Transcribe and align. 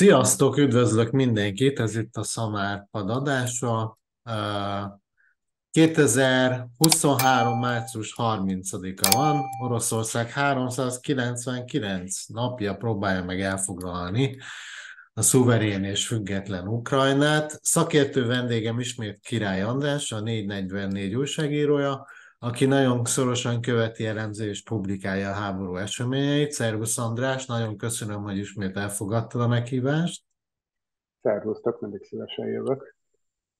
Sziasztok, 0.00 0.56
üdvözlök 0.56 1.10
mindenkit, 1.10 1.80
ez 1.80 1.96
itt 1.96 2.16
a 2.16 2.22
Szamár 2.22 2.86
Pad 2.90 3.10
adása. 3.10 3.98
2023. 5.70 7.58
március 7.58 8.14
30-a 8.16 9.16
van, 9.16 9.42
Oroszország 9.62 10.30
399 10.30 12.26
napja 12.26 12.76
próbálja 12.76 13.24
meg 13.24 13.40
elfoglalni 13.40 14.38
a 15.12 15.22
szuverén 15.22 15.84
és 15.84 16.06
független 16.06 16.68
Ukrajnát. 16.68 17.58
Szakértő 17.62 18.26
vendégem 18.26 18.80
ismét 18.80 19.18
Király 19.20 19.62
András, 19.62 20.12
a 20.12 20.20
444 20.20 21.14
újságírója, 21.14 22.06
aki 22.42 22.64
nagyon 22.64 23.04
szorosan 23.04 23.60
követi, 23.60 24.06
elemzi 24.06 24.46
és 24.46 24.62
publikálja 24.62 25.30
a 25.30 25.34
háború 25.34 25.76
eseményeit. 25.76 26.52
Szervusz 26.52 26.98
András, 26.98 27.46
nagyon 27.46 27.76
köszönöm, 27.76 28.22
hogy 28.22 28.36
ismét 28.36 28.76
elfogadtad 28.76 29.40
a 29.40 29.48
meghívást. 29.48 30.22
Szervusztok, 31.22 31.80
mindig 31.80 32.02
szívesen 32.02 32.46
jövök. 32.46 32.96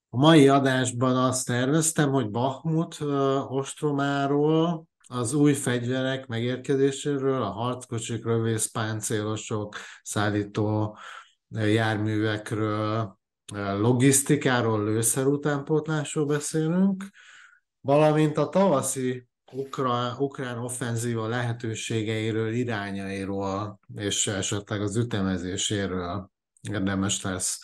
A 0.09 0.17
mai 0.17 0.49
adásban 0.49 1.17
azt 1.17 1.47
terveztem, 1.47 2.11
hogy 2.11 2.31
Bahmut 2.31 3.01
uh, 3.01 3.53
ostromáról, 3.53 4.85
az 5.09 5.35
új 5.35 5.53
fegyverek 5.53 6.27
megérkezéséről, 6.27 7.43
a 7.43 7.51
harckocsik, 7.51 8.25
páncélosok, 8.73 9.77
szállító 10.03 10.99
járművekről, 11.49 13.19
logisztikáról, 13.79 14.85
lőszer 14.85 15.27
utánpótlásról 15.27 16.27
beszélünk, 16.27 17.05
valamint 17.81 18.37
a 18.37 18.49
tavaszi 18.49 19.29
ukrán, 19.53 20.17
ukrán 20.19 20.59
offenzíva 20.59 21.27
lehetőségeiről, 21.27 22.53
irányairól, 22.53 23.81
és 23.95 24.27
esetleg 24.27 24.81
az 24.81 24.97
ütemezéséről 24.97 26.31
érdemes 26.61 27.23
lesz 27.23 27.59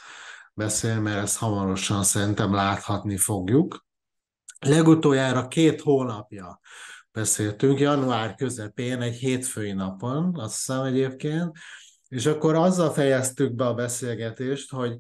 beszélni, 0.54 1.00
mert 1.00 1.22
ezt 1.22 1.38
hamarosan 1.38 2.02
szerintem 2.02 2.54
láthatni 2.54 3.16
fogjuk. 3.16 3.84
Legutoljára 4.58 5.48
két 5.48 5.80
hónapja 5.80 6.60
beszéltünk, 7.12 7.78
január 7.78 8.34
közepén, 8.34 9.00
egy 9.00 9.16
hétfői 9.16 9.72
napon, 9.72 10.38
azt 10.38 10.56
hiszem 10.56 10.82
egyébként, 10.82 11.56
és 12.08 12.26
akkor 12.26 12.54
azzal 12.54 12.90
fejeztük 12.90 13.54
be 13.54 13.66
a 13.66 13.74
beszélgetést, 13.74 14.70
hogy 14.70 14.98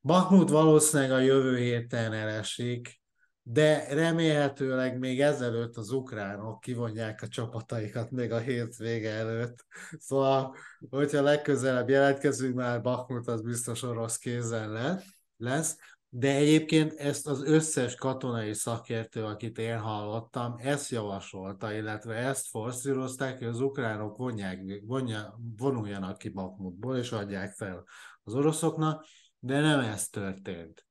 Bahmut 0.00 0.50
valószínűleg 0.50 1.12
a 1.12 1.18
jövő 1.18 1.56
héten 1.56 2.12
elesik, 2.12 3.02
de 3.46 3.94
remélhetőleg 3.94 4.98
még 4.98 5.20
ezelőtt 5.20 5.76
az 5.76 5.90
ukránok 5.90 6.60
kivonják 6.60 7.22
a 7.22 7.28
csapataikat 7.28 8.10
még 8.10 8.32
a 8.32 8.38
hétvége 8.38 9.10
előtt. 9.10 9.66
Szóval, 9.98 10.56
hogyha 10.90 11.22
legközelebb 11.22 11.88
jelentkezünk, 11.88 12.54
már 12.54 12.82
Bakhmut 12.82 13.28
az 13.28 13.42
biztos 13.42 13.82
orosz 13.82 14.18
kézen 14.18 15.00
lesz. 15.36 15.76
De 16.08 16.34
egyébként 16.34 16.92
ezt 16.92 17.26
az 17.26 17.42
összes 17.42 17.94
katonai 17.94 18.52
szakértő, 18.52 19.24
akit 19.24 19.58
én 19.58 19.78
hallottam, 19.78 20.54
ezt 20.58 20.90
javasolta, 20.90 21.72
illetve 21.72 22.14
ezt 22.14 22.48
forszírozták, 22.48 23.38
hogy 23.38 23.46
az 23.46 23.60
ukránok 23.60 24.16
vonják, 24.16 24.82
vonja, 24.86 25.40
vonuljanak 25.56 26.18
ki 26.18 26.28
Bakhmutból, 26.28 26.96
és 26.96 27.12
adják 27.12 27.52
fel 27.52 27.84
az 28.22 28.34
oroszoknak, 28.34 29.04
de 29.38 29.60
nem 29.60 29.80
ez 29.80 30.08
történt. 30.08 30.86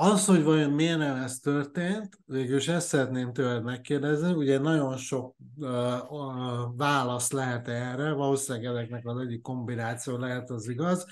Az, 0.00 0.26
hogy 0.26 0.42
vajon 0.42 0.70
miért 0.70 0.98
nem 0.98 1.16
ez 1.16 1.38
történt, 1.38 2.18
végülis 2.26 2.68
ezt 2.68 2.86
szeretném 2.88 3.32
tőled 3.32 3.62
megkérdezni, 3.62 4.32
ugye 4.32 4.58
nagyon 4.58 4.96
sok 4.96 5.36
uh, 5.56 6.12
uh, 6.12 6.76
válasz 6.76 7.30
lehet 7.30 7.68
erre, 7.68 8.12
valószínűleg 8.12 8.66
ezeknek 8.66 9.06
az 9.06 9.18
egyik 9.18 9.40
kombináció 9.40 10.16
lehet 10.16 10.50
az 10.50 10.68
igaz, 10.68 11.06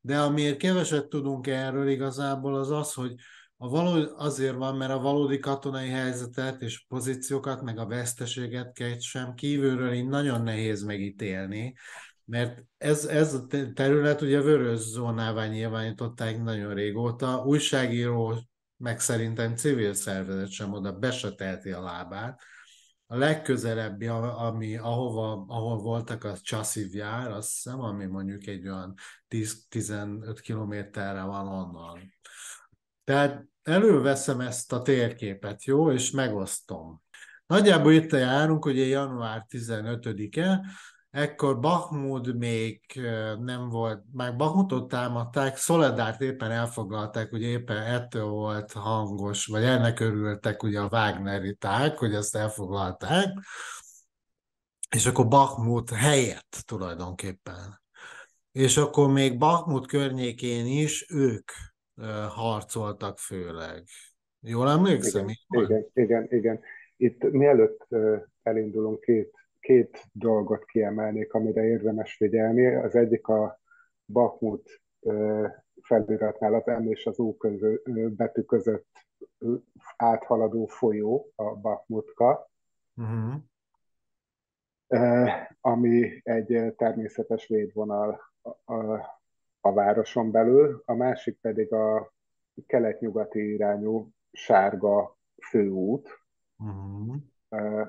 de 0.00 0.20
amiért 0.20 0.56
keveset 0.56 1.08
tudunk 1.08 1.46
erről 1.46 1.88
igazából 1.88 2.54
az 2.54 2.70
az, 2.70 2.92
hogy 2.92 3.14
a 3.56 3.68
való, 3.68 4.14
azért 4.16 4.56
van, 4.56 4.76
mert 4.76 4.92
a 4.92 5.00
valódi 5.00 5.38
katonai 5.38 5.88
helyzetet 5.88 6.62
és 6.62 6.84
pozíciókat, 6.88 7.62
meg 7.62 7.78
a 7.78 7.86
veszteséget 7.86 9.00
sem 9.00 9.34
kívülről 9.34 9.92
így 9.92 10.08
nagyon 10.08 10.42
nehéz 10.42 10.82
megítélni, 10.82 11.74
mert 12.28 12.64
ez, 12.78 13.04
ez 13.04 13.34
a 13.34 13.46
terület 13.74 14.20
ugye 14.20 14.40
vörös 14.40 14.80
zónává 14.80 15.46
nyilvánították 15.46 16.42
nagyon 16.42 16.74
régóta, 16.74 17.44
újságíró, 17.44 18.38
meg 18.76 19.00
szerintem 19.00 19.54
civil 19.54 19.94
szervezet 19.94 20.50
sem 20.50 20.72
oda 20.72 20.92
besetelti 20.92 21.70
a 21.70 21.82
lábát. 21.82 22.40
A 23.06 23.16
legközelebbi, 23.16 24.06
ami, 24.06 24.76
ahova, 24.76 25.44
ahol 25.48 25.78
voltak 25.78 26.24
a 26.24 26.38
Csassziv 26.38 26.94
jár, 26.94 27.30
azt 27.30 27.52
hiszem, 27.52 27.80
ami 27.80 28.04
mondjuk 28.04 28.46
egy 28.46 28.68
olyan 28.68 28.94
10-15 29.28 30.38
kilométerre 30.40 31.22
van 31.22 31.46
onnan. 31.46 32.12
Tehát 33.04 33.44
előveszem 33.62 34.40
ezt 34.40 34.72
a 34.72 34.82
térképet, 34.82 35.64
jó, 35.64 35.92
és 35.92 36.10
megosztom. 36.10 37.02
Nagyjából 37.46 37.92
itt 37.92 38.12
járunk, 38.12 38.64
ugye 38.64 38.84
január 38.84 39.46
15-e, 39.48 40.60
ekkor 41.10 41.60
Bahmud 41.60 42.36
még 42.36 42.80
nem 43.38 43.68
volt, 43.68 44.02
már 44.12 44.36
Bahmutot 44.36 44.88
támadták, 44.88 45.56
Szoledárt 45.56 46.20
éppen 46.20 46.50
elfoglalták, 46.50 47.32
ugye 47.32 47.46
éppen 47.46 47.82
ettől 47.82 48.26
volt 48.26 48.72
hangos, 48.72 49.46
vagy 49.46 49.62
ennek 49.62 50.00
örültek 50.00 50.62
ugye 50.62 50.80
a 50.80 50.88
Wagneriták, 50.90 51.98
hogy 51.98 52.14
ezt 52.14 52.36
elfoglalták, 52.36 53.28
és 54.96 55.06
akkor 55.06 55.28
Bahmut 55.28 55.90
helyett 55.90 56.62
tulajdonképpen. 56.66 57.80
És 58.52 58.76
akkor 58.76 59.12
még 59.12 59.38
Bahmut 59.38 59.86
környékén 59.86 60.66
is 60.66 61.10
ők 61.10 61.50
harcoltak 62.28 63.18
főleg. 63.18 63.84
Jól 64.40 64.70
emlékszem? 64.70 65.28
Igen, 65.28 65.66
igen, 65.66 65.90
igen, 65.94 66.26
igen. 66.30 66.60
Itt 66.96 67.30
mielőtt 67.30 67.86
elindulunk 68.42 69.00
két 69.00 69.37
két 69.68 70.08
dolgot 70.12 70.64
kiemelnék, 70.64 71.32
amire 71.32 71.64
érdemes 71.64 72.16
figyelni. 72.16 72.66
Az 72.66 72.94
egyik 72.94 73.26
a 73.26 73.60
Bakmut 74.06 74.82
feliratnál 75.82 76.54
az 76.54 76.64
M 76.64 76.90
és 76.90 77.06
az 77.06 77.18
U 77.18 77.36
közö, 77.36 77.74
betű 78.08 78.42
között 78.42 78.86
áthaladó 79.96 80.66
folyó, 80.66 81.32
a 81.34 81.54
Bakmutka, 81.56 82.50
uh-huh. 82.96 83.34
ami 85.60 86.20
egy 86.22 86.74
természetes 86.76 87.46
védvonal 87.46 88.20
a, 88.42 88.72
a, 88.74 89.06
a 89.60 89.72
városon 89.72 90.30
belül, 90.30 90.82
a 90.84 90.94
másik 90.94 91.38
pedig 91.40 91.72
a 91.72 92.12
kelet-nyugati 92.66 93.52
irányú 93.52 94.08
sárga 94.32 95.16
főút, 95.50 96.08
uh-huh 96.58 97.16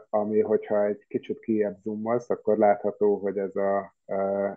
ami, 0.09 0.41
hogyha 0.41 0.85
egy 0.85 1.05
kicsit 1.07 1.39
kiebb 1.39 1.77
zoomolsz, 1.83 2.29
akkor 2.29 2.57
látható, 2.57 3.17
hogy 3.17 3.37
ez, 3.37 3.55
a, 3.55 3.95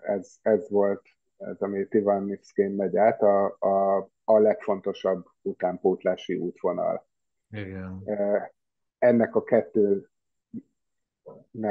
ez, 0.03 0.37
ez 0.43 0.71
volt, 0.71 1.03
ez, 1.37 1.61
ami 1.61 1.87
Ivannivszkén 1.91 2.71
megy 2.71 2.97
át, 2.97 3.23
a, 3.23 3.57
a, 3.59 3.97
a 4.25 4.39
legfontosabb 4.39 5.27
utánpótlási 5.43 6.35
útvonal. 6.35 7.07
Igen. 7.51 8.03
Ennek 8.99 9.35
a 9.35 9.43
kettőnek 9.43 10.11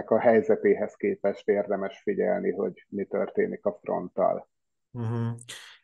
a 0.06 0.20
helyzetéhez 0.20 0.96
képest 0.96 1.48
érdemes 1.48 2.02
figyelni, 2.02 2.52
hogy 2.52 2.86
mi 2.90 3.06
történik 3.06 3.66
a 3.66 3.80
fronttal. 3.82 4.50
Uh-huh. 4.92 5.38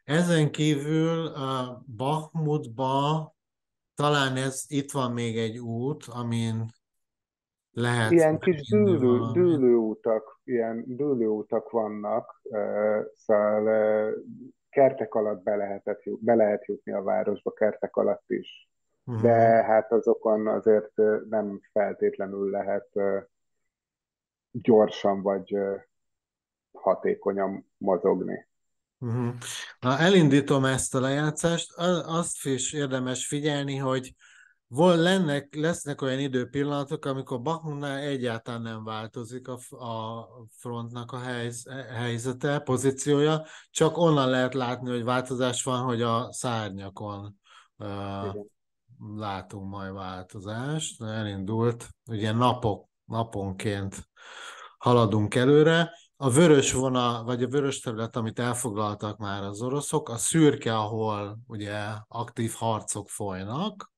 Ezen 0.04 0.52
kívül 0.52 1.26
a 1.28 1.84
Bahmutba 1.96 3.36
talán 3.96 4.36
ez 4.36 4.64
itt 4.68 4.92
van 4.92 5.12
még 5.12 5.38
egy 5.38 5.58
út, 5.58 6.04
amin 6.04 6.66
lehet. 7.80 8.12
Ilyen 8.12 8.40
kis 8.40 8.70
dűlő, 8.70 9.32
dűlőutak, 9.32 10.40
ilyen 10.44 10.84
dűlőutak 10.88 11.70
vannak, 11.70 12.42
szóval 13.16 14.14
kertek 14.70 15.14
alatt 15.14 15.44
be, 15.44 15.56
lehetett, 15.56 16.02
be 16.20 16.36
lehet 16.36 16.66
jutni 16.66 16.92
a 16.92 17.02
városba, 17.02 17.52
kertek 17.52 17.96
alatt 17.96 18.24
is. 18.28 18.70
Uh-huh. 19.06 19.24
De 19.24 19.64
hát 19.64 19.92
azokon 19.92 20.48
azért 20.48 20.92
nem 21.30 21.62
feltétlenül 21.72 22.50
lehet 22.50 22.88
gyorsan 24.52 25.22
vagy 25.22 25.58
hatékonyan 26.72 27.72
mozogni. 27.78 28.48
Uh-huh. 29.00 29.34
Na, 29.80 29.98
elindítom 29.98 30.66
ezt 30.66 30.96
a 30.96 31.00
lejátszást. 31.00 31.74
Azt 32.06 32.46
is 32.46 32.74
érdemes 32.74 33.28
figyelni, 33.28 33.76
hogy 33.76 34.16
Vol, 34.70 34.96
lennek, 34.96 35.56
lesznek 35.56 36.02
olyan 36.02 36.20
időpillanatok, 36.20 37.06
amikor 37.06 37.42
Bakhmutnál 37.42 37.98
egyáltalán 37.98 38.62
nem 38.62 38.84
változik 38.84 39.48
a, 39.48 39.58
a 39.86 40.28
frontnak 40.50 41.12
a 41.12 41.20
helyz, 41.20 41.70
helyzete, 41.94 42.60
pozíciója, 42.60 43.46
csak 43.72 43.98
onnan 43.98 44.30
lehet 44.30 44.54
látni, 44.54 44.90
hogy 44.90 45.04
változás 45.04 45.64
van, 45.64 45.84
hogy 45.84 46.02
a 46.02 46.32
szárnyakon 46.32 47.40
uh, 47.78 48.36
látunk 49.16 49.70
majd 49.70 49.94
változást. 49.94 51.02
Elindult, 51.02 51.90
ugye 52.10 52.32
napok, 52.32 52.90
naponként 53.06 54.10
haladunk 54.78 55.36
előre. 55.36 55.92
a 56.16 56.30
vörös 56.30 56.74
vonal, 56.74 57.24
vagy 57.24 57.44
a 57.44 57.48
vörös 57.48 57.80
terület, 57.80 58.16
amit 58.16 58.40
elfoglaltak 58.40 59.18
már 59.18 59.44
az 59.44 59.62
oroszok, 59.62 60.10
a 60.10 60.18
szürke, 60.18 60.78
ahol 60.78 61.40
ugye 61.48 61.84
aktív 62.08 62.54
harcok 62.54 63.10
folynak. 63.10 63.96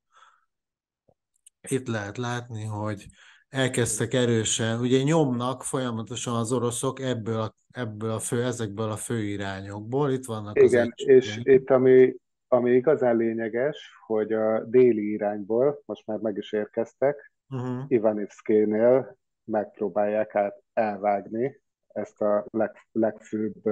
Itt 1.67 1.87
lehet 1.87 2.17
látni, 2.17 2.63
hogy 2.63 3.05
elkezdtek 3.49 4.13
erősen, 4.13 4.79
ugye 4.79 5.01
nyomnak 5.03 5.63
folyamatosan 5.63 6.35
az 6.35 6.51
oroszok 6.51 6.99
ebből 6.99 7.39
a, 7.39 7.55
ebből 7.71 8.11
a 8.11 8.19
fő, 8.19 8.43
ezekből 8.43 8.91
a 8.91 8.95
fő 8.95 9.23
irányokból. 9.23 10.11
Itt 10.11 10.25
vannak 10.25 10.61
Igen, 10.61 10.93
az 10.95 11.07
és 11.07 11.39
itt 11.43 11.69
ami, 11.69 12.15
ami 12.47 12.71
igazán 12.71 13.15
lényeges, 13.15 13.91
hogy 14.05 14.33
a 14.33 14.63
déli 14.63 15.11
irányból, 15.11 15.81
most 15.85 16.05
már 16.05 16.17
meg 16.17 16.37
is 16.37 16.51
érkeztek, 16.51 17.31
uh-huh. 17.49 17.83
Ivanivszkénél 17.87 19.17
megpróbálják 19.43 20.35
át 20.35 20.63
elvágni 20.73 21.61
ezt 21.87 22.21
a 22.21 22.45
leg, 22.49 22.87
legfőbb 22.91 23.65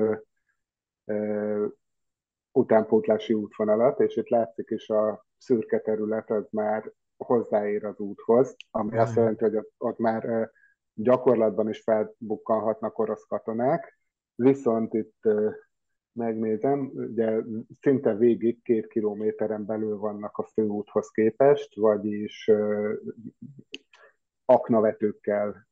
ö, 1.06 1.66
utánpótlási 2.52 3.34
útvonalat, 3.34 4.00
és 4.00 4.16
itt 4.16 4.30
látszik 4.30 4.70
is 4.70 4.90
a 4.90 5.26
szürke 5.38 5.80
terület, 5.80 6.30
az 6.30 6.48
már 6.52 6.92
hozzáér 7.18 7.86
az 7.86 8.00
úthoz, 8.00 8.56
ami 8.72 8.98
azt 8.98 9.16
jelenti, 9.16 9.44
hogy 9.44 9.56
ott, 9.56 9.74
ott 9.78 9.98
már 9.98 10.52
gyakorlatban 10.94 11.70
is 11.70 11.82
felbukkanhatnak 11.82 13.00
orosz 13.00 13.24
katonák, 13.24 14.00
viszont 14.36 14.94
itt 14.94 15.22
megnézem, 16.12 16.92
ugye 16.94 17.42
szinte 17.82 18.16
végig 18.16 18.62
két 18.62 18.88
kilométeren 18.88 19.66
belül 19.66 19.98
vannak 19.98 20.38
a 20.38 20.44
főúthoz 20.44 21.10
képest, 21.10 21.76
vagyis 21.76 22.52
aknavetőkkel 24.46 25.68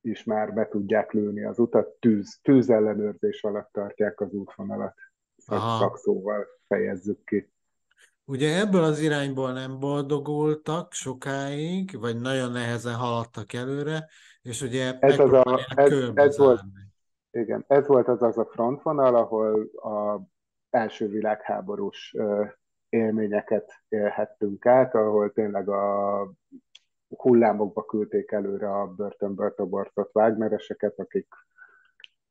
is 0.00 0.24
már 0.24 0.54
be 0.54 0.68
tudják 0.68 1.12
lőni 1.12 1.44
az 1.44 1.58
utat, 1.58 1.88
tűz, 1.88 2.38
tűzellenőrzés 2.42 3.42
alatt 3.44 3.72
tartják 3.72 4.20
az 4.20 4.32
útvonalat. 4.32 4.94
Szakszóval 5.36 6.46
fejezzük 6.66 7.24
ki. 7.24 7.52
Ugye 8.26 8.58
ebből 8.58 8.82
az 8.82 9.00
irányból 9.00 9.52
nem 9.52 9.78
boldogultak 9.78 10.92
sokáig, 10.92 11.98
vagy 12.00 12.20
nagyon 12.20 12.52
nehezen 12.52 12.94
haladtak 12.94 13.52
előre, 13.52 14.08
és 14.42 14.62
ugye 14.62 14.98
ez, 14.98 15.18
az 15.18 15.32
a, 15.32 15.60
ez, 15.74 15.92
ez 16.14 16.38
volt, 16.38 16.60
igen, 17.30 17.64
ez 17.68 17.86
volt 17.86 18.08
az 18.08 18.22
az 18.22 18.38
a 18.38 18.44
frontvonal, 18.44 19.14
ahol 19.14 19.62
a 19.64 20.20
első 20.70 21.08
világháborús 21.08 22.14
élményeket 22.88 23.72
élhettünk 23.88 24.66
át, 24.66 24.94
ahol 24.94 25.32
tényleg 25.32 25.68
a 25.68 26.32
hullámokba 27.08 27.84
küldték 27.84 28.30
előre 28.30 28.80
a 28.80 28.86
börtönből 28.86 29.54
toborzott 29.54 30.14
Wagnereseket, 30.14 30.98
akik 30.98 31.28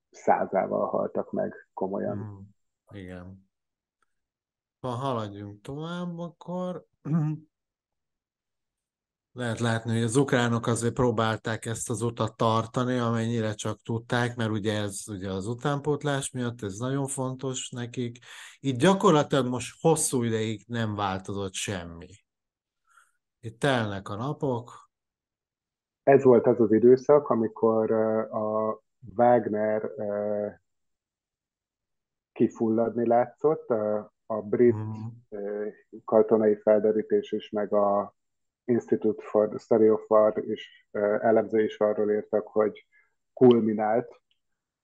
százával 0.10 0.88
haltak 0.88 1.32
meg 1.32 1.68
komolyan. 1.74 2.18
Mm, 2.18 2.98
igen. 2.98 3.52
Ha 4.84 4.90
haladjunk 4.90 5.62
tovább, 5.62 6.18
akkor 6.18 6.86
lehet 9.40 9.60
látni, 9.60 9.92
hogy 9.92 10.02
az 10.04 10.16
ukránok 10.16 10.68
azért 10.68 10.94
próbálták 10.94 11.66
ezt 11.66 11.90
az 11.90 12.02
utat 12.02 12.38
tartani, 12.38 12.98
amennyire 12.98 13.54
csak 13.54 13.82
tudták, 13.82 14.36
mert 14.36 14.50
ugye 14.50 14.82
ez 14.82 15.04
ugye 15.08 15.32
az 15.32 15.48
utánpótlás 15.48 16.32
miatt, 16.32 16.62
ez 16.62 16.78
nagyon 16.78 17.08
fontos 17.08 17.70
nekik. 17.70 18.18
Itt 18.60 18.78
gyakorlatilag 18.78 19.48
most 19.48 19.82
hosszú 19.82 20.24
ideig 20.24 20.64
nem 20.68 20.96
változott 20.96 21.54
semmi. 21.54 22.08
Itt 23.40 23.60
telnek 23.60 24.10
a 24.10 24.16
napok. 24.16 24.90
Ez 26.04 26.24
volt 26.24 26.46
az 26.46 26.60
az 26.60 26.72
időszak, 26.72 27.30
amikor 27.30 27.92
a 28.32 28.80
Wagner 29.16 29.92
kifulladni 32.32 33.08
látszott, 33.08 33.74
a 34.26 34.42
brit 34.42 34.76
mm. 34.76 35.38
katonai 36.06 36.56
felderítés 36.56 37.32
is, 37.32 37.50
meg 37.50 37.74
a 37.74 38.16
Institute 38.66 39.24
for 39.24 39.48
the 39.48 39.58
Study 39.58 39.90
of 39.90 40.10
War 40.10 40.44
is 40.48 40.88
elemző 41.22 41.64
is 41.64 41.80
arról 41.80 42.12
írtak, 42.12 42.48
hogy 42.48 42.88
kulminált 43.34 44.22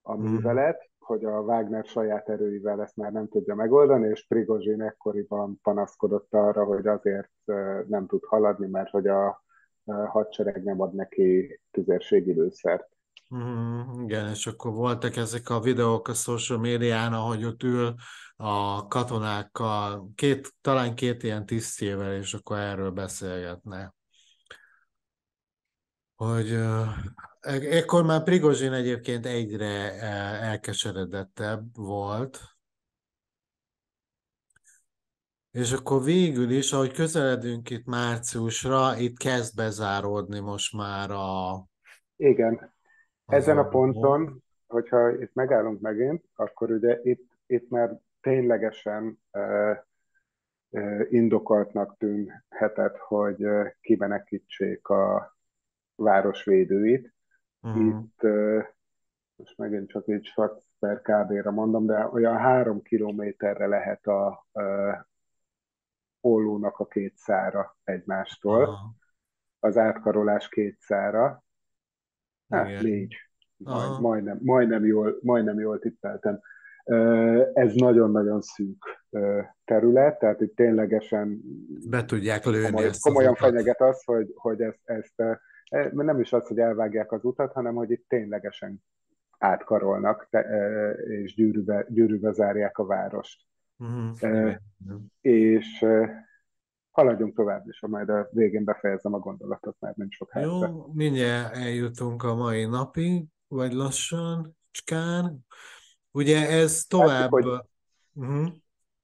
a 0.01 0.15
mhm. 0.15 0.27
művelet, 0.27 0.77
mm. 0.77 1.05
hogy 1.05 1.25
a 1.25 1.39
Wagner 1.39 1.85
saját 1.85 2.29
erőivel 2.29 2.81
ezt 2.81 2.95
már 2.95 3.11
nem 3.11 3.27
tudja 3.27 3.55
megoldani, 3.55 4.09
és 4.09 4.27
Prigozsin 4.27 4.81
ekkoriban 4.81 5.59
panaszkodott 5.61 6.33
arra, 6.33 6.63
hogy 6.63 6.87
azért 6.87 7.31
nem 7.87 8.07
tud 8.07 8.23
haladni, 8.23 8.67
mert 8.67 8.89
hogy 8.89 9.07
a 9.07 9.43
hadsereg 10.07 10.63
nem 10.63 10.81
ad 10.81 10.93
neki 10.93 11.59
tüzérségi 11.71 12.33
lőszert. 12.33 12.87
Mm, 13.35 14.01
igen, 14.03 14.29
és 14.29 14.47
akkor 14.47 14.73
voltak 14.73 15.15
ezek 15.15 15.49
a 15.49 15.59
videók 15.59 16.07
a 16.07 16.13
social 16.13 16.59
médián, 16.59 17.13
ahogy 17.13 17.45
ott 17.45 17.63
ül 17.63 17.93
a 18.41 18.87
katonákkal, 18.87 20.11
két, 20.15 20.53
talán 20.61 20.95
két 20.95 21.23
ilyen 21.23 21.45
tisztjével, 21.45 22.15
és 22.15 22.33
akkor 22.33 22.57
erről 22.57 22.91
beszélgetne. 22.91 23.93
Hogy 26.15 26.51
uh, 26.51 26.87
ekkor 27.71 28.05
már 28.05 28.23
Prigozsin 28.23 28.71
egyébként 28.71 29.25
egyre 29.25 30.01
elkeseredettebb 30.41 31.75
volt, 31.75 32.39
és 35.51 35.71
akkor 35.71 36.03
végül 36.03 36.49
is, 36.49 36.71
ahogy 36.71 36.91
közeledünk 36.91 37.69
itt 37.69 37.85
márciusra, 37.85 38.97
itt 38.97 39.17
kezd 39.17 39.55
bezáródni 39.55 40.39
most 40.39 40.75
már 40.75 41.11
a... 41.11 41.65
Igen, 42.15 42.73
ezen 43.25 43.57
a 43.57 43.67
ponton, 43.67 44.43
hogyha 44.67 45.21
itt 45.21 45.33
megállunk 45.33 45.81
megint, 45.81 46.23
akkor 46.35 46.71
ugye 46.71 46.99
itt, 47.03 47.27
itt 47.45 47.69
már 47.69 47.99
ténylegesen 48.21 49.19
indokoltnak 51.09 51.97
tűnhetett, 51.97 52.97
hogy 52.97 53.47
kimenekítsék 53.81 54.87
a 54.87 55.35
városvédőit. 55.95 57.13
Uh-huh. 57.61 57.85
Itt 57.85 58.21
most 59.35 59.57
megint 59.57 59.89
csak 59.89 60.07
így 60.07 60.25
Schwarz 60.25 60.67
per 60.79 61.01
kb-ra 61.01 61.51
mondom, 61.51 61.85
de 61.85 62.07
olyan 62.07 62.37
három 62.37 62.81
kilométerre 62.81 63.67
lehet 63.67 64.07
a 64.07 64.47
Ollónak 66.21 66.79
a 66.79 66.85
két 66.85 67.15
szára 67.15 67.77
egymástól. 67.83 68.61
Uh-huh. 68.61 68.89
Az 69.59 69.77
átkarolás 69.77 70.49
két 70.49 70.79
szára, 70.79 71.43
Hát 72.49 72.67
Igen. 72.67 72.83
négy. 72.83 73.15
Majd, 73.57 74.01
majdnem, 74.01 74.39
majdnem, 74.41 74.85
jól, 74.85 75.17
majdnem 75.21 75.59
jól 75.59 75.79
tippeltem. 75.79 76.39
Ez 77.53 77.73
nagyon-nagyon 77.73 78.41
szűk 78.41 79.05
terület, 79.65 80.19
tehát 80.19 80.41
itt 80.41 80.55
ténylegesen 80.55 81.41
be 81.89 82.05
tudják 82.05 82.45
lőni 82.45 82.65
komoly, 82.65 82.85
ezt 82.85 83.01
komolyan 83.01 83.31
az 83.31 83.39
fenyeget 83.39 83.81
az, 83.81 84.03
hogy, 84.03 84.33
hogy 84.35 84.61
ezt, 84.61 84.79
ezt 84.83 85.19
e, 85.69 85.89
nem 85.91 86.19
is 86.19 86.33
az, 86.33 86.47
hogy 86.47 86.59
elvágják 86.59 87.11
az 87.11 87.23
utat, 87.23 87.53
hanem 87.53 87.75
hogy 87.75 87.91
itt 87.91 88.05
ténylegesen 88.07 88.83
átkarolnak, 89.37 90.29
és 91.23 91.35
gyűrűbe, 91.35 91.85
gyűrűbe 91.89 92.31
zárják 92.31 92.77
a 92.77 92.85
várost. 92.85 93.41
Uh-huh. 93.77 94.55
És 95.21 95.85
haladjunk 96.91 97.35
tovább, 97.35 97.63
és 97.67 97.83
majd 97.87 98.09
a 98.09 98.29
végén 98.31 98.63
befejezem 98.63 99.13
a 99.13 99.19
gondolatot, 99.19 99.75
mert 99.79 99.95
nem 99.95 100.09
sok 100.09 100.31
hátra. 100.31 100.49
Jó, 100.49 100.91
mindjárt 100.93 101.55
eljutunk 101.55 102.23
a 102.23 102.35
mai 102.35 102.65
napig, 102.65 103.25
vagy 103.47 103.73
lassan, 103.73 104.57
cskán. 104.71 105.45
Ugye 106.11 106.49
ez 106.49 106.83
tovább... 106.85 107.31
Látszik, 107.31 107.47
hogy, 107.47 107.61
uh-huh. 108.13 108.47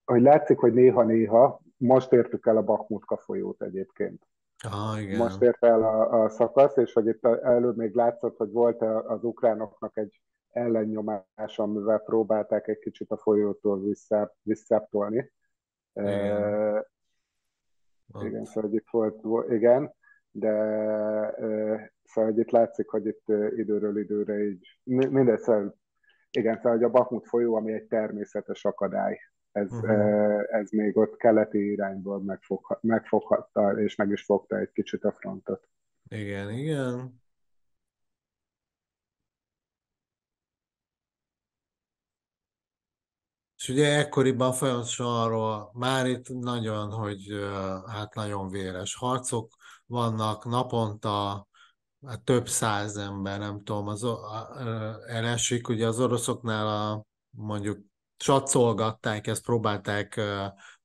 hogy 0.06 0.22
látszik, 0.22 0.58
hogy 0.58 0.74
néha-néha, 0.74 1.62
most 1.78 2.12
értük 2.12 2.46
el 2.46 2.58
a 2.58 2.64
Bakmutka 2.64 3.18
folyót 3.18 3.62
egyébként. 3.62 4.28
Ah, 4.72 5.02
igen. 5.02 5.18
Most 5.18 5.42
ért 5.42 5.64
el 5.64 5.84
a, 5.84 6.24
a 6.24 6.30
szakasz, 6.30 6.78
és 6.78 6.94
hogy 6.94 7.08
itt 7.08 7.26
előbb 7.26 7.78
még 7.78 7.94
látszott, 7.94 8.38
hogy 8.38 8.52
volt 8.52 8.82
az 8.82 9.24
ukránoknak 9.24 9.98
egy 9.98 10.22
ellennyomás, 10.50 11.58
amivel 11.60 12.00
próbálták 12.00 12.68
egy 12.68 12.80
kicsit 12.80 13.12
a 13.12 13.18
folyótól 13.18 13.82
vissza, 13.82 14.36
visszatolni. 14.42 15.32
Igen. 15.94 16.86
Igen, 18.22 18.46
szóval 18.46 18.74
itt 18.74 18.90
volt, 19.22 19.52
igen, 19.52 19.94
de 20.32 20.52
szóval 22.04 22.32
hogy 22.32 22.38
itt 22.38 22.52
látszik, 22.52 22.90
hogy 22.90 23.06
itt 23.06 23.28
időről 23.56 24.00
időre 24.00 24.44
így, 24.44 24.80
mindegy, 24.84 25.40
szóval, 25.40 25.78
igen, 26.36 26.60
szóval 26.62 26.84
a 26.84 26.89
Bakmut 26.89 27.27
folyó, 27.27 27.56
ami 27.56 27.74
egy 27.74 27.88
természetes 27.88 28.65
akadály, 28.65 29.20
ez, 29.51 29.72
uh-huh. 29.72 30.44
ez 30.51 30.70
még 30.70 30.98
ott 30.98 31.18
keleti 31.18 31.72
irányból 31.72 32.22
megfog, 32.22 32.80
megfoghatta, 32.82 33.80
és 33.80 33.96
meg 33.96 34.12
is 34.12 34.24
fogta 34.24 34.58
egy 34.58 34.72
kicsit 34.72 35.04
a 35.04 35.12
frontot. 35.12 35.68
Igen, 36.10 36.51
igen. 36.51 37.24
És 43.58 43.70
ugye 43.72 43.98
ekkoriban 43.98 44.54
folyamatosan 44.54 45.24
arról 45.24 45.70
már 45.74 46.06
itt 46.06 46.27
nagyon, 46.30 46.92
hogy 46.92 47.20
hát 47.86 48.13
nagyon 48.13 48.50
véres 48.50 48.96
harcok 48.96 49.54
vannak, 49.86 50.46
naponta 50.46 51.48
hát 52.08 52.24
több 52.24 52.50
száz 52.50 52.98
ember, 52.98 53.40
nem 53.40 53.64
tudom, 53.64 53.88
az 53.88 54.08
elesik, 55.08 55.68
ugye 55.68 55.88
az 55.88 56.00
oroszoknál 56.00 56.68
a, 56.68 57.06
mondjuk 57.30 57.80
satszolgatták, 58.18 59.28
ezt 59.28 59.44
próbálták, 59.44 60.22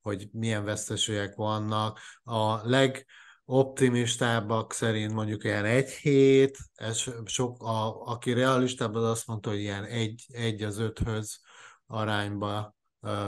hogy 0.01 0.29
milyen 0.33 0.65
veszteségek 0.65 1.35
vannak. 1.35 1.99
A 2.23 2.69
legoptimistábbak 2.69 4.73
szerint 4.73 5.13
mondjuk 5.13 5.45
ilyen 5.45 5.65
egy 5.65 5.91
hét, 5.91 6.59
ez 6.75 7.05
sok, 7.25 7.63
a, 7.63 8.05
aki 8.05 8.33
realistább, 8.33 8.95
az 8.95 9.05
azt 9.05 9.27
mondta, 9.27 9.51
hogy 9.51 9.59
ilyen 9.59 9.85
egy, 9.85 10.27
egy 10.33 10.63
az 10.63 10.79
öthöz 10.79 11.41
arányba 11.87 12.75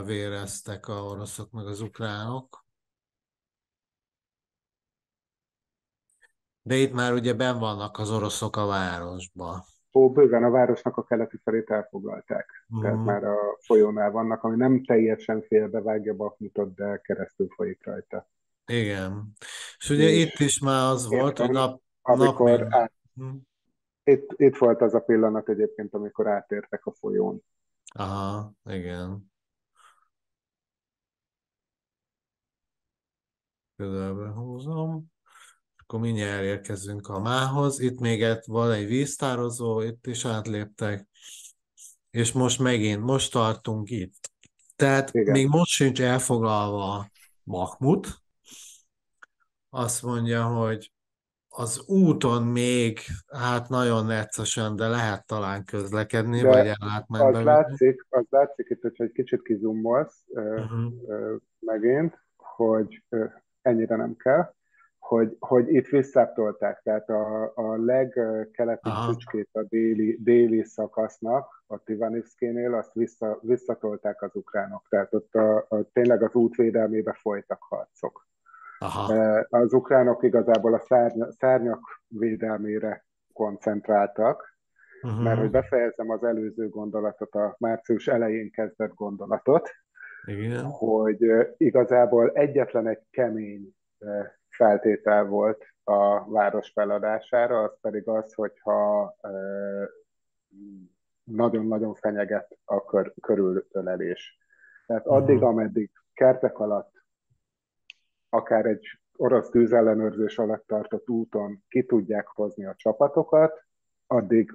véreztek 0.05 0.89
a 0.89 0.93
oroszok 0.93 1.51
meg 1.51 1.67
az 1.67 1.81
ukránok. 1.81 2.62
De 6.62 6.75
itt 6.75 6.92
már 6.92 7.12
ugye 7.12 7.35
ben 7.35 7.59
vannak 7.59 7.99
az 7.99 8.11
oroszok 8.11 8.57
a 8.57 8.66
városba. 8.66 9.64
Ó, 9.95 10.11
bőven 10.11 10.45
a 10.45 10.50
városnak 10.50 10.97
a 10.97 11.04
keleti 11.04 11.40
felét 11.45 11.71
elfoglalták. 11.71 12.66
Mm. 12.76 12.81
Tehát 12.81 13.04
már 13.04 13.25
a 13.25 13.37
folyónál 13.61 14.11
vannak, 14.11 14.42
ami 14.42 14.57
nem 14.57 14.85
teljesen 14.85 15.42
félbevágja 15.42 16.14
Bakmutot, 16.14 16.75
de 16.75 16.97
keresztül 16.97 17.49
folyik 17.49 17.85
rajta. 17.85 18.28
Igen. 18.66 19.33
És 19.78 19.90
ugye 19.90 20.09
és 20.09 20.25
itt 20.25 20.38
is 20.38 20.59
már 20.59 20.90
az 20.90 21.09
volt, 21.09 21.38
hogy 21.38 21.50
nap, 21.50 21.83
amikor 22.02 22.61
nap 22.61 22.73
át, 22.73 22.92
hm. 23.14 23.37
itt, 24.04 24.33
itt 24.37 24.57
volt 24.57 24.81
az 24.81 24.95
a 24.95 25.00
pillanat 25.00 25.49
egyébként, 25.49 25.95
amikor 25.95 26.26
átértek 26.26 26.87
a 26.87 26.92
folyón. 26.92 27.42
Aha, 27.95 28.52
igen. 28.64 29.31
Közelbe 33.76 34.28
húzom. 34.28 35.12
Akkor 35.93 36.05
mindjárt 36.05 36.43
érkezünk 36.43 37.09
a 37.09 37.21
mához. 37.21 37.81
Itt 37.81 38.01
még 38.01 38.23
egy, 38.23 38.43
van 38.47 38.71
egy 38.71 38.87
víztározó, 38.87 39.81
itt 39.81 40.07
is 40.07 40.25
átléptek. 40.25 41.09
És 42.11 42.33
most 42.33 42.59
megint, 42.59 43.03
most 43.03 43.33
tartunk 43.33 43.91
itt. 43.91 44.31
Tehát 44.77 45.15
Igen. 45.15 45.33
még 45.33 45.49
most 45.49 45.71
sincs 45.71 46.03
elfoglalva 46.03 47.07
Mahmut. 47.43 48.09
Azt 49.71 50.03
mondja, 50.03 50.45
hogy 50.45 50.93
az 51.49 51.83
úton 51.87 52.43
még, 52.43 52.99
hát 53.27 53.69
nagyon 53.69 54.07
neccesen, 54.07 54.77
de 54.77 54.89
lehet 54.89 55.27
talán 55.27 55.65
közlekedni, 55.65 56.41
de 56.41 56.49
vagy 56.49 56.67
ellátmányba. 56.67 57.39
Az 57.39 57.45
látszik, 57.45 58.07
az 58.09 58.25
látszik 58.31 58.67
itt, 58.71 58.83
hogyha 58.83 59.05
egy 59.05 59.13
kicsit 59.13 59.43
kizumolsz 59.43 60.25
uh-huh. 60.27 60.93
megint, 61.59 62.19
hogy 62.37 63.05
ennyire 63.63 63.97
nem 63.97 64.17
kell, 64.17 64.55
hogy, 65.02 65.37
hogy 65.38 65.75
itt 65.75 65.87
visszatolták, 65.87 66.80
tehát 66.82 67.09
a, 67.09 67.52
a 67.54 67.76
legkeleti 67.76 68.90
csücskét 69.06 69.49
a 69.52 69.62
déli, 69.62 70.18
déli 70.23 70.64
szakasznak, 70.64 71.62
a 71.66 71.78
Tivanivszkénél, 71.78 72.75
azt 72.75 72.92
vissza, 72.92 73.38
visszatolták 73.40 74.23
az 74.23 74.30
ukránok, 74.35 74.87
tehát 74.88 75.14
ott 75.14 75.35
a, 75.35 75.56
a, 75.68 75.90
tényleg 75.92 76.23
az 76.23 76.35
útvédelmébe 76.35 77.12
folytak 77.12 77.62
harcok. 77.62 78.26
Aha. 78.78 79.44
Az 79.49 79.73
ukránok 79.73 80.23
igazából 80.23 80.75
a 80.75 80.80
szárny, 80.80 81.23
szárnyak 81.38 81.80
védelmére 82.09 83.04
koncentráltak, 83.32 84.56
uh-huh. 85.02 85.23
mert 85.23 85.38
hogy 85.38 85.50
befejezem 85.50 86.11
az 86.11 86.25
előző 86.25 86.68
gondolatot, 86.68 87.35
a 87.35 87.56
március 87.59 88.09
elején 88.09 88.50
kezdett 88.50 88.94
gondolatot, 88.94 89.71
Igen. 90.25 90.64
hogy 90.64 91.18
igazából 91.56 92.30
egyetlen 92.30 92.87
egy 92.87 93.02
kemény 93.11 93.75
feltétel 94.52 95.25
volt 95.25 95.64
a 95.85 96.30
város 96.30 96.71
feladására, 96.71 97.62
az 97.62 97.78
pedig 97.80 98.09
az, 98.09 98.35
hogyha 98.35 99.16
nagyon-nagyon 101.25 101.94
fenyeget 101.94 102.59
a 102.64 102.85
kör, 102.85 103.14
körülölelés. 103.21 104.38
Tehát 104.87 105.06
addig, 105.06 105.42
ameddig 105.42 105.90
kertek 106.14 106.59
alatt, 106.59 106.92
akár 108.28 108.66
egy 108.66 108.87
orosz 109.16 109.49
tűzellenőrzés 109.50 110.38
alatt 110.38 110.66
tartott 110.66 111.09
úton 111.09 111.64
ki 111.68 111.85
tudják 111.87 112.26
hozni 112.26 112.64
a 112.64 112.75
csapatokat, 112.76 113.64
addig 114.06 114.52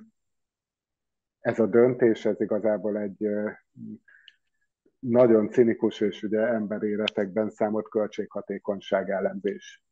ez 1.39 1.59
a 1.59 1.65
döntés, 1.65 2.25
ez 2.25 2.41
igazából 2.41 2.97
egy 2.97 3.27
nagyon 4.99 5.49
cinikus 5.49 6.01
és 6.01 6.23
ugye 6.23 6.39
emberéletekben 6.39 7.49
számolt 7.49 7.89
költséghatékonyság 7.89 9.09
ellenzés 9.09 9.86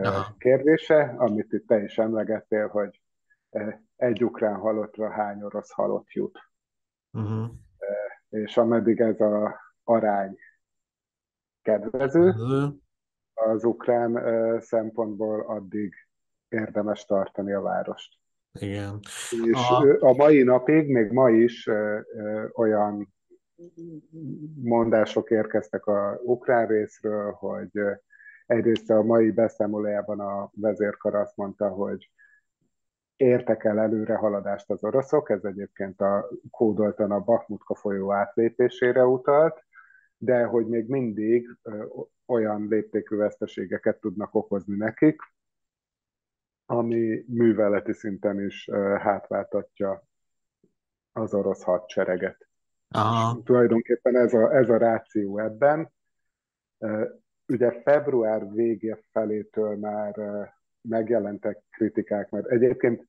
Aha. 0.00 0.34
kérdése, 0.38 1.14
amit 1.16 1.52
itt 1.52 1.66
te 1.66 1.82
is 1.82 1.98
emlegettél, 1.98 2.68
hogy 2.68 3.00
egy 3.96 4.24
ukrán 4.24 4.56
halottra 4.56 5.10
hány 5.10 5.42
orosz 5.42 5.70
halott 5.70 6.10
jut. 6.10 6.38
Uh-huh. 7.12 7.50
És 8.28 8.56
ameddig 8.56 9.00
ez 9.00 9.20
a 9.20 9.60
arány 9.84 10.38
kedvező 11.62 12.28
uh-huh. 12.28 12.74
az 13.34 13.64
ukrán 13.64 14.20
szempontból, 14.60 15.40
addig 15.40 15.94
érdemes 16.48 17.04
tartani 17.04 17.52
a 17.52 17.60
várost. 17.60 18.20
Igen. 18.52 18.98
És 19.44 19.70
a... 19.70 19.96
a 20.00 20.12
mai 20.12 20.42
napig, 20.42 20.88
még 20.88 21.10
ma 21.10 21.30
is 21.30 21.68
olyan 22.52 23.14
mondások 24.62 25.30
érkeztek 25.30 25.86
a 25.86 26.20
ukrán 26.22 26.66
részről, 26.66 27.32
hogy 27.32 27.70
egyrészt 28.46 28.90
a 28.90 29.02
mai 29.02 29.30
beszámolójában 29.30 30.20
a 30.20 30.50
vezérkar 30.54 31.14
azt 31.14 31.36
mondta, 31.36 31.68
hogy 31.68 32.10
értek 33.16 33.64
el 33.64 33.78
előre 33.78 34.14
haladást 34.14 34.70
az 34.70 34.84
oroszok, 34.84 35.30
ez 35.30 35.44
egyébként 35.44 36.00
a 36.00 36.28
kódoltan 36.50 37.10
a 37.10 37.20
Bakhmutka 37.20 37.74
folyó 37.74 38.12
átlépésére 38.12 39.06
utalt, 39.06 39.64
de 40.16 40.44
hogy 40.44 40.66
még 40.66 40.88
mindig 40.88 41.58
olyan 42.26 42.66
léptékű 42.68 43.16
veszteségeket 43.16 44.00
tudnak 44.00 44.34
okozni 44.34 44.76
nekik, 44.76 45.20
ami 46.66 47.24
műveleti 47.26 47.92
szinten 47.92 48.40
is 48.40 48.68
hátváltatja 48.98 50.02
az 51.12 51.34
orosz 51.34 51.62
hadsereget. 51.62 52.46
Aha. 52.94 53.42
tulajdonképpen 53.42 54.16
ez 54.16 54.34
a, 54.34 54.54
ez 54.54 54.68
a 54.68 54.76
ráció 54.76 55.38
ebben. 55.38 55.92
Ugye 57.52 57.70
február 57.70 58.52
vége 58.52 58.98
felétől 59.10 59.76
már 59.76 60.14
megjelentek 60.80 61.62
kritikák, 61.70 62.30
mert 62.30 62.46
egyébként 62.46 63.06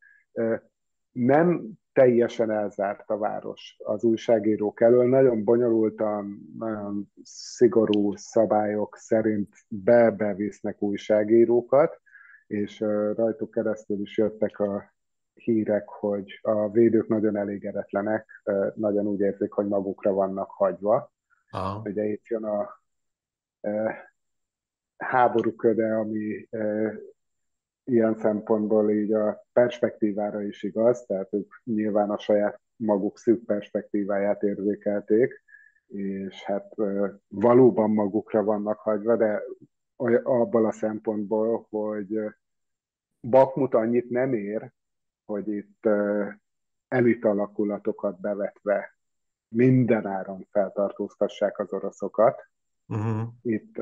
nem 1.12 1.72
teljesen 1.94 2.52
elzárt 2.52 3.10
a 3.10 3.18
város 3.18 3.76
az 3.84 4.04
újságírók 4.04 4.82
elől. 4.82 5.08
Nagyon 5.08 5.44
bonyolultan, 5.44 6.54
nagyon 6.58 7.12
szigorú 7.24 8.16
szabályok 8.16 8.96
szerint 8.98 9.56
be-bevisznek 9.68 10.82
újságírókat, 10.82 12.02
és 12.48 12.80
rajtuk 13.16 13.52
keresztül 13.52 14.00
is 14.00 14.18
jöttek 14.18 14.60
a 14.60 14.94
hírek, 15.34 15.90
hogy 15.90 16.40
a 16.42 16.70
védők 16.70 17.08
nagyon 17.08 17.36
elégedetlenek, 17.36 18.44
nagyon 18.76 19.08
úgy 19.08 19.20
érzik, 19.20 19.52
hogy 19.52 19.68
magukra 19.68 20.14
vannak 20.14 20.50
hagyva. 20.50 21.12
Aha. 21.50 21.82
Ugye 21.86 22.04
itt 22.04 22.26
jön 22.26 22.44
a 22.44 22.82
háború 25.04 25.56
köde, 25.56 25.96
ami 25.96 26.48
ilyen 27.84 28.16
szempontból 28.16 28.92
így 28.92 29.14
a 29.14 29.46
perspektívára 29.54 30.42
is 30.42 30.64
igaz, 30.64 31.06
tehát 31.06 31.34
ők 31.34 31.54
nyilván 31.64 32.10
a 32.10 32.18
saját 32.18 32.62
maguk 32.76 33.18
szűk 33.18 33.46
perspektíváját 33.46 34.44
érzékelték, 34.44 35.44
és 35.88 36.44
hát 36.44 36.76
valóban 37.28 37.92
magukra 37.92 38.44
vannak 38.44 38.80
hagyva, 38.80 39.16
de 39.16 39.44
abból 40.24 40.66
a 40.66 40.72
szempontból, 40.72 41.68
hogy 41.70 42.20
Bakmut 43.22 43.74
annyit 43.74 44.10
nem 44.10 44.34
ér, 44.34 44.72
hogy 45.26 45.48
itt 45.48 45.88
elit 46.88 47.26
alakulatokat 47.26 48.20
bevetve 48.20 48.98
minden 49.48 50.06
áron 50.06 50.48
feltartóztassák 50.52 51.60
az 51.60 51.74
oroszokat. 51.74 52.48
Uh-huh. 52.88 53.28
Itt, 53.42 53.76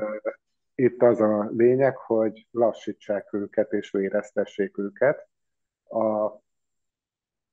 itt 0.82 1.02
az 1.02 1.20
a 1.20 1.48
lényeg, 1.50 1.96
hogy 1.96 2.48
lassítsák 2.50 3.32
őket 3.32 3.72
és 3.72 3.90
véreztessék 3.90 4.78
őket. 4.78 5.28
A, 5.84 6.30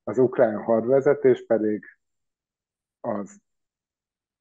az 0.02 0.18
ukrán 0.18 0.62
hadvezetés 0.62 1.46
pedig 1.46 1.84
az 3.00 3.40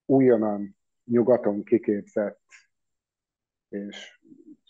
újonnan 0.05 0.77
nyugaton 1.03 1.63
kiképzett 1.63 2.41
és 3.69 4.19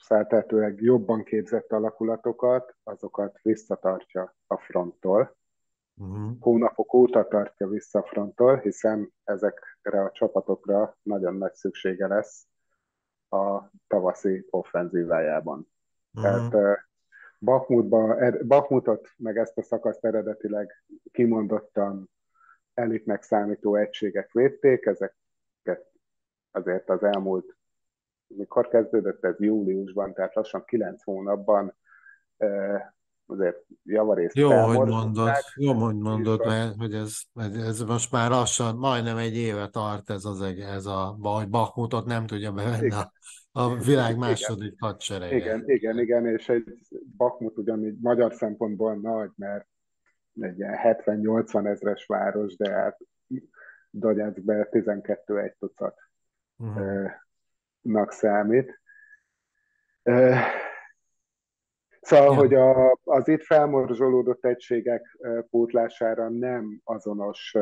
feltetőleg 0.07 0.81
jobban 0.81 1.23
képzett 1.23 1.71
alakulatokat, 1.71 2.75
azokat 2.83 3.39
visszatartja 3.41 4.35
a 4.47 4.57
fronttól. 4.57 5.37
Uh-huh. 5.95 6.37
Hónapok 6.39 6.93
óta 6.93 7.27
tartja 7.27 7.67
vissza 7.67 7.99
a 7.99 8.07
fronttól, 8.07 8.57
hiszen 8.57 9.13
ezekre 9.23 10.03
a 10.03 10.11
csapatokra 10.11 10.97
nagyon 11.01 11.35
nagy 11.35 11.53
szüksége 11.53 12.07
lesz 12.07 12.48
a 13.29 13.71
tavaszi 13.87 14.47
offenzívájában. 14.49 15.71
Uh-huh. 16.13 16.49
Tehát 16.49 16.87
Bakmutba, 17.39 18.15
Bakmutot 18.45 19.09
meg 19.17 19.37
ezt 19.37 19.57
a 19.57 19.61
szakaszt 19.61 20.05
eredetileg 20.05 20.83
kimondottan 21.11 22.09
elitnek 22.73 23.23
számító 23.23 23.75
egységek 23.75 24.31
védték, 24.31 24.85
ezeket 24.85 25.91
azért 26.51 26.89
az 26.89 27.03
elmúlt, 27.03 27.57
mikor 28.27 28.67
kezdődött 28.67 29.23
ez 29.23 29.39
júliusban, 29.39 30.13
tehát 30.13 30.35
lassan 30.35 30.65
kilenc 30.65 31.03
hónapban 31.03 31.75
azért 33.29 33.65
javarészt 33.83 34.35
Jó, 34.35 34.51
hogy 34.51 34.87
mondod, 34.87 35.31
jó, 35.55 35.73
hogy 35.73 35.95
mondod, 35.95 36.45
mert 36.45 36.75
hogy 36.75 36.93
ez, 36.93 37.17
ez 37.53 37.81
most 37.81 38.11
már 38.11 38.29
lassan, 38.29 38.75
majdnem 38.75 39.17
egy 39.17 39.37
éve 39.37 39.67
tart 39.67 40.09
ez, 40.09 40.25
az, 40.25 40.41
ez 40.59 40.85
a 40.85 41.15
baj, 41.19 41.45
Bakmutot 41.45 42.05
nem 42.05 42.25
tudja 42.25 42.51
bevenni 42.51 42.91
a, 42.91 43.11
a 43.51 43.75
világ 43.75 44.17
második 44.17 44.73
hadserege. 44.79 45.35
Igen, 45.35 45.63
igen, 45.65 45.99
igen, 45.99 46.25
és 46.25 46.49
egy 46.49 46.77
Bakmut 47.17 47.57
ugyanígy 47.57 47.97
magyar 48.01 48.33
szempontból 48.33 48.95
nagy, 48.95 49.31
mert 49.35 49.67
egy 50.39 50.57
ilyen 50.57 50.77
70-80 50.83 51.67
ezres 51.67 52.05
város, 52.05 52.55
de 52.55 52.71
hát 52.71 52.97
Donetskbe 53.89 54.65
12 54.71 55.39
egy 55.39 55.55
tucat 55.59 55.95
uh-huh. 56.57 58.09
számít. 58.09 58.81
Szóval, 62.09 62.33
ja. 62.33 62.33
hogy 62.33 62.53
a, 62.53 62.99
az 63.03 63.27
itt 63.27 63.43
felmorzsolódott 63.43 64.45
egységek 64.45 65.17
pótlására 65.49 66.29
nem 66.29 66.81
azonos, 66.83 67.55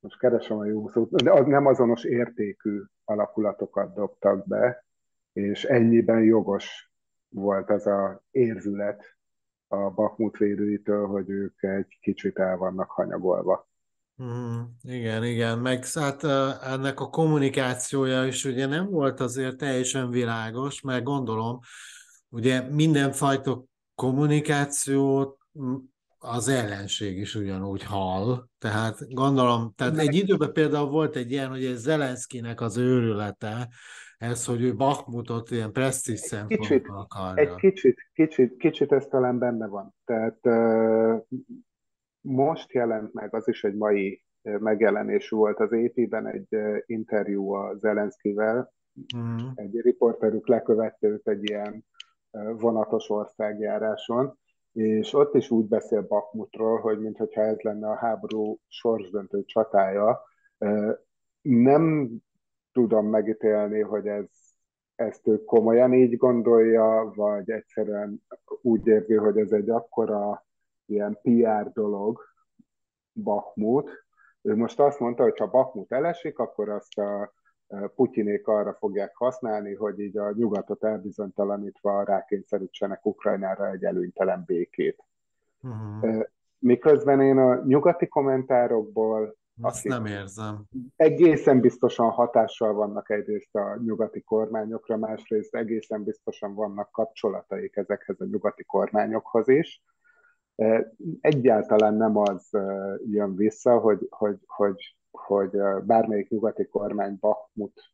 most 0.00 0.18
keresem 0.18 0.58
a 0.58 0.64
jó 0.64 0.88
szót, 0.88 1.22
de 1.22 1.40
nem 1.40 1.66
azonos 1.66 2.04
értékű 2.04 2.82
alakulatokat 3.04 3.94
dobtak 3.94 4.46
be, 4.46 4.84
és 5.32 5.64
ennyiben 5.64 6.22
jogos 6.22 6.92
volt 7.28 7.70
az 7.70 7.86
a 7.86 8.22
érzület 8.30 9.04
a 9.68 9.90
Bakmut 9.90 10.36
védőitől, 10.36 11.06
hogy 11.06 11.28
ők 11.28 11.62
egy 11.62 11.98
kicsit 12.00 12.38
el 12.38 12.56
vannak 12.56 12.90
hanyagolva. 12.90 13.68
Mm, 14.22 14.60
igen, 14.82 15.24
igen, 15.24 15.58
meg 15.58 15.86
hát 15.86 16.24
ennek 16.62 17.00
a 17.00 17.10
kommunikációja 17.10 18.24
is 18.24 18.44
ugye 18.44 18.66
nem 18.66 18.90
volt 18.90 19.20
azért 19.20 19.56
teljesen 19.56 20.10
világos, 20.10 20.80
mert 20.80 21.04
gondolom, 21.04 21.60
ugye 22.30 22.60
mindenfajta 22.60 23.64
kommunikációt 23.94 25.38
az 26.18 26.48
ellenség 26.48 27.18
is 27.18 27.34
ugyanúgy 27.34 27.82
hall, 27.82 28.44
tehát 28.58 29.14
gondolom, 29.14 29.72
tehát 29.76 29.98
egy 29.98 30.14
időben 30.14 30.52
például 30.52 30.88
volt 30.88 31.16
egy 31.16 31.30
ilyen, 31.30 31.48
hogy 31.48 31.64
ez 31.64 31.80
Zelenszkinek 31.80 32.60
az 32.60 32.76
őrülete, 32.76 33.68
ez, 34.18 34.44
hogy 34.44 34.62
ő 34.62 34.74
Bakmutot 34.76 35.50
ilyen 35.50 35.72
presztíz 35.72 36.20
szempontból 36.20 36.98
akarja. 36.98 37.50
Egy 37.50 37.54
kicsit, 37.54 37.96
kicsit, 38.12 38.56
kicsit 38.56 38.92
ez 38.92 39.06
talán 39.06 39.38
benne 39.38 39.66
van. 39.66 39.94
Tehát 40.04 40.38
uh, 40.42 41.22
most 42.20 42.72
jelent 42.72 43.12
meg, 43.12 43.34
az 43.34 43.48
is 43.48 43.64
egy 43.64 43.74
mai 43.74 44.24
megjelenés 44.42 45.28
volt 45.28 45.58
az 45.58 45.72
AP-ben 45.72 46.26
egy 46.26 46.48
interjú 46.86 47.52
a 47.52 47.76
Zelenszkivel, 47.76 48.72
mm. 49.16 49.36
egy 49.54 49.80
riporterük 49.80 50.48
lekövette 50.48 51.06
őt 51.06 51.28
egy 51.28 51.48
ilyen 51.50 51.84
vonatos 52.56 53.10
országjáráson, 53.10 54.38
és 54.72 55.12
ott 55.12 55.34
is 55.34 55.50
úgy 55.50 55.66
beszél 55.66 56.02
Bakmutról, 56.02 56.78
hogy 56.78 57.00
mintha 57.00 57.40
ez 57.40 57.60
lenne 57.60 57.88
a 57.88 57.96
háború 57.96 58.58
sorsdöntő 58.68 59.44
csatája. 59.44 60.20
Nem 61.40 62.10
tudom 62.72 63.06
megítélni, 63.06 63.80
hogy 63.80 64.06
ez, 64.06 64.26
ezt 64.94 65.26
ő 65.26 65.44
komolyan 65.44 65.94
így 65.94 66.16
gondolja, 66.16 67.12
vagy 67.14 67.50
egyszerűen 67.50 68.22
úgy 68.62 68.86
érzi, 68.86 69.14
hogy 69.14 69.38
ez 69.38 69.52
egy 69.52 69.70
akkora 69.70 70.46
ilyen 70.86 71.18
PR 71.22 71.72
dolog, 71.72 72.20
Bakmut. 73.12 73.90
Ő 74.42 74.56
most 74.56 74.80
azt 74.80 74.98
mondta, 75.00 75.22
hogy 75.22 75.38
ha 75.38 75.46
Bakmut 75.46 75.92
elesik, 75.92 76.38
akkor 76.38 76.68
azt 76.68 76.98
a 76.98 77.32
Putyinék 77.94 78.46
arra 78.46 78.76
fogják 78.78 79.16
használni, 79.16 79.74
hogy 79.74 79.98
így 79.98 80.16
a 80.16 80.32
nyugatot 80.32 80.84
elbizonytalanítva 80.84 82.04
rákényszerítsenek 82.04 83.06
Ukrajnára 83.06 83.70
egy 83.70 83.84
előnytelen 83.84 84.44
békét. 84.46 85.04
Uh-huh. 85.62 86.24
Miközben 86.58 87.20
én 87.20 87.38
a 87.38 87.62
nyugati 87.64 88.08
kommentárokból 88.08 89.38
azt 89.62 89.84
nem 89.84 90.06
érzem. 90.06 90.64
Egészen 90.96 91.60
biztosan 91.60 92.10
hatással 92.10 92.72
vannak 92.72 93.10
egyrészt 93.10 93.54
a 93.54 93.78
nyugati 93.84 94.20
kormányokra, 94.20 94.96
másrészt 94.96 95.54
egészen 95.54 96.04
biztosan 96.04 96.54
vannak 96.54 96.90
kapcsolataik 96.90 97.76
ezekhez 97.76 98.20
a 98.20 98.24
nyugati 98.24 98.64
kormányokhoz 98.64 99.48
is. 99.48 99.82
Egyáltalán 101.20 101.94
nem 101.94 102.16
az 102.16 102.48
jön 103.10 103.36
vissza, 103.36 103.78
hogy, 103.78 104.06
hogy, 104.10 104.36
hogy 104.46 104.96
hogy 105.10 105.50
bármelyik 105.82 106.28
nyugati 106.28 106.66
kormány 106.66 107.16
Bakhmut 107.20 107.92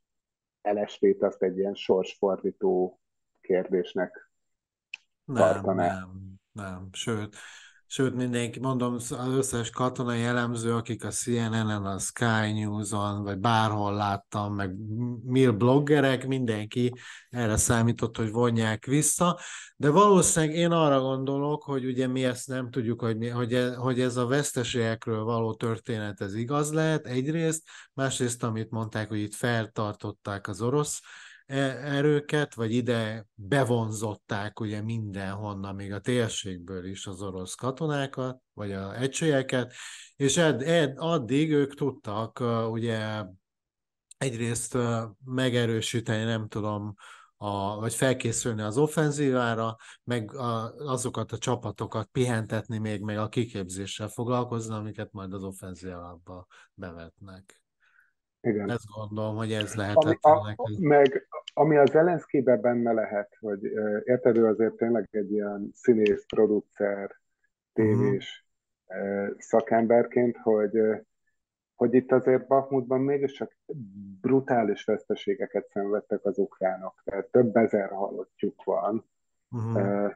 elestét 0.61 1.23
azt 1.23 1.43
egy 1.43 1.59
ilyen 1.59 1.75
sorsfordító 1.75 3.01
kérdésnek 3.41 4.31
nem, 5.25 5.37
tartaná. 5.37 5.99
Nem, 5.99 6.35
nem, 6.53 6.89
sőt, 6.93 7.37
Sőt, 7.88 8.14
mindenki, 8.14 8.61
mondom, 8.61 8.94
az 8.94 9.14
összes 9.29 9.70
katonai 9.70 10.22
elemző, 10.22 10.75
akik 10.75 11.05
a 11.05 11.09
CNN-en, 11.09 11.85
a 11.85 11.99
Sky 11.99 12.53
News-on, 12.53 13.22
vagy 13.22 13.38
bárhol 13.38 13.94
láttam, 13.94 14.55
meg 14.55 14.75
mil 15.25 15.53
bloggerek, 15.53 16.27
mindenki 16.27 16.92
erre 17.31 17.57
számított, 17.57 18.16
hogy 18.16 18.31
vonják 18.31 18.85
vissza, 18.85 19.38
de 19.77 19.90
valószínűleg 19.90 20.57
én 20.57 20.70
arra 20.70 21.01
gondolok, 21.01 21.62
hogy 21.62 21.85
ugye 21.85 22.07
mi 22.07 22.25
ezt 22.25 22.49
nem 22.49 22.70
tudjuk, 22.70 23.01
hogy, 23.01 23.16
mi, 23.16 23.29
hogy, 23.29 23.55
ez, 23.55 23.75
hogy 23.75 24.01
ez 24.01 24.16
a 24.16 24.27
veszteségekről 24.27 25.25
való 25.25 25.55
történet, 25.55 26.20
ez 26.20 26.35
igaz 26.35 26.72
lehet 26.72 27.07
egyrészt, 27.07 27.62
másrészt, 27.92 28.42
amit 28.42 28.70
mondták, 28.70 29.09
hogy 29.09 29.20
itt 29.20 29.35
feltartották 29.35 30.49
az 30.49 30.62
orosz 30.62 31.01
erőket, 31.47 32.55
vagy 32.55 32.73
ide 32.73 33.27
bevonzották 33.35 34.61
ugye 34.61 34.83
mindenhonnan, 34.83 35.75
még 35.75 35.93
a 35.93 36.01
térségből 36.01 36.85
is 36.85 37.07
az 37.07 37.23
orosz 37.23 37.55
katonákat, 37.55 38.41
vagy 38.53 38.73
a 38.73 38.97
egységeket, 39.01 39.73
és 40.17 40.37
ed, 40.37 40.63
ed, 40.63 40.95
addig 40.97 41.53
ők 41.53 41.75
tudtak 41.75 42.43
ugye 42.71 43.25
egyrészt 44.19 44.79
megerősíteni, 45.25 46.25
nem 46.25 46.49
tudom, 46.49 46.95
a, 47.37 47.81
vagy 47.81 47.95
felkészülni 47.95 48.63
az 48.63 48.79
offenzívára, 48.79 49.77
meg 50.05 50.35
a, 50.35 50.75
azokat 50.75 51.33
a 51.33 51.39
csapatokat 51.39 52.09
pihentetni 52.13 52.79
még, 52.79 53.01
meg 53.01 53.19
a 53.19 53.29
kiképzéssel 53.29 54.09
foglalkozni, 54.09 54.75
amiket 54.75 55.13
majd 55.13 55.33
az 55.33 55.43
offenzívába 55.43 56.47
bevetnek. 56.75 57.61
Igen. 58.47 58.71
Ezt 58.71 58.87
gondolom, 58.99 59.37
hogy 59.37 59.53
ez 59.53 59.75
lehetett. 59.75 60.19
Ami, 60.21 60.55
a, 60.57 60.79
meg 60.81 61.29
ami 61.55 61.77
az 61.77 61.91
Zelenszkibe 61.91 62.57
benne 62.57 62.93
lehet, 62.93 63.37
hogy 63.41 63.65
érted, 64.05 64.37
ő 64.37 64.47
azért 64.47 64.75
tényleg 64.75 65.09
egy 65.11 65.33
ilyen 65.33 65.71
színész, 65.73 66.25
producer, 66.27 67.17
tévés 67.73 68.47
uh-huh. 68.87 69.35
szakemberként, 69.39 70.37
hogy, 70.37 70.81
hogy 71.75 71.95
itt 71.95 72.13
azért 72.13 72.47
Bakmutban 72.47 73.01
mégiscsak 73.01 73.57
brutális 74.21 74.85
veszteségeket 74.85 75.69
szenvedtek 75.69 76.25
az 76.25 76.39
ukránok, 76.39 77.03
tehát 77.05 77.27
több 77.27 77.57
ezer 77.57 77.91
halottjuk 77.91 78.65
van, 78.65 79.05
uh-huh. 79.51 80.13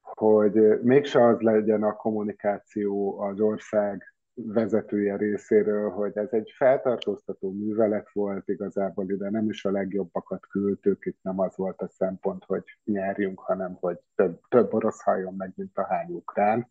hogy 0.00 0.80
mégse 0.82 1.26
az 1.26 1.40
legyen 1.40 1.82
a 1.82 1.92
kommunikáció 1.92 3.20
az 3.20 3.40
ország 3.40 4.13
vezetője 4.34 5.16
részéről, 5.16 5.90
hogy 5.90 6.16
ez 6.16 6.28
egy 6.32 6.52
feltartóztató 6.56 7.50
művelet 7.52 8.10
volt, 8.12 8.48
igazából 8.48 9.10
ide 9.10 9.30
nem 9.30 9.48
is 9.48 9.64
a 9.64 9.70
legjobbakat 9.70 10.46
küldtük, 10.46 11.06
itt 11.06 11.18
nem 11.22 11.40
az 11.40 11.56
volt 11.56 11.80
a 11.80 11.88
szempont, 11.88 12.44
hogy 12.44 12.64
nyerjünk, 12.84 13.38
hanem 13.38 13.76
hogy 13.80 13.98
több, 14.14 14.40
több 14.48 14.74
orosz 14.74 15.02
halljon 15.02 15.34
meg, 15.34 15.52
mint 15.56 15.78
a 15.78 15.86
hány 15.86 16.10
ukrán, 16.10 16.68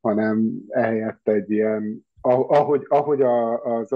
hanem 0.00 0.50
ehelyett 0.68 1.28
egy 1.28 1.50
ilyen, 1.50 2.06
ahogy, 2.20 2.86
ahogy 2.88 3.22
a, 3.22 3.64
a, 3.64 3.86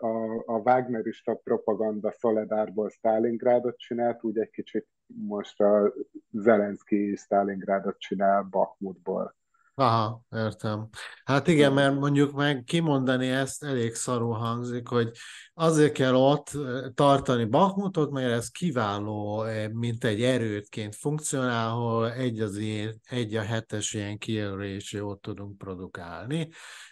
a, 0.00 0.42
a 0.46 0.58
Wagnerista 0.58 1.34
propaganda 1.34 2.12
Szoledárból 2.12 2.88
Stalingrádot 2.88 3.78
csinált, 3.78 4.22
úgy 4.22 4.38
egy 4.38 4.50
kicsit 4.50 4.86
most 5.06 5.60
a 5.60 5.92
Zelenszky 6.30 7.14
Stalingrádot 7.16 7.98
csinál 7.98 8.42
Bakhmutból 8.42 9.34
Aha, 9.78 10.22
értem. 10.30 10.88
Hát 11.24 11.46
igen, 11.46 11.72
mert 11.72 11.94
mondjuk 11.94 12.32
meg 12.32 12.62
kimondani 12.66 13.28
ezt 13.28 13.64
elég 13.64 13.94
szarul 13.94 14.34
hangzik, 14.34 14.88
hogy 14.88 15.10
azért 15.54 15.92
kell 15.92 16.14
ott 16.14 16.50
tartani 16.94 17.44
Bakmutot, 17.44 18.10
mert 18.10 18.32
ez 18.32 18.48
kiváló, 18.48 19.44
mint 19.72 20.04
egy 20.04 20.22
erőtként 20.22 20.94
funkcionál, 20.94 21.70
ahol 21.70 22.12
egy, 22.12 22.40
az 22.40 22.56
ilyen, 22.56 23.00
egy 23.04 23.34
a 23.34 23.42
hetes 23.42 23.92
ilyen 23.92 24.18
kijelölési 24.18 25.00
ott 25.00 25.22
tudunk 25.22 25.58
produkálni, 25.58 26.48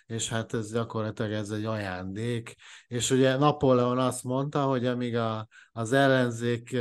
és 0.06 0.28
hát 0.28 0.54
ez 0.54 0.72
gyakorlatilag 0.72 1.32
ez 1.32 1.50
egy 1.50 1.64
ajándék. 1.64 2.54
És 2.86 3.10
ugye 3.10 3.36
Napóleon 3.36 3.98
azt 3.98 4.24
mondta, 4.24 4.62
hogy 4.64 4.86
amíg 4.86 5.16
a, 5.16 5.48
az 5.72 5.92
ellenzék 5.92 6.76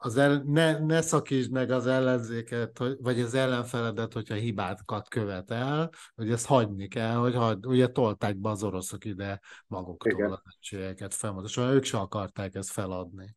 az 0.00 0.16
el, 0.16 0.42
ne, 0.46 0.78
ne 0.78 1.00
szakítsd 1.00 1.52
meg 1.52 1.70
az 1.70 1.86
ellenzéket, 1.86 2.78
vagy 2.78 3.20
az 3.20 3.34
ellenfeledet, 3.34 4.12
hogyha 4.12 4.34
hibákat 4.34 5.08
követel, 5.08 5.90
hogy 6.14 6.30
ezt 6.30 6.46
hagyni 6.46 6.88
kell, 6.88 7.14
hogy 7.14 7.34
hagy, 7.34 7.66
ugye 7.66 7.86
tolták 7.86 8.36
be 8.36 8.48
az 8.48 8.62
oroszok 8.62 9.04
ide 9.04 9.40
maguktól 9.66 10.12
Igen. 10.12 10.30
az 10.30 10.42
egységeket 10.44 11.14
folyamatosan, 11.14 11.72
ők 11.74 11.84
se 11.84 11.98
akarták 11.98 12.54
ezt 12.54 12.70
feladni. 12.70 13.36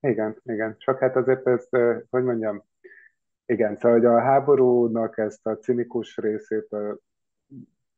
Igen, 0.00 0.40
igen. 0.42 0.76
Csak 0.78 0.98
hát 0.98 1.16
azért 1.16 1.46
ez, 1.46 1.68
hogy 2.10 2.22
mondjam, 2.22 2.64
igen, 3.46 3.76
szóval 3.76 3.98
hogy 3.98 4.06
a 4.06 4.20
háborúnak 4.20 5.18
ezt 5.18 5.46
a 5.46 5.56
cinikus 5.56 6.16
részét 6.16 6.76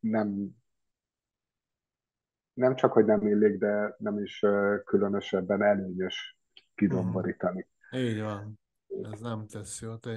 nem 0.01 0.57
nem 2.53 2.75
csak, 2.75 2.93
hogy 2.93 3.05
nem 3.05 3.27
illik, 3.27 3.59
de 3.59 3.95
nem 3.99 4.19
is 4.19 4.45
különösebben 4.85 5.63
előnyös 5.63 6.38
kidomborítani. 6.79 7.67
Mm. 7.97 8.01
Így 8.01 8.21
van. 8.21 8.61
Ez 9.13 9.21
nem 9.21 9.47
tesz 9.47 9.81
jót. 9.81 10.09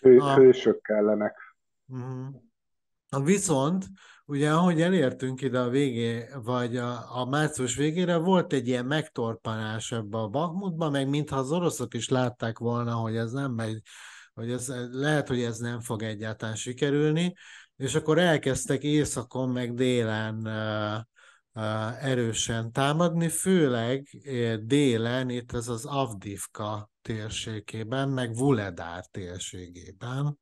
Hő, 0.00 0.18
a... 0.18 0.34
Hősök 0.34 0.82
kellenek. 0.82 1.36
Mm. 1.94 2.26
Viszont, 3.24 3.84
ugye 4.26 4.52
ahogy 4.52 4.80
elértünk 4.80 5.42
ide 5.42 5.60
a 5.60 5.68
végé, 5.68 6.24
vagy 6.42 6.76
a, 6.76 7.20
a 7.20 7.24
március 7.24 7.76
végére, 7.76 8.16
volt 8.16 8.52
egy 8.52 8.68
ilyen 8.68 8.86
megtorpanás 8.86 9.92
ebbe 9.92 10.18
a 10.18 10.28
Bakmutba, 10.28 10.90
meg 10.90 11.08
mintha 11.08 11.36
az 11.36 11.52
oroszok 11.52 11.94
is 11.94 12.08
látták 12.08 12.58
volna, 12.58 12.94
hogy 12.94 13.16
ez 13.16 13.32
nem 13.32 13.52
megy, 13.52 13.80
hogy 14.34 14.50
ez, 14.50 14.72
lehet, 14.90 15.28
hogy 15.28 15.42
ez 15.42 15.58
nem 15.58 15.80
fog 15.80 16.02
egyáltalán 16.02 16.54
sikerülni, 16.54 17.34
és 17.76 17.94
akkor 17.94 18.18
elkezdtek 18.18 18.82
északon, 18.82 19.48
meg 19.48 19.74
délen 19.74 20.48
erősen 22.00 22.72
támadni, 22.72 23.28
főleg 23.28 24.08
délen, 24.64 25.28
itt 25.28 25.52
ez 25.52 25.68
az 25.68 25.86
Avdivka 25.86 26.90
térségében, 27.02 28.08
meg 28.08 28.34
Vuledár 28.34 29.04
térségében. 29.06 30.38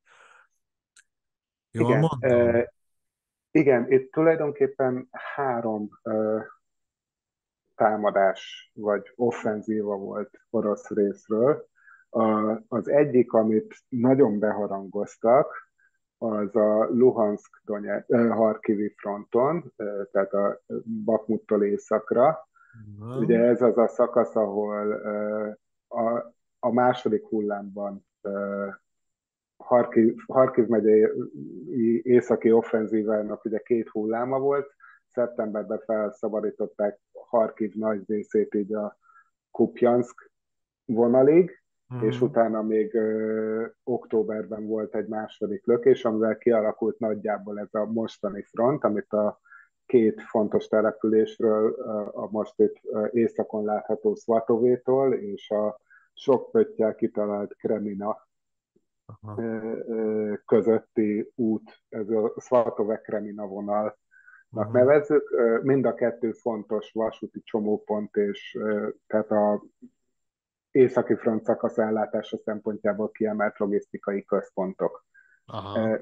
Jól 1.71 1.89
igen, 1.89 1.99
mondom? 1.99 2.47
Uh, 2.47 2.63
igen, 3.51 3.91
itt 3.91 4.11
tulajdonképpen 4.11 5.07
három 5.11 5.89
uh, 6.03 6.41
támadás 7.75 8.71
vagy 8.73 9.11
offenzíva 9.15 9.95
volt 9.95 10.39
orosz 10.49 10.89
részről. 10.89 11.67
Uh, 12.09 12.59
az 12.67 12.89
egyik, 12.89 13.31
amit 13.31 13.75
nagyon 13.89 14.39
beharangoztak, 14.39 15.72
az 16.23 16.55
a 16.55 16.87
Luhansk 16.89 17.61
Harkivi 18.29 18.93
fronton, 18.97 19.73
tehát 20.11 20.33
a 20.33 20.61
Bakmuttól 21.05 21.63
északra. 21.63 22.47
Uh-huh. 22.99 23.21
Ugye 23.21 23.39
ez 23.39 23.61
az 23.61 23.77
a 23.77 23.87
szakasz, 23.87 24.35
ahol 24.35 24.91
a, 25.87 26.33
a 26.59 26.71
második 26.71 27.25
hullámban 27.25 28.05
Harkiv, 29.57 30.15
Harkiv 30.27 30.67
megyei 30.67 31.07
északi 32.03 32.51
offenzívának 32.51 33.45
ugye 33.45 33.57
két 33.57 33.89
hulláma 33.89 34.39
volt, 34.39 34.75
szeptemberben 35.11 35.79
felszabadították 35.85 36.99
Harkiv 37.11 37.73
nagy 37.73 38.03
részét 38.07 38.53
így 38.53 38.73
a 38.73 38.97
Kupjansk 39.51 40.31
vonalig, 40.85 41.62
mm. 41.93 42.01
és 42.01 42.21
utána 42.21 42.61
még 42.61 42.95
ö, 42.95 43.65
októberben 43.83 44.67
volt 44.67 44.95
egy 44.95 45.07
második 45.07 45.65
lökés, 45.65 46.05
amivel 46.05 46.37
kialakult 46.37 46.99
nagyjából 46.99 47.59
ez 47.59 47.73
a 47.73 47.85
mostani 47.85 48.41
front, 48.41 48.83
amit 48.83 49.13
a 49.13 49.39
két 49.85 50.21
fontos 50.21 50.67
településről, 50.67 51.73
a 52.13 52.27
most 52.31 52.59
itt 52.59 52.79
északon 53.11 53.65
látható 53.65 54.13
Svatovétól 54.13 55.13
és 55.13 55.49
a 55.49 55.79
sok 56.13 56.51
pöttyel 56.51 56.95
kitalált 56.95 57.55
Kremina 57.55 58.27
Aha. 59.21 59.41
közötti 60.45 61.31
út, 61.35 61.81
ez 61.89 62.09
a 62.09 62.33
Svatove-Kremina 62.37 63.47
vonalnak 63.47 63.97
uh-huh. 64.51 64.73
nevezzük. 64.73 65.35
Mind 65.61 65.85
a 65.85 65.93
kettő 65.93 66.31
fontos 66.31 66.91
vasúti 66.91 67.41
csomópont, 67.43 68.15
és 68.15 68.57
tehát 69.07 69.31
a 69.31 69.63
északi 70.73 71.15
front 71.15 71.43
szakasz 71.43 71.77
ellátása 71.77 72.37
szempontjából 72.37 73.11
kiemelt 73.11 73.57
logisztikai 73.57 74.25
központok. 74.25 75.05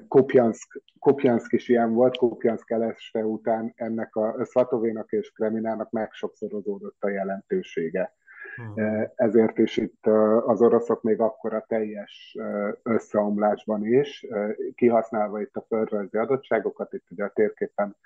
Kupjansk, 0.08 0.82
Kupjansk 0.98 1.52
is 1.52 1.68
ilyen 1.68 1.92
volt, 1.92 2.16
Kupjansk 2.16 2.70
eleste 2.70 3.24
után 3.24 3.72
ennek 3.76 4.16
a 4.16 4.44
Szatovénak 4.44 5.12
és 5.12 5.30
Kreminának 5.30 5.90
megsokszorozódott 5.90 7.02
a 7.02 7.08
jelentősége. 7.08 8.14
Uh-huh. 8.56 9.10
Ezért 9.14 9.58
is 9.58 9.76
itt 9.76 10.06
az 10.46 10.62
oroszok 10.62 11.02
még 11.02 11.20
akkor 11.20 11.54
a 11.54 11.64
teljes 11.68 12.36
összeomlásban 12.82 13.86
is, 13.86 14.26
kihasználva 14.74 15.40
itt 15.40 15.56
a 15.56 15.64
földrajzi 15.68 16.16
adottságokat, 16.16 16.92
itt 16.92 17.10
ugye 17.10 17.24
a 17.24 17.32
térképen 17.34 17.96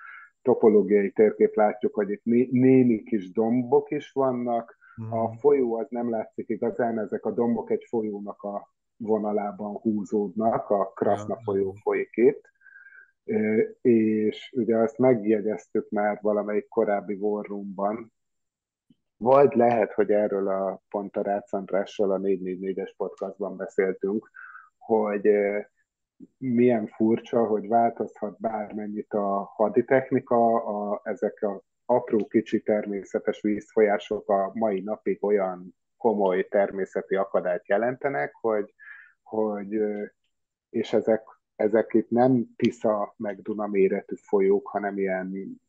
topológiai 0.42 1.10
térkép 1.10 1.54
látjuk, 1.54 1.94
hogy 1.94 2.10
itt 2.10 2.24
némi 2.50 3.02
kis 3.02 3.32
dombok 3.32 3.90
is 3.90 4.12
vannak, 4.12 4.76
a 5.10 5.26
hmm. 5.26 5.36
folyó 5.36 5.74
az 5.74 5.86
nem 5.90 6.10
látszik 6.10 6.48
igazán, 6.48 6.98
ezek 6.98 7.24
a 7.24 7.30
dombok 7.30 7.70
egy 7.70 7.84
folyónak 7.88 8.42
a 8.42 8.74
vonalában 8.96 9.76
húzódnak, 9.76 10.70
a 10.70 10.92
Krasna 10.94 11.36
folyó 11.44 11.72
folyik 11.72 12.10
itt, 12.12 12.50
és 13.80 14.52
ugye 14.56 14.76
azt 14.76 14.98
megjegyeztük 14.98 15.90
már 15.90 16.18
valamelyik 16.22 16.68
korábbi 16.68 17.16
vorrumban, 17.16 18.12
vagy 19.16 19.54
lehet, 19.54 19.92
hogy 19.92 20.10
erről 20.10 20.48
a 20.48 20.82
pont 20.88 21.16
a 21.16 21.22
Rácz 21.22 21.52
Andrással 21.52 22.10
a 22.10 22.18
444-es 22.18 22.92
podcastban 22.96 23.56
beszéltünk, 23.56 24.30
hogy 24.78 25.28
milyen 26.38 26.86
furcsa, 26.86 27.46
hogy 27.46 27.68
változhat 27.68 28.40
bármennyit 28.40 29.12
a 29.12 29.50
haditechnika, 29.54 30.64
a, 30.64 31.00
ezek 31.04 31.42
a 31.42 31.62
apró 31.86 32.26
kicsi 32.26 32.62
természetes 32.62 33.40
vízfolyások 33.40 34.28
a 34.28 34.50
mai 34.54 34.80
napig 34.80 35.24
olyan 35.24 35.74
komoly 35.96 36.48
természeti 36.48 37.14
akadályt 37.14 37.68
jelentenek, 37.68 38.34
hogy, 38.34 38.74
hogy 39.22 39.80
és 40.70 40.92
ezek, 40.92 41.22
ezek 41.56 41.94
itt 41.94 42.10
nem 42.10 42.46
Tisza 42.56 43.14
meg 43.16 43.42
Duna 43.42 43.66
méretű 43.66 44.14
folyók, 44.14 44.68
hanem 44.68 44.98
ilyen 44.98 45.60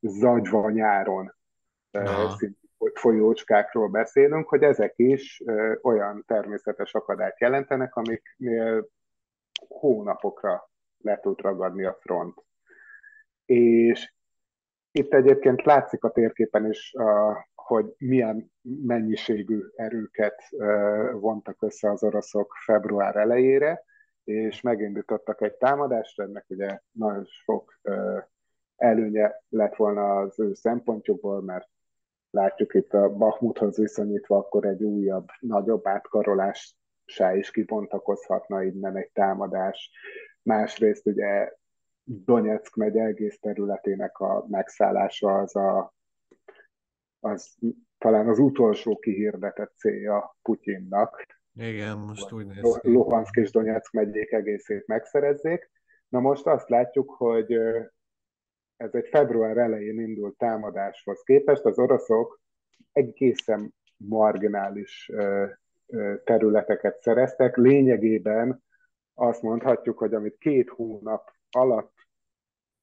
zagyva 0.00 0.70
nyáron 0.70 1.34
folyócskákról 2.94 3.88
beszélünk, 3.88 4.48
hogy 4.48 4.62
ezek 4.62 4.92
is 4.96 5.42
olyan 5.82 6.24
természetes 6.26 6.94
akadályt 6.94 7.40
jelentenek, 7.40 7.96
amiknél 7.96 8.88
hónapokra 9.68 10.70
le 10.98 11.20
tud 11.20 11.40
ragadni 11.40 11.84
a 11.84 11.98
front. 12.00 12.44
És 13.44 14.12
itt 14.92 15.14
egyébként 15.14 15.62
látszik 15.62 16.04
a 16.04 16.10
térképen 16.10 16.70
is, 16.70 16.94
hogy 17.54 17.94
milyen 17.98 18.52
mennyiségű 18.62 19.60
erőket 19.74 20.42
vontak 21.12 21.62
össze 21.62 21.90
az 21.90 22.02
oroszok 22.02 22.52
február 22.64 23.16
elejére, 23.16 23.84
és 24.24 24.60
megindítottak 24.60 25.42
egy 25.42 25.54
támadást, 25.54 26.20
ennek 26.20 26.44
ugye 26.48 26.80
nagyon 26.90 27.24
sok 27.24 27.80
előnye 28.76 29.42
lett 29.48 29.76
volna 29.76 30.16
az 30.16 30.40
ő 30.40 30.54
szempontjukból, 30.54 31.42
mert 31.42 31.68
látjuk 32.30 32.74
itt 32.74 32.92
a 32.92 33.08
Bakhmuthoz 33.08 33.76
viszonyítva, 33.76 34.36
akkor 34.36 34.66
egy 34.66 34.82
újabb, 34.82 35.26
nagyobb 35.40 35.86
átkarolás 35.86 36.76
se 37.04 37.36
is 37.36 37.50
kibontakozhatna 37.50 38.62
innen 38.62 38.96
egy 38.96 39.10
támadás. 39.12 39.90
Másrészt 40.42 41.06
ugye 41.06 41.52
Donetsk 42.04 42.76
megy 42.76 42.96
egész 42.96 43.38
területének 43.38 44.18
a 44.18 44.46
megszállása 44.48 45.38
az 45.38 45.56
a 45.56 45.94
az 47.20 47.56
talán 47.98 48.28
az 48.28 48.38
utolsó 48.38 48.98
kihirdetett 48.98 49.72
célja 49.76 50.36
Putyinnak. 50.42 51.26
Igen, 51.54 51.98
most 51.98 52.32
úgy 52.32 52.46
néz 52.46 52.78
ki. 52.80 52.92
Luhansk 52.92 53.36
és 53.36 53.50
Donetsk 53.50 53.92
megyék 53.92 54.32
egészét 54.32 54.86
megszerezzék. 54.86 55.70
Na 56.08 56.20
most 56.20 56.46
azt 56.46 56.68
látjuk, 56.68 57.10
hogy 57.10 57.52
ez 58.76 58.94
egy 58.94 59.08
február 59.08 59.56
elején 59.56 60.00
indult 60.00 60.36
támadáshoz 60.36 61.22
képest 61.22 61.64
az 61.64 61.78
oroszok 61.78 62.40
egészen 62.92 63.74
marginális 63.96 65.10
területeket 66.24 67.00
szereztek. 67.00 67.56
Lényegében 67.56 68.62
azt 69.14 69.42
mondhatjuk, 69.42 69.98
hogy 69.98 70.14
amit 70.14 70.38
két 70.38 70.68
hónap 70.68 71.30
alatt 71.50 71.92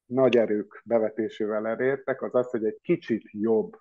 nagy 0.06 0.38
erők 0.38 0.82
bevetésével 0.86 1.67
elértek, 1.67 2.21
az 2.21 2.36
az, 2.36 2.49
hogy 2.49 2.65
egy 2.65 2.80
kicsit 2.82 3.30
jobb 3.32 3.77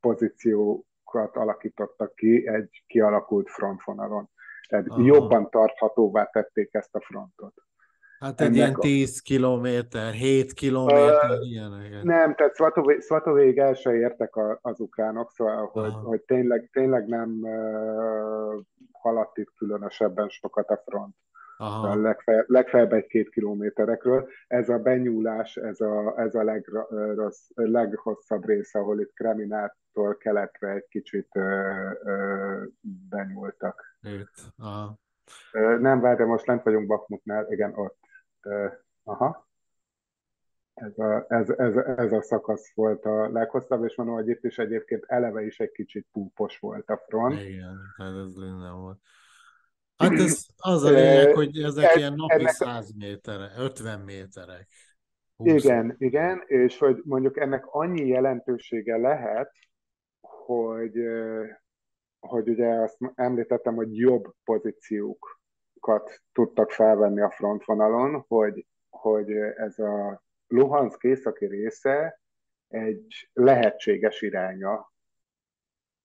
pozíciókat 0.00 1.36
alakítottak 1.36 2.14
ki 2.14 2.48
egy 2.48 2.84
kialakult 2.86 3.50
frontvonalon. 3.50 4.30
Tehát 4.68 4.88
Aha. 4.88 5.02
jobban 5.04 5.50
tarthatóvá 5.50 6.24
tették 6.24 6.74
ezt 6.74 6.94
a 6.94 7.00
frontot. 7.00 7.54
Hát 8.18 8.40
egy 8.40 8.56
ilyen 8.56 8.74
10 8.74 9.20
kilométer, 9.20 10.12
7 10.12 10.52
kilométer, 10.52 11.30
uh, 11.30 11.48
ilyeneket. 11.48 12.02
Nem, 12.02 12.34
tehát 12.34 12.54
Szvatovéig 12.98 13.58
el 13.58 13.74
se 13.74 13.94
értek 13.94 14.36
az 14.60 14.80
ukránok, 14.80 15.30
szóval, 15.30 15.66
hogy, 15.66 15.92
hogy 15.92 16.20
tényleg, 16.20 16.68
tényleg 16.72 17.06
nem 17.06 17.38
uh, 17.42 18.62
haladt 18.92 19.38
itt 19.38 19.52
különösebben 19.56 20.28
sokat 20.28 20.68
a 20.68 20.82
front. 20.86 21.14
Aha. 21.60 21.94
Legfeljebb, 21.94 22.48
legfeljebb 22.48 22.92
egy-két 22.92 23.28
kilométerekről. 23.28 24.28
Ez 24.46 24.68
a 24.68 24.78
benyúlás, 24.78 25.56
ez 25.56 25.80
a, 25.80 26.20
ez 26.20 26.34
a 26.34 26.42
legrossz, 26.42 27.48
leghosszabb 27.54 28.46
része, 28.46 28.78
ahol 28.78 29.00
itt 29.00 29.12
Kreminától 29.12 30.16
keletre 30.16 30.70
egy 30.70 30.86
kicsit 30.88 31.28
ö, 31.32 31.40
ö, 32.04 32.64
benyúltak. 33.08 33.96
Itt. 34.00 34.34
Aha. 34.56 34.98
Nem, 35.78 36.00
várj, 36.00 36.16
de 36.16 36.24
most 36.24 36.46
lent 36.46 36.62
vagyunk 36.62 36.86
Bakmutnál, 36.86 37.52
igen, 37.52 37.72
ott. 37.74 37.98
Aha. 39.04 39.48
Ez 40.74 40.98
a, 40.98 41.24
ez, 41.28 41.48
ez, 41.48 41.76
ez 41.76 42.12
a 42.12 42.22
szakasz 42.22 42.74
volt 42.74 43.04
a 43.04 43.28
leghosszabb, 43.32 43.84
és 43.84 43.96
mondom, 43.96 44.14
hogy 44.14 44.28
itt 44.28 44.44
is 44.44 44.58
egyébként 44.58 45.04
eleve 45.06 45.42
is 45.42 45.60
egy 45.60 45.72
kicsit 45.72 46.06
púpos 46.12 46.58
volt 46.58 46.90
a 46.90 46.96
front. 46.96 47.40
Igen, 47.40 47.78
hát 47.96 48.14
ez 48.26 48.32
nem 48.32 48.80
volt. 48.80 48.98
Hát 50.00 50.12
ez 50.12 50.46
az 50.56 50.82
a 50.82 50.90
lényeg, 50.90 51.34
hogy 51.34 51.62
ezek 51.62 51.84
ez, 51.84 51.96
ilyen 51.96 52.14
napi 52.14 52.34
ennek, 52.34 52.52
100 52.52 52.92
méterek, 52.96 53.50
50 53.58 54.00
méterek. 54.00 54.68
Igen, 55.36 55.84
méterek. 55.84 55.96
igen, 55.98 56.42
és 56.46 56.78
hogy 56.78 57.00
mondjuk 57.04 57.36
ennek 57.36 57.66
annyi 57.66 58.06
jelentősége 58.06 58.96
lehet, 58.96 59.52
hogy, 60.20 60.92
hogy 62.20 62.48
ugye 62.48 62.68
azt 62.68 62.96
említettem, 63.14 63.74
hogy 63.74 63.96
jobb 63.96 64.34
pozíciókat 64.44 66.22
tudtak 66.32 66.70
felvenni 66.70 67.20
a 67.20 67.30
frontvonalon, 67.30 68.24
hogy, 68.28 68.66
hogy 68.88 69.30
ez 69.56 69.78
a 69.78 70.22
Luhansk 70.46 71.02
északi 71.02 71.46
része 71.46 72.20
egy 72.68 73.30
lehetséges 73.32 74.20
iránya 74.22 74.92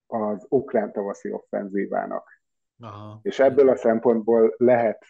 az 0.08 0.45
ukrán 0.49 0.91
tavaszi 0.91 1.31
offenzívának. 1.31 2.36
Aha. 2.79 3.19
És 3.21 3.39
ebből 3.39 3.69
a 3.69 3.75
szempontból 3.75 4.53
lehet 4.57 5.05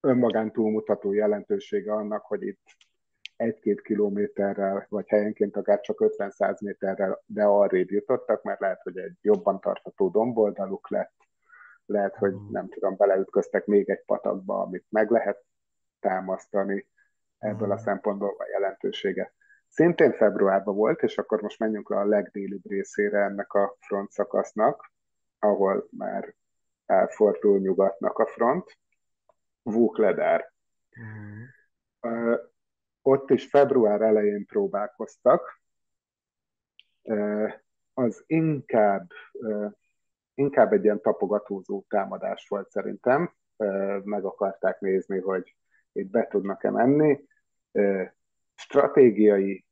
önmagán 0.00 0.52
túlmutató 0.52 1.12
jelentősége 1.12 1.92
annak, 1.92 2.24
hogy 2.24 2.42
itt 2.42 2.62
egy-két 3.36 3.80
kilométerrel, 3.80 4.86
vagy 4.88 5.08
helyenként 5.08 5.56
akár 5.56 5.80
csak 5.80 5.96
50-100 5.98 6.62
méterrel, 6.62 7.22
de 7.26 7.44
arrébb 7.44 7.90
jutottak, 7.90 8.42
mert 8.42 8.60
lehet, 8.60 8.82
hogy 8.82 8.98
egy 8.98 9.16
jobban 9.20 9.60
tartható 9.60 10.08
domboldaluk 10.08 10.90
lett, 10.90 11.14
lehet, 11.86 12.16
hogy 12.16 12.34
nem 12.50 12.68
tudom, 12.68 12.96
beleütköztek 12.96 13.66
még 13.66 13.90
egy 13.90 14.04
patakba, 14.04 14.60
amit 14.60 14.86
meg 14.88 15.10
lehet 15.10 15.44
támasztani, 16.00 16.86
ebből 17.38 17.70
a 17.70 17.78
szempontból 17.78 18.34
a 18.38 18.48
jelentősége. 18.50 19.32
Szintén 19.68 20.12
februárban 20.12 20.74
volt, 20.74 21.02
és 21.02 21.18
akkor 21.18 21.42
most 21.42 21.58
menjünk 21.58 21.90
le 21.90 21.96
a 21.96 22.04
legdélibb 22.04 22.66
részére 22.68 23.18
ennek 23.18 23.52
a 23.52 23.76
front 23.80 24.10
szakasznak, 24.10 24.92
ahol 25.46 25.88
már 25.90 26.34
elfordul 26.86 27.58
nyugatnak 27.58 28.18
a 28.18 28.26
front, 28.26 28.78
Vukledár. 29.62 30.52
Mm. 31.00 31.42
Ott 33.02 33.30
is 33.30 33.48
február 33.48 34.00
elején 34.00 34.46
próbálkoztak. 34.46 35.60
Az 37.94 38.24
inkább, 38.26 39.10
inkább 40.34 40.72
egy 40.72 40.84
ilyen 40.84 41.00
tapogatózó 41.00 41.84
támadás 41.88 42.48
volt 42.48 42.70
szerintem. 42.70 43.34
Meg 44.04 44.24
akarták 44.24 44.80
nézni, 44.80 45.20
hogy 45.20 45.56
itt 45.92 46.10
be 46.10 46.26
tudnak-e 46.26 46.70
menni. 46.70 47.28
Stratégiai 48.54 49.65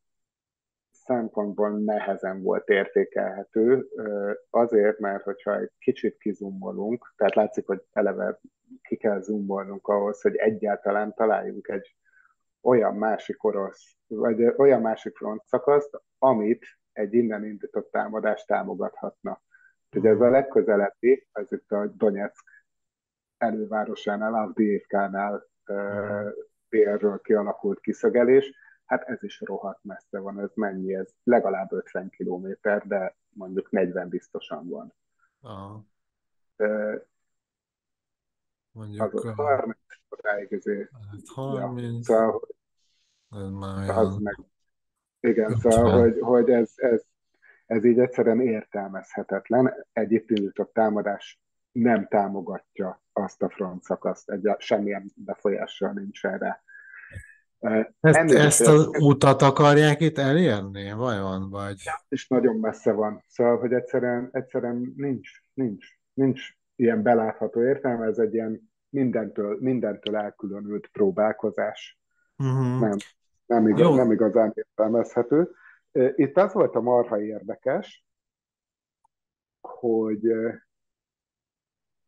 szempontból 1.05 1.71
nehezen 1.71 2.43
volt 2.43 2.69
értékelhető, 2.69 3.87
azért, 4.51 4.99
mert 4.99 5.23
hogyha 5.23 5.59
egy 5.59 5.71
kicsit 5.79 6.19
kizumolunk, 6.19 7.13
tehát 7.17 7.35
látszik, 7.35 7.67
hogy 7.67 7.83
eleve 7.93 8.41
ki 8.83 8.97
kell 8.97 9.21
zoomolnunk 9.21 9.89
ahhoz, 9.89 10.21
hogy 10.21 10.37
egyáltalán 10.37 11.15
találjunk 11.15 11.69
egy 11.69 11.97
olyan 12.63 12.95
másik 12.95 13.45
orosz, 13.45 13.97
vagy 14.07 14.45
olyan 14.57 14.81
másik 14.81 15.17
front 15.17 15.43
szakaszt, 15.47 16.01
amit 16.19 16.67
egy 16.93 17.15
innen 17.15 17.45
indított 17.45 17.91
támadás 17.91 18.45
támogathatna. 18.45 19.43
Ugye 19.97 20.11
ez 20.11 20.21
a 20.21 20.31
legközelebbi, 20.31 21.27
ez 21.33 21.53
itt 21.53 21.71
a 21.73 21.87
Donetsk 21.87 22.45
elővárosánál, 23.39 24.35
Avdiivkánál 24.35 25.47
délről 26.69 27.21
kialakult 27.21 27.81
kiszögelés, 27.81 28.53
hát 28.87 29.03
ez 29.03 29.23
is 29.23 29.41
rohadt 29.41 29.85
messze 29.85 30.19
van, 30.19 30.41
ez 30.41 30.51
mennyi, 30.55 30.95
ez 30.95 31.15
legalább 31.25 31.73
50 31.73 32.11
kilométer, 32.11 32.87
de 32.87 33.17
mondjuk 33.29 33.71
40 33.71 34.09
biztosan 34.09 34.69
van. 34.69 34.95
Aha. 35.41 35.85
Mondjuk 38.73 39.15
az 39.15 39.25
a 39.25 39.35
30 39.35 39.79
odáig 40.09 40.53
ezért. 40.53 40.91
Hát 40.91 41.29
30. 41.35 42.09
Ja, 42.09 42.15
szóval, 42.15 42.49
ez 43.31 43.51
már 43.51 43.89
az 43.89 44.17
meg, 44.17 44.37
igen, 45.21 45.57
szóval, 45.57 46.01
hogy, 46.01 46.19
hogy 46.21 46.51
ez, 46.51 46.73
ez, 46.77 47.05
ez 47.67 47.85
így 47.85 47.99
egyszerűen 47.99 48.41
értelmezhetetlen. 48.41 49.87
Egy 49.93 50.13
itt 50.13 50.31
indított 50.31 50.73
támadás 50.73 51.41
nem 51.73 52.09
támogatja 52.09 53.03
azt 53.13 53.43
a 53.43 53.49
front 53.49 53.83
szakaszt, 53.83 54.31
egy, 54.31 54.55
semmilyen 54.59 55.13
befolyással 55.17 55.93
nincs 55.93 56.25
erre. 56.25 56.64
Ezt, 58.01 58.31
ezt 58.31 58.67
az 58.67 58.89
utat 58.99 59.43
akarják 59.43 60.01
itt 60.01 60.19
elérni, 60.19 60.93
vajon? 60.93 61.51
Vagy? 61.51 61.83
És 62.09 62.29
nagyon 62.29 62.57
messze 62.57 62.93
van. 62.93 63.25
Szóval, 63.29 63.59
hogy 63.59 63.73
egyszerűen, 63.73 64.29
egyszerűen 64.33 64.93
nincs, 64.97 65.31
nincs, 65.55 65.87
nincs 66.13 66.51
ilyen 66.77 67.03
belátható 67.03 67.63
értelme, 67.63 68.07
ez 68.07 68.19
egy 68.19 68.35
ilyen 68.35 68.73
mindentől, 68.89 69.57
mindentől 69.61 70.17
elkülönült 70.17 70.87
próbálkozás. 70.87 71.99
Uh-huh. 72.37 72.81
Nem, 72.81 72.97
nem, 73.47 73.69
igaz, 73.69 73.97
nem 73.97 74.13
igazán 74.13 74.53
értelmezhető. 74.55 75.51
Itt 76.15 76.37
az 76.37 76.53
volt 76.53 76.75
a 76.75 76.81
marha 76.81 77.21
érdekes, 77.21 78.07
hogy 79.61 80.27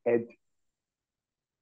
egy 0.02 0.38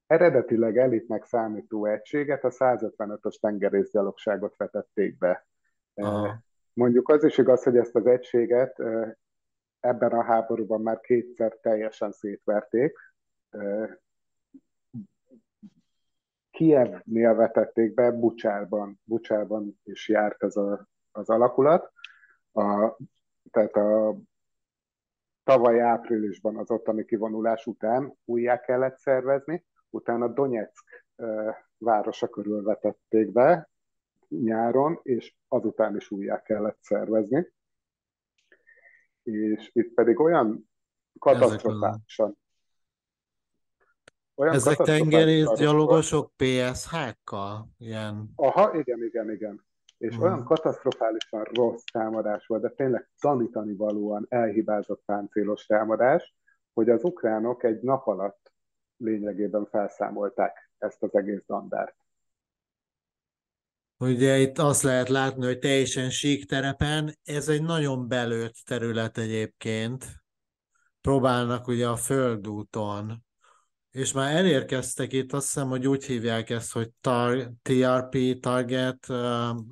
eredetileg 0.07 0.77
elitnek 0.77 1.25
számító 1.25 1.85
egységet, 1.85 2.43
a 2.43 2.49
155-ös 2.49 3.39
tengerészgyalogságot 3.39 4.55
vetették 4.57 5.17
be. 5.17 5.45
Aha. 5.93 6.43
Mondjuk 6.73 7.09
az 7.09 7.23
is 7.23 7.37
igaz, 7.37 7.63
hogy 7.63 7.77
ezt 7.77 7.95
az 7.95 8.05
egységet 8.05 8.81
ebben 9.79 10.11
a 10.11 10.23
háborúban 10.23 10.81
már 10.81 10.99
kétszer 10.99 11.57
teljesen 11.61 12.11
szétverték. 12.11 12.97
Kievnél 16.51 17.35
vetették 17.35 17.93
be, 17.93 18.11
Bucsárban, 18.11 18.99
Bucsárban 19.03 19.79
is 19.83 20.09
járt 20.09 20.43
ez 20.43 20.55
a, 20.55 20.87
az 21.11 21.29
alakulat. 21.29 21.91
A, 22.51 22.97
tehát 23.51 23.75
a 23.75 24.17
tavaly 25.43 25.81
áprilisban 25.81 26.57
az 26.57 26.71
ottani 26.71 27.05
kivonulás 27.05 27.65
után 27.65 28.13
újjá 28.25 28.59
kellett 28.59 28.97
szervezni, 28.97 29.65
utána 29.89 30.27
Donetsk 30.27 31.05
városa 31.77 32.27
körül 32.27 32.63
vetették 32.63 33.31
be 33.31 33.69
nyáron, 34.27 34.99
és 35.03 35.35
azután 35.47 35.95
is 35.95 36.11
újjá 36.11 36.41
kellett 36.41 36.77
szervezni. 36.81 37.53
És 39.23 39.69
itt 39.73 39.93
pedig 39.93 40.19
olyan 40.19 40.69
katasztrofálisan 41.19 42.37
olyan 44.35 44.53
Ezek 44.53 44.77
tengerész 44.77 45.51
gyalogosok 45.57 46.31
PSH-kkal? 46.35 47.67
Ilyen... 47.77 48.29
Aha, 48.35 48.77
igen, 48.77 49.03
igen, 49.03 49.31
igen. 49.31 49.65
És 49.97 50.15
hmm. 50.15 50.23
olyan 50.23 50.43
katasztrofálisan 50.43 51.43
rossz 51.43 51.83
támadás 51.91 52.45
volt, 52.45 52.61
de 52.61 52.69
tényleg 52.69 53.09
tanítani 53.19 53.75
valóan 53.75 54.25
elhibázott 54.29 55.01
páncélos 55.05 55.65
támadás, 55.65 56.35
hogy 56.73 56.89
az 56.89 57.03
ukránok 57.03 57.63
egy 57.63 57.81
nap 57.81 58.07
alatt 58.07 58.53
lényegében 58.97 59.65
felszámolták 59.65 60.71
ezt 60.77 61.03
az 61.03 61.15
egész 61.15 61.43
dandárt. 61.47 61.95
Ugye 63.97 64.37
itt 64.37 64.57
azt 64.57 64.81
lehet 64.81 65.09
látni, 65.09 65.45
hogy 65.45 65.59
teljesen 65.59 66.09
sík 66.09 66.45
terepen, 66.45 67.17
ez 67.23 67.49
egy 67.49 67.61
nagyon 67.61 68.07
belőtt 68.07 68.55
terület 68.65 69.17
egyébként. 69.17 70.05
Próbálnak 71.01 71.67
ugye 71.67 71.87
a 71.87 71.95
földúton, 71.95 73.25
és 73.91 74.13
már 74.13 74.35
elérkeztek 74.35 75.13
itt, 75.13 75.33
azt 75.33 75.45
hiszem, 75.45 75.67
hogy 75.67 75.87
úgy 75.87 76.05
hívják 76.05 76.49
ezt, 76.49 76.71
hogy 76.73 76.89
tar- 77.01 77.51
TRP, 77.61 78.39
Target 78.39 79.09
uh, 79.09 79.15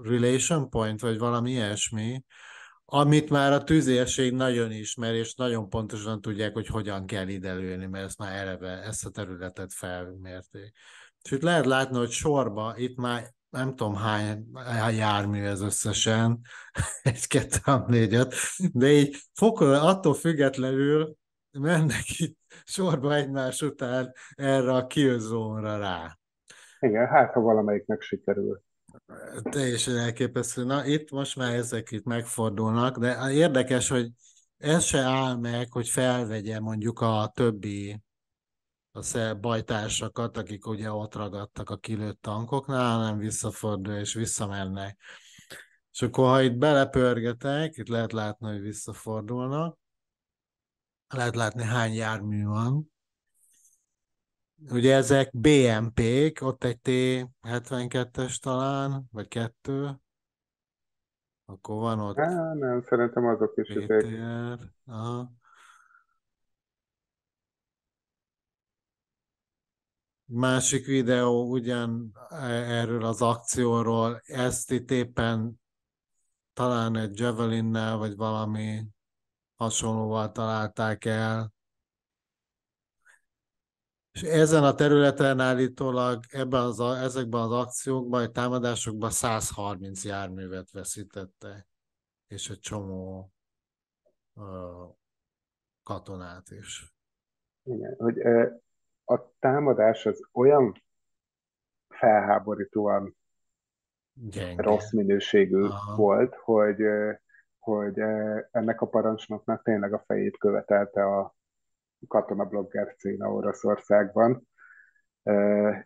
Relation 0.04 0.70
Point, 0.70 1.02
vagy 1.02 1.18
valami 1.18 1.52
ilyesmi, 1.52 2.24
amit 2.96 3.30
már 3.30 3.52
a 3.52 3.64
tűzérség 3.64 4.34
nagyon 4.34 4.72
ismer, 4.72 5.14
és 5.14 5.36
nagyon 5.36 5.70
pontosan 5.70 6.22
tudják, 6.22 6.54
hogy 6.54 6.68
hogyan 6.68 7.06
kell 7.06 7.28
ide 7.28 7.54
lőni, 7.54 7.86
mert 7.86 8.06
ezt 8.06 8.18
már 8.18 8.36
eleve, 8.36 8.70
ezt 8.70 9.06
a 9.06 9.10
területet 9.10 9.74
felmérték. 9.74 10.74
És 11.22 11.32
itt 11.32 11.42
lehet 11.42 11.66
látni, 11.66 11.98
hogy 11.98 12.10
sorba, 12.10 12.74
itt 12.78 12.98
már 12.98 13.24
nem 13.50 13.76
tudom 13.76 13.96
hány 13.96 14.48
jármű 14.96 15.44
ez 15.44 15.62
összesen, 15.62 16.42
egy, 17.04 17.28
kettő, 17.28 17.60
négy, 17.88 18.14
öt, 18.14 18.36
de 18.74 18.92
így 18.92 19.16
fokol, 19.34 19.74
attól 19.74 20.14
függetlenül 20.14 21.16
mennek 21.52 22.20
itt 22.20 22.40
sorba 22.64 23.16
egymás 23.16 23.62
után 23.62 24.14
erre 24.36 24.74
a 24.74 24.88
kiözónra 24.88 25.78
rá. 25.78 26.18
Igen, 26.80 27.08
hát 27.08 27.34
ha 27.34 27.40
valamelyiknek 27.40 28.02
sikerül. 28.02 28.62
Teljesen 29.44 29.98
elképesztő. 29.98 30.64
Na, 30.64 30.86
itt 30.86 31.12
most 31.12 31.36
már 31.36 31.54
ezek 31.54 31.92
itt 31.92 32.04
megfordulnak, 32.04 32.98
de 32.98 33.32
érdekes, 33.32 33.90
hogy 33.90 34.12
ez 34.58 34.84
se 34.84 35.00
áll 35.00 35.36
meg, 35.36 35.72
hogy 35.72 35.90
felvegye 35.90 36.60
mondjuk 36.60 37.00
a 37.00 37.32
többi 37.36 38.02
a 38.92 39.34
bajtársakat, 39.42 40.38
akik 40.38 40.68
ugye 40.68 40.92
ott 40.92 41.16
ragadtak 41.16 41.70
a 41.70 41.78
kilőtt 41.78 42.22
tankoknál, 42.22 42.98
hanem 42.98 43.18
visszafordul 43.18 43.94
és 43.94 44.14
visszamennek. 44.14 45.00
És 45.92 46.02
akkor, 46.02 46.28
ha 46.28 46.42
itt 46.42 46.58
belepörgetek, 46.58 47.78
itt 47.78 47.88
lehet 47.88 48.12
látni, 48.12 48.48
hogy 48.48 48.62
visszafordulnak, 48.62 49.78
lehet 51.08 51.36
látni, 51.36 51.64
hány 51.64 51.94
jármű 51.94 52.44
van. 52.44 52.93
Ugye 54.72 54.96
ezek 54.96 55.38
BMP-k, 55.38 56.42
ott 56.42 56.64
egy 56.64 56.80
T-72-es 56.80 58.38
talán, 58.38 59.04
vagy 59.12 59.28
kettő. 59.28 60.00
Akkor 61.46 61.76
van 61.76 62.00
ott... 62.00 62.18
Há, 62.18 62.54
nem, 62.54 62.82
szerintem 62.82 63.26
azok 63.26 63.54
is 63.56 63.74
PTR. 63.74 64.60
Aha. 64.86 65.32
Másik 70.26 70.86
videó 70.86 71.50
ugyan 71.50 72.12
erről 72.30 73.06
az 73.06 73.22
akcióról, 73.22 74.22
ezt 74.24 74.72
itt 74.72 74.92
éppen 74.92 75.62
talán 76.54 76.96
egy 76.96 77.20
Javelinnel, 77.20 77.98
vagy 77.98 78.16
valami 78.16 78.88
hasonlóval 79.56 80.32
találták 80.32 81.06
el. 81.06 81.54
És 84.14 84.22
ezen 84.22 84.64
a 84.64 84.76
területen 84.76 85.40
állítólag 85.40 86.20
ebben 86.30 86.62
az, 86.62 86.80
ezekben 86.80 87.42
az 87.42 87.52
akciókban, 87.52 88.20
vagy 88.20 88.32
támadásokban 88.32 89.10
130 89.10 90.06
járművet 90.06 90.72
veszítette, 90.72 91.68
és 92.28 92.50
egy 92.50 92.60
csomó 92.60 93.32
uh, 94.34 94.96
katonát 95.84 96.50
is. 96.50 96.94
Igen, 97.64 97.96
hogy 97.98 98.20
a 99.06 99.38
támadás 99.40 100.06
az 100.06 100.22
olyan 100.32 100.84
felháborítóan 101.88 103.16
Gyenge. 104.14 104.64
rossz 104.64 104.92
minőségű 104.92 105.64
Aha. 105.64 105.96
volt, 105.96 106.36
hogy, 106.36 106.82
hogy 107.60 108.00
ennek 108.52 108.82
a 108.82 108.88
parancsnoknak 108.88 109.64
tényleg 109.64 109.94
a 109.94 110.04
fejét 110.08 110.38
követelte 110.38 111.06
a 111.06 111.36
katonablogger 112.08 112.96
cína 112.98 113.34
Oroszországban, 113.34 114.48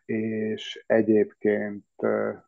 és 0.06 0.84
egyébként 0.88 1.86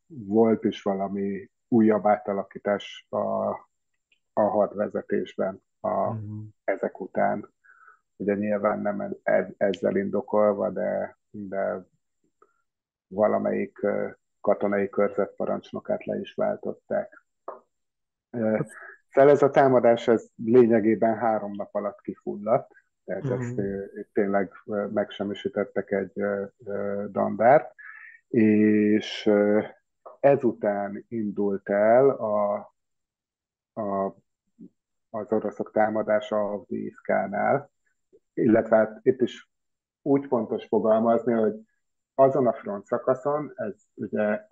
volt 0.08 0.64
is 0.64 0.82
valami 0.82 1.50
újabb 1.68 2.08
átalakítás 2.08 3.06
a, 3.10 3.50
a 4.34 4.42
hadvezetésben 4.42 5.64
a, 5.80 5.90
uh-huh. 5.90 6.44
ezek 6.64 7.00
után. 7.00 7.54
Ugye 8.16 8.34
nyilván 8.34 8.80
nem 8.80 9.18
ezzel 9.58 9.96
indokolva, 9.96 10.70
de, 10.70 11.18
de 11.30 11.86
valamelyik 13.08 13.80
katonai 14.42 14.90
körzetparancsnokát 14.90 16.06
le 16.06 16.20
is 16.20 16.34
váltották. 16.34 17.24
Fel 19.08 19.30
ez 19.30 19.42
a 19.42 19.50
támadás 19.50 20.08
ez 20.08 20.28
lényegében 20.36 21.18
három 21.18 21.52
nap 21.52 21.76
alatt 21.76 22.02
kifulladt, 22.02 22.72
tehát 23.10 23.24
uh-huh. 23.24 23.40
ezt 23.40 23.62
tényleg 24.14 24.52
megsemmisítettek 24.94 25.92
egy 25.92 26.24
dandárt, 27.12 27.74
és 28.28 29.30
ezután 30.20 31.06
indult 31.08 31.70
el 31.70 32.10
a, 32.10 32.54
a, 33.74 34.16
az 35.10 35.32
oroszok 35.32 35.72
támadása 35.72 36.52
a 36.52 36.64
Vízkánál, 36.68 37.72
illetve 38.34 38.76
hát 38.76 39.00
itt 39.02 39.22
is 39.22 39.50
úgy 40.02 40.26
fontos 40.26 40.66
fogalmazni, 40.66 41.34
hogy 41.34 41.54
azon 42.16 42.48
a 42.48 42.54
front 42.54 42.86
szakaszon, 42.86 43.52
ez 43.56 43.76
ugye, 43.94 44.46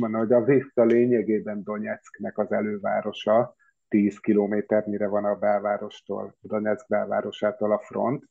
mondom, 0.00 0.20
hogy 0.20 0.32
a 0.32 0.44
Vista 0.44 0.84
lényegében 0.84 1.62
Donetsknek 1.62 2.38
az 2.38 2.52
elővárosa, 2.52 3.54
10 3.92 4.18
kilométernyire 4.18 5.06
van 5.06 5.24
a 5.24 5.34
belvárostól, 5.34 6.34
Donetsk 6.40 6.88
belvárosától 6.88 7.72
a 7.72 7.78
front. 7.78 8.24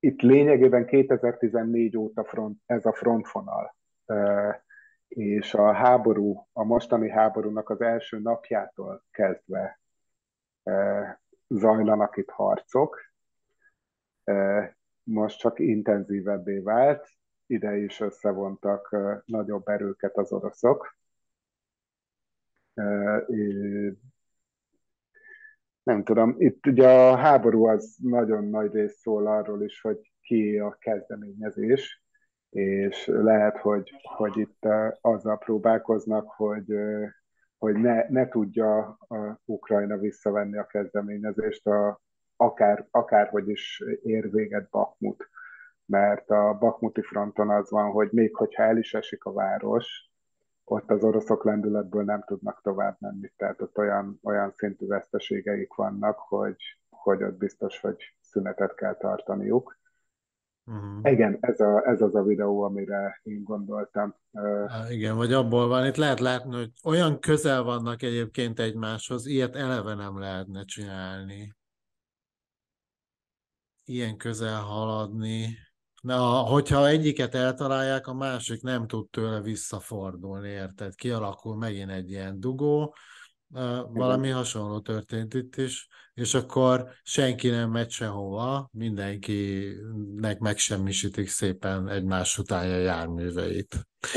Itt 0.00 0.20
lényegében 0.20 0.86
2014 0.86 1.96
óta 1.96 2.24
front, 2.24 2.58
ez 2.66 2.86
a 2.86 2.92
frontvonal, 2.92 3.74
és 5.08 5.54
a 5.54 5.72
háború, 5.72 6.48
a 6.52 6.64
mostani 6.64 7.10
háborúnak 7.10 7.70
az 7.70 7.80
első 7.80 8.18
napjától 8.18 9.04
kezdve 9.10 9.80
zajlanak 11.48 12.16
itt 12.16 12.30
harcok. 12.30 13.00
Most 15.02 15.38
csak 15.38 15.58
intenzívebbé 15.58 16.58
vált, 16.58 17.08
ide 17.46 17.76
is 17.76 18.00
összevontak 18.00 18.96
nagyobb 19.24 19.68
erőket 19.68 20.16
az 20.16 20.32
oroszok. 20.32 21.00
Nem 25.82 26.04
tudom, 26.04 26.34
itt 26.38 26.66
ugye 26.66 26.88
a 26.88 27.16
háború 27.16 27.66
az 27.66 27.96
nagyon 28.02 28.44
nagy 28.44 28.72
rész 28.72 28.98
szól 28.98 29.26
arról 29.26 29.62
is, 29.62 29.80
hogy 29.80 30.12
ki 30.20 30.58
a 30.58 30.76
kezdeményezés, 30.80 32.02
és 32.50 33.06
lehet, 33.06 33.58
hogy, 33.58 33.92
hogy 34.16 34.36
itt 34.36 34.66
azzal 35.00 35.38
próbálkoznak, 35.38 36.30
hogy 36.30 36.74
hogy 37.62 37.76
ne, 37.76 38.08
ne 38.08 38.28
tudja 38.28 38.78
a 39.08 39.40
Ukrajna 39.44 39.96
visszavenni 39.96 40.58
a 40.58 40.66
kezdeményezést, 40.66 41.66
a, 41.66 42.00
akár, 42.36 42.86
akárhogy 42.90 43.48
is 43.48 43.82
ér 44.02 44.30
véget 44.30 44.70
Bakmut. 44.70 45.28
Mert 45.84 46.30
a 46.30 46.56
Bakmuti 46.60 47.02
fronton 47.02 47.50
az 47.50 47.70
van, 47.70 47.90
hogy 47.90 48.08
még 48.12 48.36
hogyha 48.36 48.62
el 48.62 48.76
is 48.78 48.94
esik 48.94 49.24
a 49.24 49.32
város, 49.32 50.11
ott 50.64 50.90
az 50.90 51.04
oroszok 51.04 51.44
lendületből 51.44 52.04
nem 52.04 52.22
tudnak 52.26 52.60
tovább 52.62 52.96
menni. 53.00 53.32
Tehát 53.36 53.62
ott 53.62 53.78
olyan, 53.78 54.18
olyan 54.22 54.52
szintű 54.52 54.86
veszteségeik 54.86 55.74
vannak, 55.74 56.18
hogy, 56.18 56.56
hogy 56.90 57.22
ott 57.22 57.36
biztos, 57.36 57.80
hogy 57.80 58.14
szünetet 58.20 58.74
kell 58.74 58.96
tartaniuk. 58.96 59.80
Uh-huh. 60.64 61.12
Igen, 61.12 61.38
ez, 61.40 61.60
a, 61.60 61.86
ez 61.86 62.00
az 62.00 62.14
a 62.14 62.22
videó, 62.22 62.62
amire 62.62 63.20
én 63.22 63.42
gondoltam. 63.42 64.14
Há, 64.66 64.90
igen, 64.90 65.16
vagy 65.16 65.32
abból 65.32 65.68
van, 65.68 65.86
itt 65.86 65.96
lehet 65.96 66.20
látni, 66.20 66.54
hogy 66.54 66.72
olyan 66.84 67.20
közel 67.20 67.62
vannak 67.62 68.02
egyébként 68.02 68.58
egymáshoz, 68.58 69.26
ilyet 69.26 69.56
eleve 69.56 69.94
nem 69.94 70.18
lehetne 70.18 70.64
csinálni. 70.64 71.54
Ilyen 73.84 74.16
közel 74.16 74.60
haladni. 74.60 75.48
Na, 76.02 76.18
hogyha 76.26 76.88
egyiket 76.88 77.34
eltalálják, 77.34 78.06
a 78.06 78.14
másik 78.14 78.62
nem 78.62 78.86
tud 78.86 79.10
tőle 79.10 79.40
visszafordulni, 79.40 80.48
érted? 80.48 80.94
Kialakul 80.94 81.56
megint 81.56 81.90
egy 81.90 82.10
ilyen 82.10 82.40
dugó, 82.40 82.94
valami 83.92 84.28
hasonló 84.28 84.80
történt 84.80 85.34
itt 85.34 85.56
is, 85.56 85.88
és 86.14 86.34
akkor 86.34 86.88
senki 87.02 87.48
nem 87.48 87.70
megy 87.70 87.90
sehova, 87.90 88.68
mindenkinek 88.72 90.38
megsemmisítik 90.38 91.28
szépen 91.28 91.88
egymás 91.88 92.38
után 92.38 92.70
a 92.70 92.76
járműveit. 92.76 93.74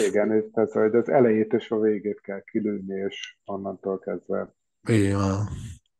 Igen, 0.07 0.51
ez, 0.53 0.71
hogy 0.71 0.95
az 0.95 1.09
elejét 1.09 1.53
és 1.53 1.71
a 1.71 1.79
végét 1.79 2.21
kell 2.21 2.41
kilőni, 2.41 2.99
és 3.07 3.37
onnantól 3.45 3.99
kezdve 3.99 4.53
Igen. 4.87 5.47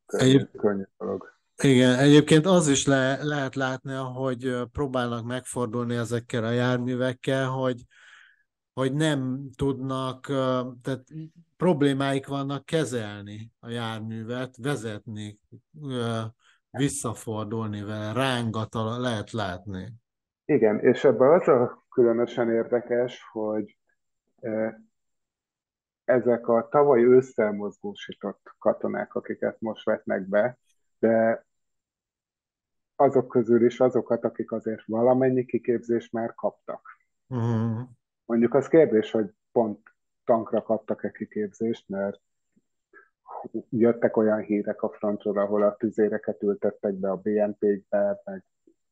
Könnyű, 0.05 0.23
Egyéb... 0.23 0.47
könnyű 0.57 0.83
dolog. 0.97 1.34
Igen, 1.63 1.99
egyébként 1.99 2.45
az 2.45 2.67
is 2.67 2.85
le, 2.85 3.23
lehet 3.23 3.55
látni, 3.55 3.93
hogy 3.93 4.55
próbálnak 4.71 5.25
megfordulni 5.25 5.95
ezekkel 5.95 6.43
a 6.43 6.51
járművekkel, 6.51 7.47
hogy, 7.47 7.81
hogy 8.73 8.93
nem 8.93 9.49
tudnak, 9.55 10.25
tehát 10.81 11.03
problémáik 11.57 12.27
vannak 12.27 12.65
kezelni 12.65 13.51
a 13.59 13.69
járművet, 13.69 14.55
vezetni, 14.57 15.39
visszafordulni 16.69 17.83
vele, 17.83 18.11
rángatala 18.13 18.99
lehet 18.99 19.31
látni. 19.31 19.93
Igen, 20.45 20.79
és 20.79 21.03
ebben 21.03 21.33
az 21.33 21.47
a 21.47 21.85
különösen 21.89 22.49
érdekes, 22.49 23.21
hogy 23.31 23.77
ezek 26.03 26.47
a 26.47 26.67
tavaly 26.71 27.03
ősszel 27.03 27.51
mozgósított 27.51 28.55
katonák, 28.59 29.15
akiket 29.15 29.61
most 29.61 29.85
vetnek 29.85 30.27
be, 30.27 30.57
de 31.05 31.45
azok 32.95 33.27
közül 33.27 33.65
is 33.65 33.79
azokat, 33.79 34.23
akik 34.23 34.51
azért 34.51 34.85
valamennyi 34.85 35.45
kiképzést 35.45 36.11
már 36.11 36.33
kaptak. 36.33 36.81
Uh-huh. 37.27 37.87
Mondjuk 38.25 38.53
az 38.53 38.67
kérdés, 38.67 39.11
hogy 39.11 39.33
pont 39.51 39.79
tankra 40.23 40.61
kaptak-e 40.61 41.11
kiképzést, 41.11 41.89
mert 41.89 42.21
jöttek 43.69 44.17
olyan 44.17 44.39
hírek 44.39 44.81
a 44.81 44.89
frontról, 44.89 45.37
ahol 45.37 45.63
a 45.63 45.75
tüzéreket 45.75 46.43
ültettek 46.43 46.93
be 46.93 47.09
a 47.09 47.15
BNP-be, 47.15 48.21
meg 48.23 48.43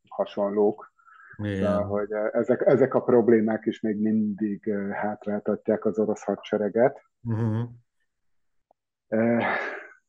hasonlók. 0.08 0.92
De, 1.38 1.74
hogy 1.74 2.12
ezek, 2.32 2.62
ezek 2.66 2.94
a 2.94 3.04
problémák 3.04 3.66
is 3.66 3.82
még 3.82 4.02
mindig 4.02 4.74
hátráltatják 4.92 5.86
az 5.86 6.00
orosz 6.00 6.24
hadsereget. 6.24 7.02
Uh-huh. 7.24 7.70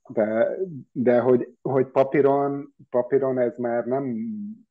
De, 0.08 0.56
de 0.92 1.20
hogy, 1.20 1.56
hogy 1.62 1.86
papíron, 1.86 2.74
papíron 2.90 3.38
ez 3.38 3.56
már 3.56 3.84
nem, 3.84 4.16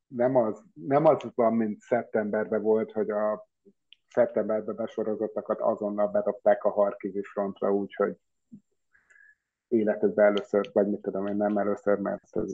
nem, 0.08 0.36
az, 0.36 0.64
nem 0.74 1.06
az 1.06 1.32
van, 1.36 1.54
mint 1.54 1.80
szeptemberben 1.80 2.62
volt, 2.62 2.92
hogy 2.92 3.10
a 3.10 3.48
szeptemberben 4.08 4.76
besorozottakat 4.76 5.60
azonnal 5.60 6.08
bedobták 6.08 6.64
a 6.64 6.70
Harkivi 6.70 7.24
frontra, 7.24 7.74
úgyhogy 7.74 8.18
életükben 9.68 10.26
először, 10.26 10.70
vagy 10.74 10.90
mit 10.90 11.02
tudom 11.02 11.28
én, 11.28 11.36
nem 11.36 11.58
először, 11.58 12.00
mert 12.00 12.38
ez 12.38 12.54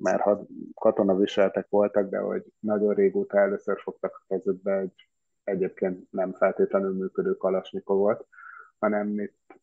már 0.00 0.20
ha 0.20 0.46
katonaviseltek 0.74 1.66
voltak, 1.68 2.10
de 2.10 2.18
hogy 2.18 2.44
nagyon 2.58 2.94
régóta 2.94 3.38
először 3.38 3.80
fogtak 3.80 4.14
a 4.14 4.24
kezükbe 4.34 4.78
egy 4.78 5.08
egyébként 5.44 6.10
nem 6.10 6.32
feltétlenül 6.32 6.94
működő 6.94 7.36
kalasnyikovot, 7.36 8.26
hanem 8.78 9.20
itt, 9.20 9.60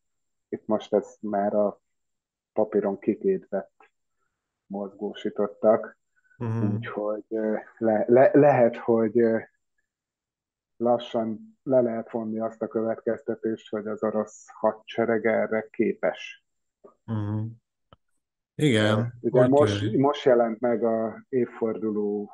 itt 0.50 0.66
most 0.66 0.94
ez 0.94 1.18
már 1.22 1.54
a 1.54 1.80
papíron 2.54 3.00
kikétvett 3.00 3.92
mozgósítottak, 4.66 5.98
uh-huh. 6.38 6.74
úgyhogy 6.74 7.26
le, 7.78 8.06
le, 8.08 8.32
lehet, 8.34 8.76
hogy 8.76 9.22
lassan 10.78 11.52
le 11.64 11.82
lehet 11.82 12.12
vonni 12.12 12.40
azt 12.40 12.62
a 12.62 12.68
következtetést, 12.68 13.70
hogy 13.70 13.88
az 13.88 14.04
orosz 14.04 14.46
hadsereg 14.60 15.26
erre 15.26 15.68
képes. 15.70 16.46
Uh-huh. 17.06 17.46
Igen. 18.56 19.14
Ugye 19.22 19.48
most, 19.48 19.98
most 19.98 20.26
jelent 20.26 20.60
meg 20.60 20.84
a 20.84 21.26
évforduló 21.30 22.32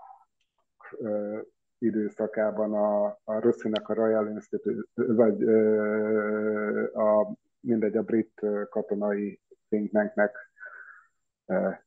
uh, 1.00 1.40
időszakában 1.78 2.74
a, 2.74 3.06
a 3.24 3.40
Russzinak 3.40 3.90
a 3.90 3.94
Royal 3.94 4.28
Institute, 4.28 4.88
vagy 4.94 5.44
uh, 5.44 6.98
a, 6.98 7.34
mindegy, 7.60 7.98
a 7.98 8.04
brit 8.04 8.42
katonai 8.70 9.42
think 9.70 9.92
tanknek 9.92 10.36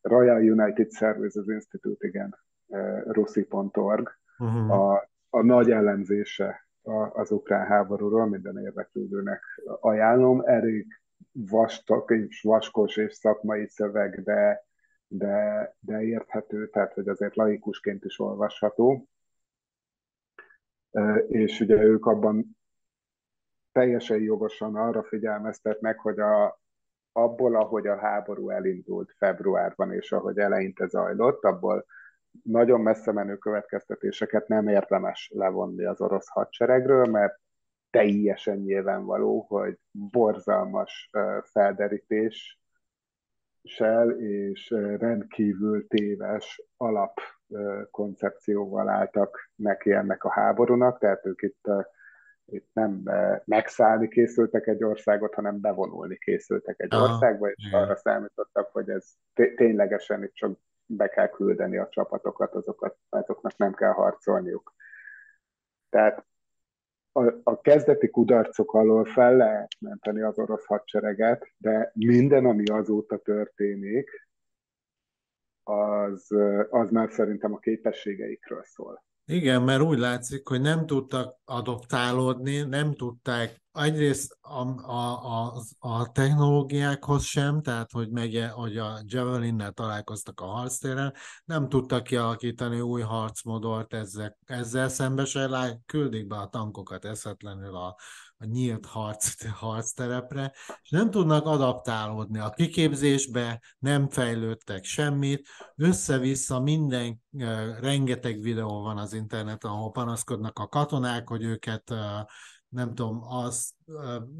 Royal 0.00 0.42
United 0.42 0.90
Services 0.90 1.46
Institute, 1.46 2.06
igen, 2.06 2.36
russi.org, 3.04 4.18
uh-huh. 4.38 4.70
a, 4.70 5.10
a 5.30 5.42
nagy 5.42 5.70
ellenzése 5.70 6.68
az 7.12 7.30
ukrán 7.30 7.66
háborúról, 7.66 8.26
minden 8.26 8.58
érdeklődőnek 8.58 9.42
ajánlom. 9.80 10.40
Elég 10.46 10.86
vastag 11.32 12.10
és 12.10 12.42
vaskos 12.42 12.96
és 12.96 13.14
szakmai 13.14 13.68
szöveg, 13.68 14.22
de, 14.22 14.64
de, 15.06 15.76
de 15.80 16.02
érthető, 16.02 16.68
tehát 16.68 16.92
hogy 16.92 17.08
azért 17.08 17.36
laikusként 17.36 18.04
is 18.04 18.18
olvasható. 18.18 19.08
És 21.28 21.60
ugye 21.60 21.82
ők 21.82 22.06
abban 22.06 22.58
teljesen 23.72 24.18
jogosan 24.18 24.76
arra 24.76 25.02
figyelmeztetnek, 25.02 25.98
hogy 25.98 26.18
a, 26.18 26.60
abból, 27.12 27.56
ahogy 27.56 27.86
a 27.86 27.98
háború 27.98 28.50
elindult 28.50 29.14
februárban, 29.16 29.92
és 29.92 30.12
ahogy 30.12 30.38
eleinte 30.38 30.86
zajlott, 30.86 31.44
abból 31.44 31.86
nagyon 32.42 32.80
messze 32.80 33.12
menő 33.12 33.36
következtetéseket 33.36 34.48
nem 34.48 34.68
érdemes 34.68 35.30
levonni 35.34 35.84
az 35.84 36.00
orosz 36.00 36.28
hadseregről, 36.28 37.04
mert 37.04 37.38
teljesen 37.90 38.56
nyilvánvaló, 38.56 39.44
hogy 39.48 39.78
borzalmas 39.90 41.10
felderítéssel 41.42 44.10
és 44.18 44.70
rendkívül 44.98 45.86
téves 45.86 46.62
alapkoncepcióval 46.76 48.88
álltak 48.88 49.50
neki 49.54 49.92
ennek 49.92 50.24
a 50.24 50.30
háborúnak, 50.30 50.98
tehát 50.98 51.26
ők 51.26 51.42
itt, 51.42 51.68
itt 52.52 52.68
nem 52.72 53.02
megszállni 53.44 54.08
készültek 54.08 54.66
egy 54.66 54.84
országot, 54.84 55.34
hanem 55.34 55.60
bevonulni 55.60 56.18
készültek 56.18 56.80
egy 56.80 56.94
országba, 56.94 57.50
és 57.50 57.72
arra 57.72 57.96
számítottak, 57.96 58.70
hogy 58.72 58.88
ez 58.88 59.12
ténylegesen 59.56 60.22
itt 60.22 60.34
csak 60.34 60.58
be 60.86 61.08
kell 61.08 61.28
küldeni 61.28 61.76
a 61.76 61.88
csapatokat, 61.88 62.54
azokat, 62.54 62.96
azoknak 63.08 63.56
nem 63.56 63.74
kell 63.74 63.92
harcolniuk. 63.92 64.74
Tehát 65.88 66.24
a, 67.12 67.24
a 67.42 67.60
kezdeti 67.60 68.10
kudarcok 68.10 68.72
alól 68.72 69.04
fel 69.04 69.36
lehet 69.36 69.72
menteni 69.78 70.22
az 70.22 70.38
orosz 70.38 70.64
hadsereget, 70.64 71.52
de 71.56 71.90
minden, 71.94 72.44
ami 72.44 72.64
azóta 72.64 73.16
történik, 73.18 74.28
az, 75.62 76.30
az 76.70 76.90
már 76.90 77.10
szerintem 77.10 77.54
a 77.54 77.58
képességeikről 77.58 78.62
szól. 78.64 79.04
Igen, 79.30 79.62
mert 79.62 79.82
úgy 79.82 79.98
látszik, 79.98 80.48
hogy 80.48 80.60
nem 80.60 80.86
tudtak 80.86 81.36
adoptálódni, 81.44 82.60
nem 82.60 82.94
tudták 82.94 83.62
egyrészt 83.72 84.36
a, 84.40 84.58
a, 84.90 85.24
a, 85.24 85.62
a 85.78 86.12
technológiákhoz 86.12 87.24
sem, 87.24 87.62
tehát 87.62 87.90
hogy, 87.92 88.10
megye, 88.10 88.48
hogy 88.48 88.76
a 88.76 88.98
Javelinnel 89.04 89.72
találkoztak 89.72 90.40
a 90.40 90.44
harctéren, 90.44 91.14
nem 91.44 91.68
tudtak 91.68 92.02
kialakítani 92.02 92.80
új 92.80 93.00
harcmodort 93.00 93.94
ezzel, 93.94 94.36
ezzel 94.44 94.88
szembesen, 94.88 95.82
küldik 95.86 96.26
be 96.26 96.36
a 96.36 96.48
tankokat 96.48 97.04
eszetlenül 97.04 97.76
a, 97.76 97.96
a 98.40 98.46
nyílt 98.46 98.86
harc, 98.86 99.44
harcterepre, 99.60 100.52
és 100.82 100.90
nem 100.90 101.10
tudnak 101.10 101.46
adaptálódni 101.46 102.38
a 102.38 102.50
kiképzésbe, 102.50 103.60
nem 103.78 104.08
fejlődtek 104.08 104.84
semmit, 104.84 105.48
össze-vissza 105.76 106.60
minden, 106.60 107.22
rengeteg 107.80 108.40
videó 108.40 108.82
van 108.82 108.98
az 108.98 109.12
interneten, 109.12 109.70
ahol 109.70 109.90
panaszkodnak 109.90 110.58
a 110.58 110.68
katonák, 110.68 111.28
hogy 111.28 111.42
őket 111.42 111.94
nem 112.70 112.94
tudom, 112.94 113.22
az 113.22 113.74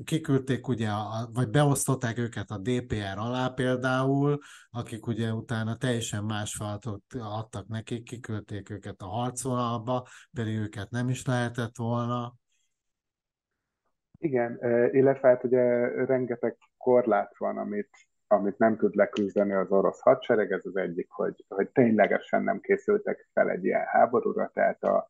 kiküldték 0.05 0.69
ugye, 0.69 0.91
vagy 1.33 1.49
beosztották 1.49 2.19
őket 2.19 2.51
a 2.51 2.59
DPR 2.59 3.19
alá 3.19 3.49
például, 3.49 4.39
akik 4.71 5.07
ugye 5.07 5.33
utána 5.33 5.77
teljesen 5.77 6.25
más 6.25 6.55
feladatot 6.55 7.03
adtak 7.19 7.67
nekik, 7.67 8.05
kiküldték 8.05 8.71
őket 8.71 9.03
a 9.03 9.07
harcvonalba, 9.07 10.07
pedig 10.33 10.57
őket 10.57 10.91
nem 10.91 11.09
is 11.09 11.25
lehetett 11.25 11.77
volna. 11.77 12.35
Igen, 14.23 14.59
illetve 14.93 15.29
hát 15.29 15.45
ugye 15.45 15.89
rengeteg 16.05 16.57
korlát 16.77 17.37
van, 17.39 17.59
amit, 17.59 17.91
amit 18.27 18.59
nem 18.59 18.77
tud 18.77 18.95
leküzdeni 18.95 19.53
az 19.53 19.71
orosz 19.71 20.01
hadsereg, 20.01 20.53
ez 20.53 20.67
az 20.67 20.77
egyik, 20.77 21.11
hogy, 21.11 21.45
hogy 21.49 21.69
ténylegesen 21.69 22.43
nem 22.43 22.61
készültek 22.61 23.29
fel 23.33 23.51
egy 23.51 23.65
ilyen 23.65 23.85
háborúra, 23.85 24.51
tehát 24.55 24.83
a 24.83 25.09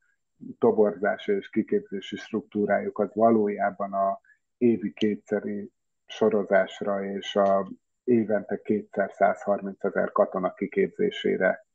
toborzási 0.59 1.33
és 1.33 1.49
kiképzési 1.51 2.17
struktúrájuk 2.17 2.99
az 2.99 3.15
valójában 3.15 3.93
a 3.93 4.21
évi 4.57 4.93
kétszeri 4.93 5.71
sorozásra 6.07 7.05
és 7.05 7.37
a 7.37 7.71
évente 8.05 8.57
kétszer 8.63 9.11
130 9.13 9.85
ezer 9.85 10.13
katona 10.13 10.55
kiképzésére 10.55 11.67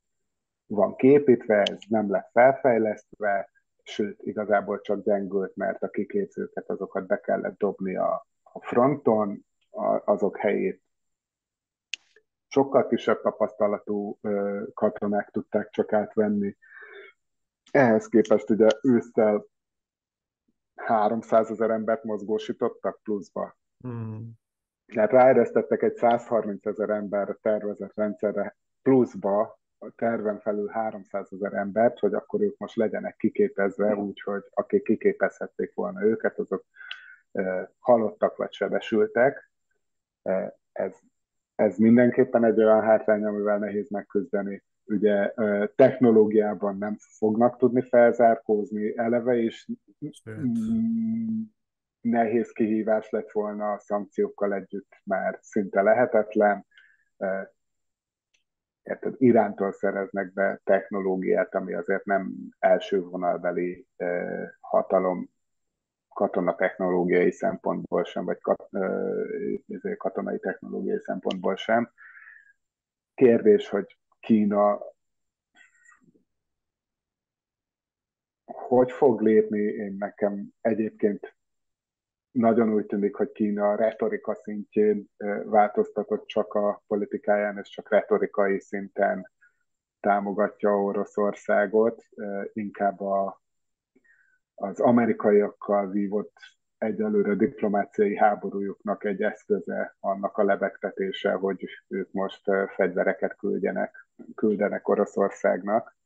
van 0.65 0.95
képítve, 0.95 1.61
ez 1.61 1.79
nem 1.87 2.09
lett 2.11 2.29
felfejlesztve, 2.31 3.49
sőt, 3.85 4.21
igazából 4.21 4.81
csak 4.81 5.03
gyengült, 5.03 5.55
mert 5.55 5.83
a 5.83 5.89
kiképzőket 5.89 6.69
azokat 6.69 7.05
be 7.07 7.19
kellett 7.19 7.57
dobni 7.57 7.95
a, 7.95 8.27
a 8.43 8.59
fronton, 8.65 9.45
a, 9.69 10.01
azok 10.05 10.37
helyét 10.37 10.83
sokkal 12.47 12.87
kisebb 12.87 13.21
tapasztalatú 13.21 14.17
ö, 14.21 14.63
katonák 14.73 15.29
tudták 15.29 15.69
csak 15.69 15.93
átvenni. 15.93 16.57
Ehhez 17.71 18.07
képest 18.07 18.49
ugye 18.49 18.67
ősszel 18.81 19.45
300 20.75 21.49
ezer 21.49 21.69
embert 21.69 22.03
mozgósítottak 22.03 22.99
pluszba. 23.03 23.57
Hmm. 23.77 24.31
Tehát 24.85 25.11
ráeresztettek 25.11 25.81
egy 25.81 25.95
130 25.95 26.65
ezer 26.65 26.89
ember 26.89 27.37
tervezett 27.41 27.93
rendszerre 27.95 28.57
pluszba, 28.81 29.59
a 29.85 29.93
terven 29.95 30.39
felül 30.39 30.67
300 30.67 31.33
ezer 31.33 31.53
embert, 31.53 31.99
hogy 31.99 32.13
akkor 32.13 32.41
ők 32.41 32.57
most 32.57 32.75
legyenek 32.75 33.15
kiképezve, 33.15 33.95
úgyhogy 33.95 34.43
akik 34.49 34.83
kiképezhették 34.83 35.73
volna 35.73 36.03
őket, 36.03 36.39
azok 36.39 36.65
halottak 37.79 38.37
vagy 38.37 38.53
sebesültek. 38.53 39.51
Ez, 40.71 40.93
ez 41.55 41.77
mindenképpen 41.77 42.43
egy 42.43 42.59
olyan 42.59 42.81
hátrány, 42.81 43.25
amivel 43.25 43.57
nehéz 43.57 43.89
megküzdeni. 43.89 44.63
Ugye 44.85 45.33
technológiában 45.75 46.77
nem 46.77 46.95
fognak 46.97 47.57
tudni 47.57 47.81
felzárkózni 47.81 48.97
eleve, 48.97 49.35
és 49.35 49.71
nehéz 52.01 52.51
kihívás 52.51 53.09
lett 53.09 53.31
volna 53.31 53.71
a 53.71 53.79
szankciókkal 53.79 54.53
együtt 54.53 55.01
már 55.03 55.39
szinte 55.41 55.81
lehetetlen 55.81 56.65
érted, 58.85 59.13
Irántól 59.17 59.71
szereznek 59.71 60.33
be 60.33 60.61
technológiát, 60.63 61.55
ami 61.55 61.73
azért 61.73 62.05
nem 62.05 62.33
első 62.59 63.01
vonalbeli 63.01 63.87
hatalom 64.59 65.29
katona 66.09 66.55
technológiai 66.55 67.31
szempontból 67.31 68.03
sem, 68.03 68.25
vagy 68.25 68.39
kat, 68.39 68.69
izé, 69.65 69.95
katonai 69.95 70.39
technológiai 70.39 70.99
szempontból 70.99 71.55
sem. 71.55 71.91
Kérdés, 73.13 73.69
hogy 73.69 73.97
Kína 74.19 74.79
hogy 78.45 78.91
fog 78.91 79.21
lépni, 79.21 79.59
én 79.59 79.95
nekem 79.99 80.49
egyébként 80.61 81.34
nagyon 82.35 82.73
úgy 82.73 82.85
tűnik, 82.85 83.15
hogy 83.15 83.31
Kína 83.31 83.71
a 83.71 83.75
retorika 83.75 84.35
szintjén 84.35 85.09
változtatott 85.43 86.27
csak 86.27 86.53
a 86.53 86.83
politikáján, 86.87 87.57
és 87.57 87.69
csak 87.69 87.89
retorikai 87.89 88.59
szinten 88.59 89.31
támogatja 89.99 90.81
Oroszországot, 90.81 92.05
inkább 92.53 93.01
a, 93.01 93.41
az 94.55 94.79
amerikaiakkal 94.79 95.89
vívott 95.89 96.33
egyelőre 96.77 97.35
diplomáciai 97.35 98.17
háborújuknak 98.17 99.03
egy 99.03 99.21
eszköze 99.21 99.95
annak 99.99 100.37
a 100.37 100.43
lebegtetése, 100.43 101.31
hogy 101.31 101.65
ők 101.87 102.11
most 102.11 102.41
fegyvereket 102.75 103.35
küldjenek, 103.35 104.07
küldenek 104.35 104.87
Oroszországnak. 104.87 105.97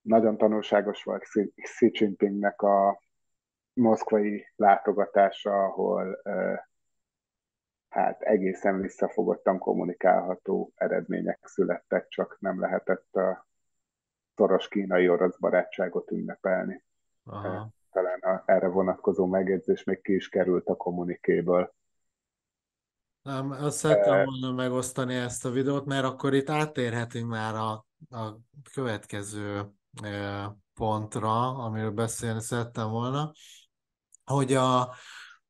Nagyon 0.00 0.36
tanulságos 0.36 1.02
volt 1.02 1.22
Xi 1.62 1.90
Jinpingnek 1.92 2.62
a 2.62 3.02
moszkvai 3.72 4.52
látogatása, 4.56 5.64
ahol 5.64 6.22
hát 7.88 8.20
egészen 8.20 8.80
visszafogottan 8.80 9.58
kommunikálható 9.58 10.72
eredmények 10.74 11.40
születtek, 11.42 12.08
csak 12.08 12.36
nem 12.40 12.60
lehetett 12.60 13.14
a 13.14 13.46
szoros 14.34 14.68
kínai-orosz 14.68 15.36
barátságot 15.36 16.10
ünnepelni. 16.10 16.84
Aha. 17.24 17.68
Talán 17.90 18.18
a, 18.18 18.42
erre 18.46 18.68
vonatkozó 18.68 19.26
megjegyzés 19.26 19.84
még 19.84 20.02
ki 20.02 20.14
is 20.14 20.28
került 20.28 20.66
a 20.66 20.76
kommunikéből. 20.76 21.74
Nem, 23.22 23.50
azt 23.50 23.76
szerettem 23.76 24.24
volna 24.24 24.52
megosztani 24.52 25.14
ezt 25.14 25.44
a 25.44 25.50
videót, 25.50 25.84
mert 25.84 26.04
akkor 26.04 26.34
itt 26.34 26.50
átérhetünk 26.50 27.30
már 27.30 27.54
a, 27.54 27.70
a 28.16 28.36
következő 28.72 29.62
pontra, 30.74 31.56
amiről 31.64 31.90
beszélni 31.90 32.40
szerettem 32.40 32.90
volna 32.90 33.32
hogy 34.24 34.52
a, 34.52 34.88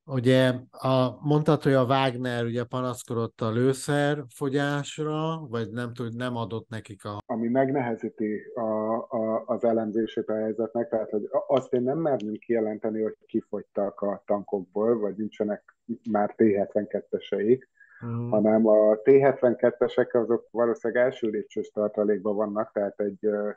ugye 0.05 0.53
a, 0.71 1.19
mondtad, 1.21 1.63
hogy 1.63 1.73
a 1.73 1.85
Wagner 1.85 2.45
ugye 2.45 2.65
panaszkodott 2.65 3.41
a 3.41 3.51
lőszerfogyásra, 3.51 5.47
vagy 5.49 5.71
nem 5.71 5.93
tud, 5.93 6.17
nem 6.17 6.37
adott 6.37 6.69
nekik 6.69 7.05
a... 7.05 7.19
Ami 7.27 7.49
megnehezíti 7.49 8.41
a, 8.55 8.95
a, 9.09 9.43
az 9.47 9.65
elemzését 9.65 10.29
a 10.29 10.35
helyzetnek, 10.35 10.89
tehát 10.89 11.11
hogy 11.11 11.29
azt 11.47 11.73
én 11.73 11.83
nem 11.83 11.99
mernünk 11.99 12.39
kijelenteni, 12.39 13.03
hogy 13.03 13.17
kifogytak 13.27 14.01
a 14.01 14.23
tankokból, 14.27 14.99
vagy 14.99 15.17
nincsenek 15.17 15.77
már 16.11 16.35
T-72-eseik, 16.37 17.61
mm. 18.07 18.31
hanem 18.31 18.67
a 18.67 18.95
T-72-esek 18.95 20.23
azok 20.23 20.49
valószínűleg 20.51 21.05
első 21.05 21.29
lépcsős 21.29 21.71
tartalékban 21.71 22.37
vannak, 22.37 22.73
tehát 22.73 23.01
egy 23.01 23.27
ö, 23.27 23.51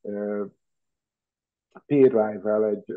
ö, 0.00 0.44
rival, 1.86 2.66
egy 2.66 2.94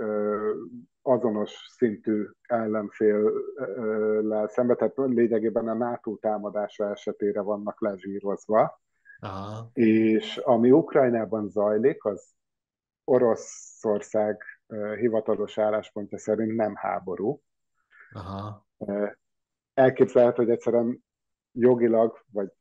azonos 1.02 1.52
szintű 1.78 2.28
ellenféllel 2.42 4.48
szemben, 4.48 4.78
tehát 4.78 4.94
lényegében 4.96 5.68
a 5.68 5.74
NATO 5.74 6.16
támadása 6.16 6.90
esetére 6.90 7.42
vannak 7.42 7.82
lezsírozva. 7.82 8.82
Aha. 9.20 9.70
És 9.74 10.38
ami 10.38 10.72
Ukrajnában 10.72 11.50
zajlik, 11.50 12.06
az 12.06 12.34
Oroszország 13.04 14.44
hivatalos 15.00 15.58
álláspontja 15.58 16.18
szerint 16.18 16.56
nem 16.56 16.76
háború. 16.76 17.42
Aha. 18.12 18.68
Elképzelhető, 19.74 20.44
hogy 20.44 20.52
egyszerűen 20.52 21.04
jogilag, 21.52 22.24
vagy 22.32 22.52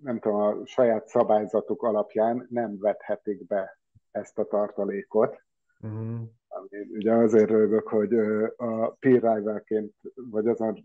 nem 0.00 0.18
tudom, 0.18 0.40
a 0.40 0.66
saját 0.66 1.06
szabályzatuk 1.06 1.82
alapján 1.82 2.46
nem 2.50 2.78
vethetik 2.78 3.46
be 3.46 3.78
ezt 4.10 4.38
a 4.38 4.44
tartalékot. 4.44 5.42
Uh-huh 5.82 6.28
ugye 6.92 7.12
azért 7.12 7.50
rögök, 7.50 7.88
hogy 7.88 8.14
a 8.56 8.88
peer 9.00 9.34
rivalként, 9.34 9.94
vagy 10.14 10.46
azon 10.46 10.78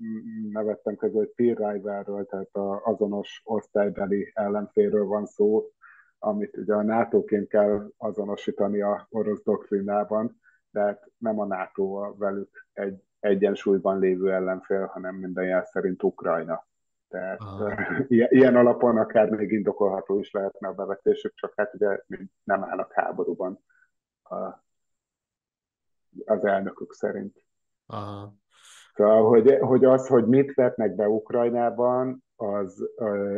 nevettem 0.52 0.96
közül, 0.96 1.18
hogy 1.18 1.34
peer 1.36 1.74
rivalről, 1.74 2.26
tehát 2.26 2.50
az 2.52 2.80
azonos 2.84 3.42
osztálybeli 3.44 4.32
ellenfélről 4.34 5.06
van 5.06 5.26
szó, 5.26 5.72
amit 6.20 6.58
ugye 6.58 6.74
a 6.74 6.84
NATO-ként 6.84 7.48
kell 7.48 7.92
azonosítani 7.98 8.82
a 8.82 9.08
orosz 9.10 9.44
doktrinában, 9.44 10.40
de 10.72 10.82
hát 10.82 11.12
nem 11.18 11.40
a 11.40 11.46
NATO 11.46 12.16
velük 12.18 12.68
egy 12.74 13.04
egyensúlyban 13.20 14.00
lévő 14.00 14.34
ellenfél, 14.34 14.86
hanem 14.86 15.16
minden 15.16 15.46
jel 15.46 15.66
szerint 15.66 16.04
Ukrajna. 16.04 16.66
Tehát 17.08 17.40
ah. 17.40 18.06
ilyen 18.08 18.56
alapon 18.56 18.98
akár 18.98 19.30
még 19.30 19.52
indokolható 19.52 20.20
is 20.20 20.32
lehetne 20.32 20.68
a 20.68 20.74
bevetésük, 20.74 21.34
csak 21.36 21.54
hát 21.56 21.74
ugye 21.74 22.00
nem 22.44 22.64
állnak 22.64 22.94
háborúban 22.94 23.60
a 24.24 24.66
az 26.26 26.46
elnökök 26.46 26.94
szerint. 26.94 27.44
Aha. 27.86 28.34
Szóval, 28.94 29.28
hogy, 29.30 29.58
hogy 29.60 29.86
az, 29.86 30.08
hogy 30.08 30.26
mit 30.26 30.54
vetnek 30.54 30.96
be 30.96 31.10
Ukrajnában, 31.10 32.24
az, 32.36 32.90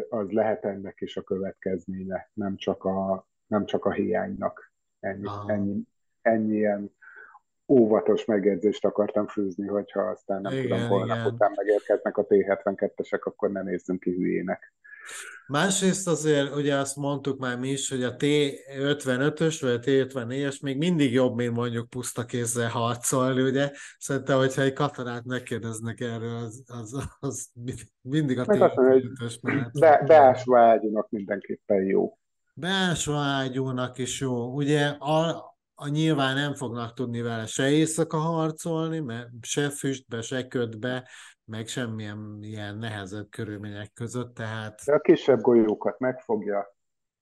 az 0.10 0.32
lehet 0.32 0.66
ennek 0.66 1.02
is 1.02 1.18
a 1.18 1.22
következménye, 1.22 2.30
nem 2.34 2.56
csak 2.56 2.84
a, 2.84 3.28
nem 3.48 3.66
csak 3.66 3.86
a 3.86 3.92
hiánynak. 3.92 4.74
Ennyi, 5.00 5.28
ennyi, 5.48 5.82
ennyi 6.22 6.56
ilyen 6.56 6.98
óvatos 7.70 8.26
megjegyzést 8.26 8.86
akartam 8.86 9.28
fűzni, 9.28 9.68
hogyha 9.68 10.02
aztán 10.02 10.42
nem 10.42 10.54
igen, 10.54 10.64
tudom, 10.64 10.88
holnap 10.88 11.18
igen. 11.18 11.34
után 11.34 11.52
megérkeznek 11.56 12.18
a 12.18 12.26
T-72-esek, 12.26 13.22
akkor 13.24 13.52
ne 13.52 13.62
nézzünk 13.62 14.00
ki 14.00 14.12
hülyének. 14.12 14.74
Másrészt 15.48 16.08
azért, 16.08 16.56
ugye 16.56 16.76
azt 16.76 16.96
mondtuk 16.96 17.40
már 17.40 17.58
mi 17.58 17.70
is, 17.70 17.90
hogy 17.90 18.04
a 18.04 18.16
T-55-ös 18.16 19.58
vagy 19.62 19.72
a 19.72 19.80
T-54-es 19.80 20.62
még 20.62 20.78
mindig 20.78 21.14
jobb, 21.14 21.36
mint 21.36 21.56
mondjuk 21.56 21.90
puszta 21.90 22.26
kézzel 22.26 22.70
harcolni, 22.70 23.42
ugye? 23.42 23.72
Szerintem, 23.98 24.38
hogyha 24.38 24.62
egy 24.62 24.74
katonát 24.74 25.26
megkérdeznek 25.26 26.00
erről, 26.00 26.36
az, 26.36 26.64
az, 26.68 27.08
az 27.20 27.50
mindig 28.02 28.40
a 28.40 28.44
T-55-ös 28.46 29.42
mellett. 29.42 29.80
Be, 29.80 30.04
beásva 30.08 30.60
ágyúnak 30.60 31.10
mindenképpen 31.10 31.84
jó. 31.84 32.18
Beásva 32.54 33.18
ágyúnak 33.18 33.98
is 33.98 34.20
jó. 34.20 34.54
Ugye 34.54 34.86
a, 34.88 35.50
a 35.82 35.88
nyilván 35.88 36.36
nem 36.36 36.54
fognak 36.54 36.94
tudni 36.94 37.22
vele 37.22 37.46
se 37.46 37.72
éjszaka 37.72 38.18
harcolni, 38.18 39.00
mert 39.00 39.30
se 39.42 39.70
füstbe, 39.70 40.22
se 40.22 40.48
ködbe, 40.48 41.10
meg 41.46 41.68
semmilyen 41.68 42.40
ilyen 42.42 42.78
nehezebb 42.78 43.30
körülmények 43.30 43.94
között, 43.94 44.36
tehát... 44.36 44.82
De 44.86 44.94
a 44.94 45.00
kisebb 45.00 45.42
golyókat 45.42 46.00
megfogja. 46.00 46.78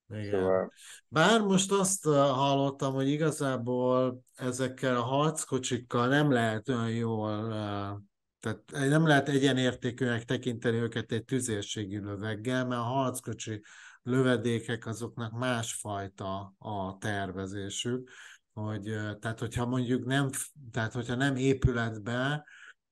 Igen. 0.09 0.29
Szóval... 0.31 0.71
Bár 1.07 1.41
most 1.41 1.71
azt 1.71 2.03
hallottam, 2.13 2.93
hogy 2.93 3.07
igazából 3.07 4.21
ezekkel 4.35 4.95
a 4.95 5.01
harckocsikkal 5.01 6.07
nem 6.07 6.31
lehet 6.31 6.69
olyan 6.69 6.89
jól, 6.89 7.47
tehát 8.39 8.89
nem 8.89 9.07
lehet 9.07 9.29
egyenértékűnek 9.29 10.23
tekinteni 10.23 10.77
őket 10.77 11.11
egy 11.11 11.25
tüzérségi 11.25 11.97
löveggel, 11.97 12.65
mert 12.65 12.81
a 12.81 12.83
harckocsi 12.83 13.61
lövedékek 14.03 14.85
azoknak 14.85 15.31
másfajta 15.31 16.53
a 16.57 16.97
tervezésük, 16.97 18.09
hogy 18.57 18.83
tehát 19.19 19.39
hogyha 19.39 19.65
mondjuk 19.65 20.05
nem, 20.05 20.29
tehát 20.71 20.93
hogyha 20.93 21.15
nem 21.15 21.35
épületbe, 21.35 22.45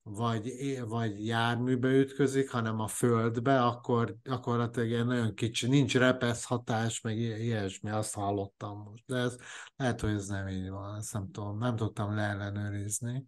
vagy, 0.09 0.49
vagy 0.88 1.26
járműbe 1.26 1.89
ütközik, 1.89 2.49
hanem 2.49 2.80
a 2.80 2.88
földbe, 2.88 3.61
akkor 3.61 4.16
gyakorlatilag 4.24 4.89
ilyen 4.89 5.05
nagyon 5.05 5.34
kicsi, 5.34 5.68
nincs 5.68 5.97
repesz 5.97 6.45
hatás, 6.45 7.01
meg 7.01 7.18
ilyesmi, 7.18 7.89
azt 7.89 8.13
hallottam 8.13 8.82
most. 8.89 9.03
De 9.07 9.16
ez 9.16 9.38
lehet, 9.76 10.01
hogy 10.01 10.09
ez 10.09 10.28
nem 10.28 10.47
így 10.47 10.70
van, 10.70 10.95
ezt 10.95 11.13
nem 11.13 11.32
tudom, 11.32 11.57
nem 11.57 11.76
tudtam 11.76 12.16
leellenőrizni. 12.16 13.26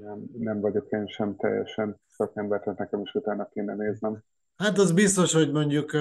Nem, 0.00 0.24
nem 0.38 0.60
vagyok 0.60 0.90
én 0.90 1.06
sem 1.06 1.36
teljesen 1.36 2.00
szakember, 2.06 2.60
tehát 2.60 2.78
nekem 2.78 3.00
is 3.00 3.14
utána 3.14 3.48
kéne 3.48 3.74
néznem. 3.74 4.22
Hát 4.56 4.78
az 4.78 4.92
biztos, 4.92 5.32
hogy 5.32 5.52
mondjuk 5.52 5.92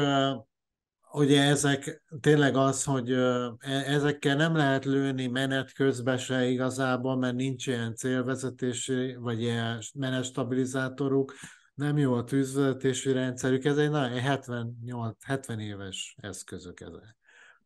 ugye 1.11 1.41
ezek 1.41 2.03
tényleg 2.21 2.55
az, 2.55 2.83
hogy 2.83 3.11
e, 3.11 3.51
ezekkel 3.85 4.35
nem 4.35 4.55
lehet 4.55 4.85
lőni 4.85 5.27
menet 5.27 5.73
közben 5.73 6.17
se 6.17 6.45
igazából, 6.45 7.17
mert 7.17 7.35
nincs 7.35 7.67
ilyen 7.67 7.95
célvezetési, 7.95 9.15
vagy 9.19 9.41
ilyen 9.41 9.79
menetstabilizátoruk, 9.99 11.33
nem 11.73 11.97
jó 11.97 12.13
a 12.13 12.23
tűzvezetési 12.23 13.11
rendszerük, 13.11 13.65
ez 13.65 13.77
egy 13.77 13.89
nagyon 13.89 14.19
78, 14.19 15.25
70 15.25 15.59
éves 15.59 16.17
eszközök 16.21 16.79
ezek. 16.79 17.15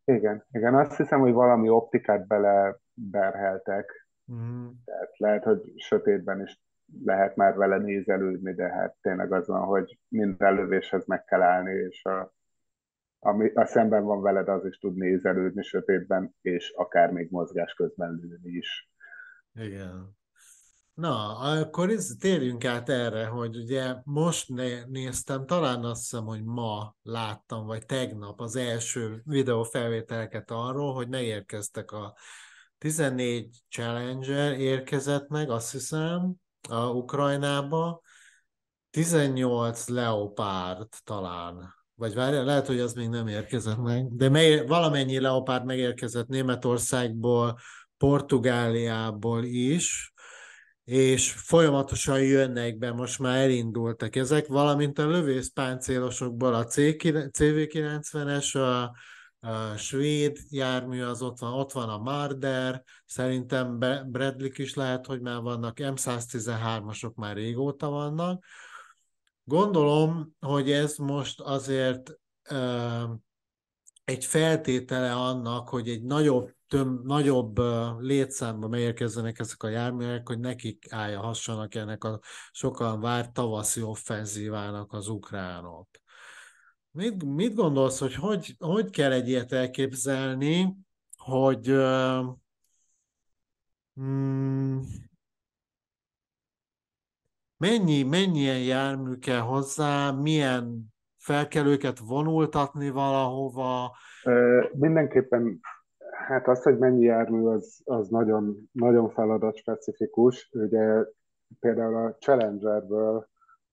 Igen, 0.06 0.46
igen, 0.52 0.76
azt 0.76 0.98
hiszem, 0.98 1.20
hogy 1.20 1.32
valami 1.32 1.70
optikát 1.70 2.28
bele 2.28 2.78
berheltek, 2.94 4.08
mm. 4.34 4.68
tehát 4.86 5.18
lehet, 5.18 5.44
hogy 5.44 5.74
sötétben 5.76 6.42
is 6.42 6.62
lehet 7.06 7.36
már 7.36 7.56
vele 7.56 7.78
nézelődni, 7.78 8.54
de 8.54 8.70
hát 8.70 8.96
tényleg 9.02 9.34
az 9.34 9.48
van, 9.48 9.62
hogy 9.62 10.00
minden 10.08 10.54
lövéshez 10.54 11.06
meg 11.06 11.24
kell 11.24 11.42
állni, 11.42 11.72
és 11.72 12.06
a, 12.06 12.34
ami 13.24 13.50
a 13.54 13.66
szemben 13.66 14.04
van 14.04 14.22
veled, 14.22 14.48
az 14.48 14.66
is 14.66 14.78
tud 14.78 14.96
nézelődni 14.96 15.64
sötétben, 15.64 16.36
és 16.42 16.74
akár 16.76 17.12
még 17.12 17.28
mozgás 17.32 17.74
közben 17.74 18.20
lőni 18.22 18.58
is. 18.58 18.90
Igen. 19.54 20.20
Na, 20.94 21.38
akkor 21.38 21.90
ez, 21.90 22.16
térjünk 22.20 22.66
át 22.66 22.90
erre, 22.90 23.26
hogy 23.26 23.58
ugye 23.58 23.96
most 24.04 24.50
néztem, 24.88 25.46
talán 25.46 25.84
azt 25.84 26.00
hiszem, 26.00 26.26
hogy 26.26 26.44
ma 26.44 26.96
láttam, 27.02 27.66
vagy 27.66 27.86
tegnap 27.86 28.42
az 28.42 28.56
első 28.56 29.22
videófelvételeket 29.26 30.52
arról, 30.52 30.94
hogy 30.94 31.08
megérkeztek 31.08 31.92
a 31.92 32.16
14 32.78 33.64
Challenger 33.70 34.60
érkezett 34.60 35.28
meg, 35.28 35.50
azt 35.50 35.72
hiszem, 35.72 36.34
a 36.70 36.90
Ukrajnába, 36.90 38.02
18 38.90 39.88
Leopard 39.88 40.90
talán, 41.04 41.81
vagy 42.02 42.14
várja, 42.14 42.44
lehet, 42.44 42.68
hogy 42.68 42.80
az 42.80 42.94
még 42.94 43.10
nem 43.10 43.28
érkezett 43.28 43.78
meg, 43.78 44.16
de 44.16 44.30
mely, 44.30 44.66
valamennyi 44.66 45.20
Leopard 45.20 45.66
megérkezett 45.66 46.28
Németországból, 46.28 47.60
Portugáliából 47.98 49.44
is, 49.44 50.14
és 50.84 51.32
folyamatosan 51.32 52.22
jönnek 52.22 52.78
be, 52.78 52.92
most 52.92 53.20
már 53.20 53.38
elindultak 53.38 54.16
ezek, 54.16 54.48
valamint 54.48 55.00
a 55.00 55.08
lövészpáncélosokból 55.08 56.54
a 56.54 56.66
CV90-es, 56.66 58.54
a, 58.54 58.96
a 59.48 59.78
svéd 59.78 60.38
jármű, 60.50 61.02
az 61.02 61.22
ott 61.22 61.40
van, 61.40 61.54
ott 61.54 61.72
van 61.72 61.90
a 61.90 61.98
Marder, 61.98 62.84
szerintem 63.06 63.80
Bradley 64.12 64.50
is 64.56 64.74
lehet, 64.74 65.06
hogy 65.06 65.22
már 65.22 65.42
vannak, 65.42 65.78
M113-asok 65.80 67.14
már 67.14 67.36
régóta 67.36 67.90
vannak. 67.90 68.44
Gondolom, 69.52 70.36
hogy 70.40 70.72
ez 70.72 70.98
most 70.98 71.40
azért 71.40 72.20
egy 74.04 74.26
feltétele 74.26 75.14
annak, 75.14 75.70
hogy 75.70 75.90
egy 75.90 76.04
nagyobb, 76.04 76.56
töm, 76.68 77.02
nagyobb 77.04 77.58
létszámba 78.00 78.68
megérkezzenek 78.68 79.40
ezek 79.40 79.64
a 79.64 79.68
járművek, 79.68 80.28
hogy 80.28 80.40
nekik 80.40 80.94
hassanak 80.94 81.76
ennek 81.76 82.04
a 82.04 82.20
sokan 82.52 83.00
várt 83.00 83.34
tavaszi 83.34 83.82
offenzívának 83.82 84.94
az 84.94 85.08
ukránok. 85.08 85.88
Mit, 86.92 87.24
mit 87.24 87.54
gondolsz, 87.54 88.00
hogy, 88.00 88.16
hogy 88.16 88.56
hogy 88.60 88.90
kell 88.90 89.12
egy 89.12 89.28
ilyet 89.28 89.52
elképzelni, 89.52 90.76
hogy 91.18 91.72
uh, 91.72 92.26
mennyi, 97.62 98.04
mennyien 98.04 98.60
jármű 98.60 99.16
kell 99.16 99.40
hozzá, 99.40 100.12
milyen 100.12 100.94
fel 101.18 101.48
kell 101.48 101.68
őket 101.68 102.00
vonultatni 102.00 102.90
valahova? 102.90 103.96
Mindenképpen, 104.72 105.60
hát 106.28 106.48
az, 106.48 106.64
hogy 106.64 106.78
mennyi 106.78 107.04
jármű, 107.04 107.46
az, 107.46 107.82
az 107.84 108.08
nagyon, 108.08 108.70
nagyon 108.72 109.10
feladat 109.10 109.58
specifikus. 109.58 110.50
Ugye 110.52 111.04
például 111.60 111.96
a 111.96 112.16
Challengerből 112.20 113.28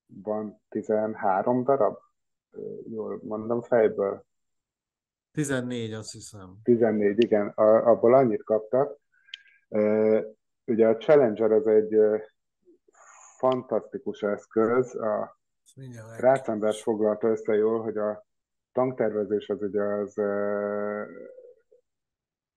van 0.07 0.63
13 0.69 1.65
darab, 1.65 1.97
jól 2.91 3.21
mondom 3.23 3.63
fejből. 3.63 4.25
14, 5.33 5.93
azt 5.93 6.13
hiszem. 6.13 6.57
14, 6.63 7.23
igen, 7.23 7.49
a, 7.49 7.91
abból 7.91 8.15
annyit 8.15 8.45
kaptak. 8.45 8.99
Ugye 10.65 10.87
a 10.87 10.97
Challenger 10.97 11.53
az 11.53 11.67
egy 11.67 11.97
fantasztikus 13.39 14.23
eszköz, 14.23 14.95
a 14.95 15.39
Rácz 16.19 16.49
András 16.49 16.83
foglalta 16.83 17.29
össze 17.29 17.55
jól, 17.55 17.83
hogy 17.83 17.97
a 17.97 18.27
tanktervezés 18.73 19.49
az 19.49 19.63
ugye 19.63 19.83
az 19.83 20.21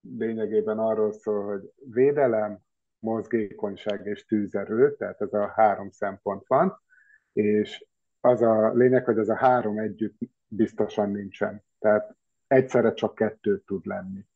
lényegében 0.00 0.78
arról 0.78 1.12
szól, 1.12 1.44
hogy 1.44 1.72
védelem, 1.92 2.58
mozgékonyság 2.98 4.06
és 4.06 4.24
tűzerő, 4.24 4.96
tehát 4.96 5.20
ez 5.20 5.32
a 5.32 5.46
három 5.46 5.90
szempont 5.90 6.46
van, 6.46 6.80
és 7.32 7.86
az 8.20 8.42
a 8.42 8.72
lényeg, 8.72 9.04
hogy 9.04 9.18
ez 9.18 9.28
a 9.28 9.36
három 9.36 9.78
együtt 9.78 10.18
biztosan 10.48 11.10
nincsen. 11.10 11.64
Tehát 11.78 12.16
egyszerre 12.46 12.92
csak 12.92 13.14
kettő 13.14 13.62
tud 13.66 13.86
lenni. 13.86 14.26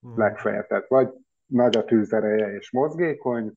Hmm. 0.00 0.18
Legfeljebb. 0.18 0.66
Tehát 0.66 0.88
vagy 0.88 1.12
nagy 1.46 1.76
a 1.76 1.84
tűzereje 1.84 2.54
és 2.54 2.70
mozgékony, 2.70 3.52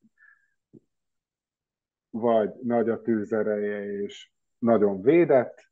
vagy 2.09 2.53
nagy 2.63 2.89
a 2.89 3.01
tűzereje 3.01 4.01
és 4.01 4.31
nagyon 4.57 5.01
védett, 5.01 5.65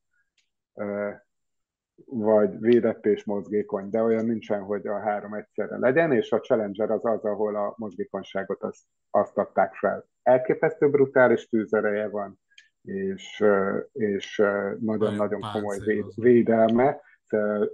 vagy 2.06 2.60
védett 2.60 3.06
és 3.06 3.24
mozgékony, 3.24 3.90
de 3.90 4.02
olyan 4.02 4.26
nincsen, 4.26 4.62
hogy 4.62 4.88
a 4.88 5.00
három 5.00 5.34
egyszerre 5.34 5.78
legyen, 5.78 6.12
és 6.12 6.32
a 6.32 6.40
Challenger 6.40 6.92
az 6.92 7.06
az, 7.06 7.24
ahol 7.24 7.56
a 7.56 7.74
mozgékonyságot 7.78 8.64
azt, 8.64 8.84
azt 9.10 9.38
adták 9.38 9.74
fel. 9.74 10.06
Elképesztő 10.24 10.90
brutális 10.90 11.48
tűzereje 11.48 12.10
van, 12.10 12.40
és, 12.82 13.44
és 13.92 14.44
nagyon-nagyon 14.80 15.42
komoly 15.54 15.78
véd, 15.86 16.06
védelme, 16.16 17.02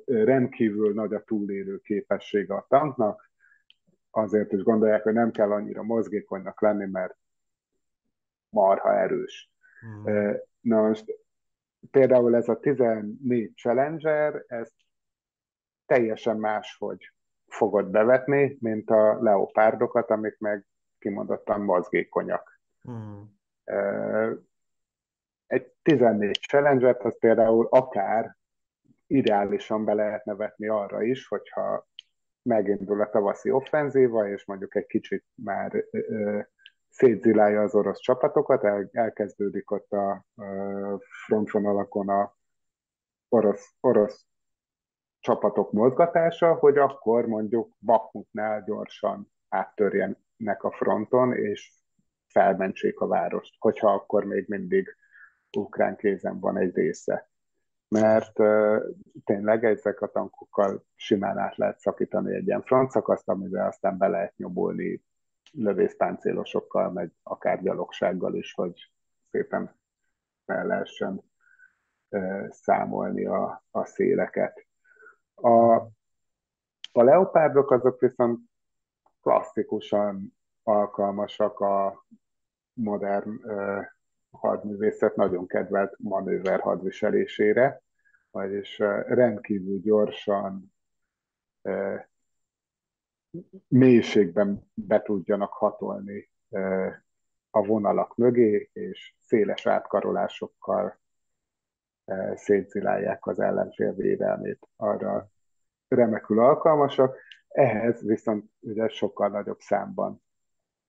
rendkívül 0.05 0.93
nagy 0.93 1.13
a 1.13 1.23
túlélő 1.23 1.77
képessége 1.77 2.53
a 2.53 2.65
tanknak, 2.69 3.31
azért 4.11 4.51
is 4.51 4.63
gondolják, 4.63 5.03
hogy 5.03 5.13
nem 5.13 5.31
kell 5.31 5.51
annyira 5.51 5.83
mozgékonynak 5.83 6.61
lenni, 6.61 6.85
mert 6.85 7.15
marha 8.51 8.99
erős. 8.99 9.51
Hmm. 9.79 10.35
Na 10.59 10.81
most 10.81 11.05
például 11.91 12.35
ez 12.35 12.49
a 12.49 12.59
14 12.59 13.51
Challenger, 13.55 14.43
ezt 14.47 14.75
teljesen 15.85 16.37
máshogy 16.37 17.13
fogod 17.47 17.89
bevetni, 17.89 18.57
mint 18.59 18.89
a 18.89 19.21
leopárdokat, 19.21 20.09
amik 20.09 20.37
meg 20.37 20.65
kimondottan 20.99 21.61
mozgékonyak. 21.61 22.59
Hmm. 22.81 23.39
Egy 25.47 25.73
14 25.81 26.39
Challenger-t 26.39 27.03
az 27.03 27.19
például 27.19 27.67
akár 27.69 28.35
ideálisan 29.07 29.85
be 29.85 29.93
lehetne 29.93 30.33
vetni 30.33 30.67
arra 30.67 31.03
is, 31.03 31.27
hogyha 31.27 31.87
megindul 32.41 33.01
a 33.01 33.09
tavaszi 33.09 33.51
offenzíva, 33.51 34.29
és 34.29 34.45
mondjuk 34.45 34.75
egy 34.75 34.85
kicsit 34.85 35.25
már 35.35 35.85
szétzilálja 36.91 37.61
az 37.61 37.75
orosz 37.75 37.99
csapatokat, 37.99 38.63
el, 38.63 38.89
elkezdődik 38.91 39.71
ott 39.71 39.91
a, 39.91 40.25
frontvonalakon 41.25 42.09
a 42.09 42.35
orosz, 43.29 43.75
orosz 43.79 44.25
csapatok 45.19 45.71
mozgatása, 45.71 46.53
hogy 46.53 46.77
akkor 46.77 47.25
mondjuk 47.25 47.75
Bakmutnál 47.79 48.63
gyorsan 48.63 49.31
áttörjenek 49.49 50.63
a 50.63 50.71
fronton, 50.71 51.33
és 51.33 51.71
felmentsék 52.27 52.99
a 52.99 53.07
várost, 53.07 53.55
hogyha 53.59 53.93
akkor 53.93 54.25
még 54.25 54.47
mindig 54.47 54.95
ukrán 55.57 55.95
kézen 55.95 56.39
van 56.39 56.57
egy 56.57 56.75
része. 56.75 57.29
Mert 57.87 58.39
uh, 58.39 58.81
tényleg 59.25 59.65
ezek 59.65 60.01
a 60.01 60.07
tankokkal 60.07 60.85
simán 60.95 61.37
át 61.37 61.55
lehet 61.57 61.79
szakítani 61.79 62.35
egy 62.35 62.47
ilyen 62.47 62.61
front 62.61 62.91
szakaszt, 62.91 63.29
amivel 63.29 63.67
aztán 63.67 63.97
be 63.97 64.07
lehet 64.07 64.37
nyomulni 64.37 65.03
lövészpáncélosokkal, 65.51 66.91
meg 66.91 67.11
akár 67.23 67.61
gyalogsággal 67.61 68.35
is, 68.35 68.53
hogy 68.53 68.91
szépen 69.31 69.75
fel 70.45 70.65
lehessen 70.65 71.21
számolni 72.49 73.25
a, 73.25 73.63
a 73.71 73.85
széleket. 73.85 74.67
A, 75.35 75.73
a 76.91 77.03
leopárdok 77.03 77.71
azok 77.71 77.99
viszont 77.99 78.39
klasszikusan 79.21 80.37
alkalmasak 80.63 81.59
a 81.59 82.05
modern 82.73 83.29
uh, 83.29 83.85
hadművészet 84.31 85.15
nagyon 85.15 85.47
kedvelt 85.47 85.95
manőver 85.97 86.59
hadviselésére, 86.59 87.81
vagyis 88.31 88.77
rendkívül 89.07 89.79
gyorsan, 89.79 90.73
uh, 91.61 91.99
mélységben 93.67 94.71
be 94.73 95.01
tudjanak 95.01 95.51
hatolni 95.51 96.29
a 97.49 97.65
vonalak 97.65 98.15
mögé, 98.15 98.69
és 98.73 99.15
széles 99.19 99.65
átkarolásokkal 99.65 100.99
szétzilálják 102.35 103.25
az 103.27 103.39
ellenfél 103.39 103.93
védelmét. 103.93 104.67
Arra 104.75 105.29
remekül 105.87 106.39
alkalmasak, 106.39 107.17
ehhez 107.47 108.01
viszont 108.05 108.51
ugye 108.59 108.87
sokkal 108.87 109.29
nagyobb 109.29 109.59
számban 109.59 110.21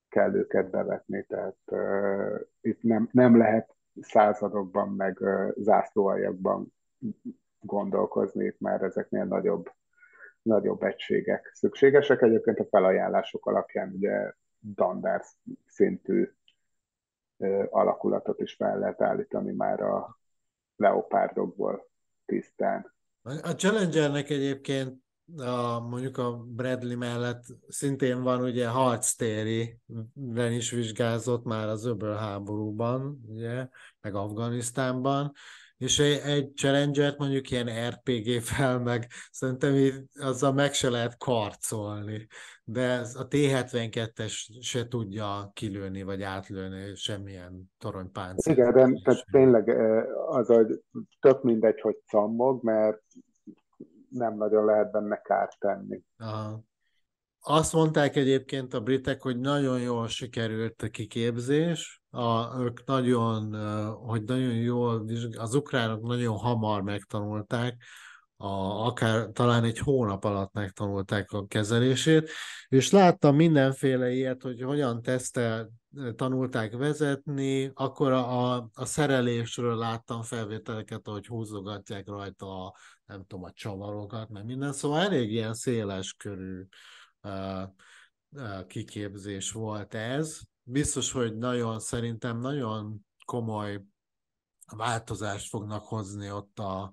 kell 0.09 0.35
őket 0.35 0.71
bevetni, 0.71 1.25
tehát 1.29 1.57
uh, 1.67 2.41
itt 2.61 2.83
nem, 2.83 3.09
nem 3.13 3.37
lehet 3.37 3.75
századokban, 4.01 4.89
meg 4.89 5.19
uh, 5.21 5.51
zászlóaljakban 5.57 6.75
gondolkozni, 7.61 8.45
itt 8.45 8.61
már 8.61 8.83
ezeknél 8.83 9.25
nagyobb 9.25 9.73
nagyobb 10.43 10.83
egységek 10.83 11.51
szükségesek. 11.55 12.23
Egyébként 12.23 12.59
a 12.59 12.67
felajánlások 12.71 13.47
alapján 13.47 13.93
ugye 13.93 14.33
Danders 14.59 15.37
szintű 15.67 16.29
alakulatot 17.71 18.41
is 18.41 18.55
fel 18.55 18.79
lehet 18.79 19.03
állítani 19.03 19.53
már 19.53 19.81
a 19.81 20.19
leopárdokból 20.77 21.91
tisztán. 22.25 22.95
A 23.23 23.51
Challengernek 23.57 24.31
egyébként 24.31 25.01
a, 25.37 25.81
mondjuk 25.81 26.19
a 26.19 26.37
Bradley 26.37 26.99
mellett 26.99 27.45
szintén 27.69 28.23
van 28.23 28.43
ugye 28.43 28.69
harctéri, 28.69 29.79
is 30.35 30.71
vizsgázott 30.71 31.45
már 31.45 31.69
az 31.69 31.85
öböl 31.85 32.15
háborúban, 32.15 33.21
ugye, 33.29 33.69
meg 34.01 34.15
Afganisztánban, 34.15 35.33
és 35.83 35.99
egy 35.99 36.53
challenger 36.55 37.15
mondjuk 37.19 37.51
ilyen 37.51 37.89
RPG 37.91 38.41
fel, 38.41 38.79
meg 38.79 39.07
szerintem 39.31 39.75
azzal 40.21 40.53
meg 40.53 40.73
se 40.73 40.91
lehet 40.91 41.19
karcolni, 41.19 42.27
de 42.65 43.01
a 43.15 43.29
T-72-es 43.29 44.61
se 44.61 44.89
tudja 44.89 45.51
kilőni, 45.53 46.03
vagy 46.03 46.23
átlőni 46.23 46.95
semmilyen 46.95 47.73
toronypáncél. 47.79 48.53
Igen, 48.53 48.73
de 48.73 49.01
tehát 49.03 49.25
tényleg 49.31 49.69
az, 50.27 50.47
hogy 50.47 50.83
tök 51.21 51.43
mindegy, 51.43 51.81
hogy 51.81 51.97
cammog, 52.07 52.65
mert 52.65 53.03
nem 54.09 54.37
nagyon 54.37 54.65
lehet 54.65 54.91
benne 54.91 55.17
kárt 55.17 55.59
tenni. 55.59 56.03
Aha. 56.19 56.63
Azt 57.45 57.73
mondták 57.73 58.17
egyébként 58.17 58.75
a 58.75 58.81
britek, 58.81 59.23
hogy 59.23 59.39
nagyon 59.39 59.81
jól 59.81 60.09
sikerült 60.09 60.83
a 60.83 60.89
kiképzés, 60.89 62.03
a, 62.11 62.61
ők 62.61 62.85
nagyon, 62.85 63.55
hogy 63.95 64.23
nagyon 64.23 64.55
jól, 64.55 65.07
az 65.37 65.55
ukránok 65.55 66.03
nagyon 66.03 66.37
hamar 66.37 66.83
megtanulták, 66.83 67.83
a, 68.37 68.87
akár 68.87 69.29
talán 69.33 69.65
egy 69.65 69.79
hónap 69.79 70.25
alatt 70.25 70.53
megtanulták 70.53 71.31
a 71.31 71.47
kezelését, 71.47 72.31
és 72.69 72.91
láttam 72.91 73.37
mindenféle 73.37 74.11
ilyet, 74.11 74.43
hogy 74.43 74.63
hogyan 74.63 75.03
tesztel, 75.03 75.71
tanulták 76.17 76.73
vezetni, 76.77 77.71
akkor 77.75 78.13
a, 78.13 78.53
a, 78.55 78.69
a 78.75 78.85
szerelésről 78.85 79.77
láttam 79.77 80.23
felvételeket, 80.23 81.07
hogy 81.07 81.27
húzogatják 81.27 82.07
rajta 82.07 82.65
a, 82.67 82.75
nem 83.05 83.25
tudom, 83.27 83.45
a 83.45 83.53
csavarokat, 83.53 84.29
meg 84.29 84.45
minden, 84.45 84.73
szóval 84.73 85.01
elég 85.01 85.33
ilyen 85.33 85.55
széles 85.55 86.13
körű 86.13 86.63
kiképzés 88.67 89.53
volt 89.53 89.95
ez. 89.95 90.41
Biztos, 90.63 91.13
hogy 91.13 91.37
nagyon, 91.37 91.81
szerintem 91.81 92.39
nagyon 92.39 93.07
komoly 93.25 93.85
változást 94.77 95.49
fognak 95.49 95.85
hozni 95.85 96.31
ott 96.31 96.59
a, 96.59 96.93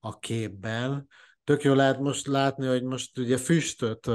a 0.00 0.18
képben. 0.18 1.08
Tök 1.44 1.62
jó 1.62 1.74
lehet 1.74 1.98
most 1.98 2.26
látni, 2.26 2.66
hogy 2.66 2.82
most 2.82 3.18
ugye 3.18 3.36
füstöt, 3.36 4.10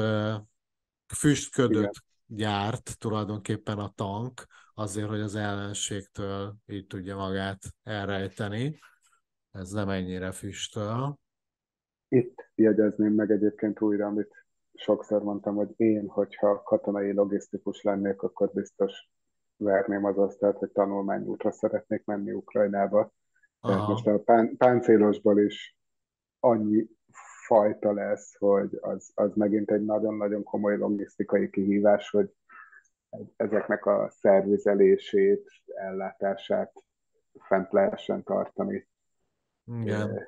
füstködöt 1.14 1.78
Igen. 1.78 1.92
gyárt 2.26 2.98
tulajdonképpen 3.00 3.80
a 3.80 3.94
tank, 3.96 4.46
azért, 4.74 5.08
hogy 5.08 5.20
az 5.20 5.36
ellenségtől 5.36 6.56
így 6.66 6.88
tudja 6.88 7.16
magát 7.16 7.62
elrejteni. 7.84 8.80
Ez 9.52 9.72
nem 9.72 9.90
ennyire 9.90 10.32
füstöl. 10.32 11.20
Itt 12.08 12.52
jegyezném 12.56 13.14
meg 13.14 13.32
egyébként 13.32 13.82
újra, 13.82 14.08
amit 14.08 14.41
sokszor 14.82 15.24
mondtam, 15.24 15.56
hogy 15.56 15.74
én, 15.78 16.08
hogyha 16.08 16.64
katonai 16.64 17.14
logisztikus 17.14 17.82
lennék, 17.82 18.22
akkor 18.22 18.52
biztos 18.54 19.10
verném 19.58 20.06
az 20.06 20.18
asztalt, 20.18 20.58
hogy 20.58 20.72
tanulmányútra 20.72 21.52
szeretnék 21.52 22.06
menni 22.06 22.32
Ukrajnába. 22.32 23.14
Aha. 23.60 23.74
Tehát 23.74 23.88
most 23.88 24.08
a 24.08 24.20
pán, 24.20 24.58
páncélosból 24.58 25.40
is 25.40 25.78
annyi 26.40 26.88
fajta 27.46 27.94
lesz, 27.94 28.36
hogy 28.38 28.78
az, 28.82 29.12
az 29.16 29.36
megint 29.36 29.72
egy 29.72 29.86
nagyon-nagyon 29.86 30.44
komoly 30.44 30.78
logisztikai 30.78 31.50
kihívás, 31.50 32.10
hogy 32.10 32.34
ezeknek 33.36 33.86
a 33.86 34.10
szervizelését, 34.10 35.50
ellátását 35.66 36.74
fent 37.40 37.72
lehessen 37.72 38.24
tartani. 38.24 38.88
Igen. 39.66 40.28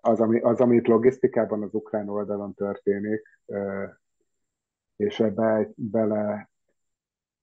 Az, 0.00 0.20
ami, 0.20 0.40
az, 0.40 0.60
amit 0.60 0.86
logisztikában 0.86 1.62
az 1.62 1.74
ukrán 1.74 2.08
oldalon 2.08 2.54
történik, 2.54 3.22
és 4.96 5.20
ebbe 5.20 5.68
bele 5.74 6.50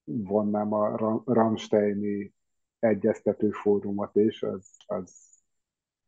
vonnám 0.04 0.74
a 0.74 0.98
Ramsteini 1.26 2.34
egyeztető 2.80 3.52
fórumot 3.52 4.16
is, 4.16 4.44
az, 4.44 4.68
az 4.86 5.14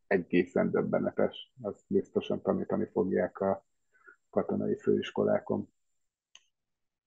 egészen 0.08 0.72
döbbenetes. 0.72 1.54
Azt 1.62 1.84
biztosan 1.88 2.42
tanítani 2.42 2.86
fogják 2.92 3.40
a 3.40 3.66
katonai 4.30 4.78
főiskolákon. 4.78 5.70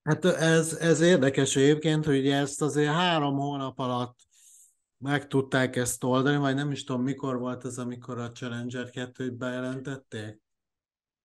Hát 0.03 0.25
ez, 0.25 0.73
ez 0.81 1.01
érdekes 1.01 1.57
egyébként, 1.57 2.05
hogy 2.05 2.29
ezt 2.29 2.63
azért 2.63 2.93
három 2.93 3.39
hónap 3.39 3.79
alatt 3.79 4.17
meg 5.05 5.27
tudták 5.27 5.77
ezt 5.77 6.05
oldani, 6.05 6.37
vagy 6.37 6.55
nem 6.55 6.71
is 6.71 6.85
tudom, 6.85 7.03
mikor 7.03 7.39
volt 7.39 7.65
ez, 7.65 7.79
amikor 7.79 8.19
a 8.19 8.31
Challenger 8.31 8.89
2-t 8.93 9.33
bejelentették? 9.39 10.43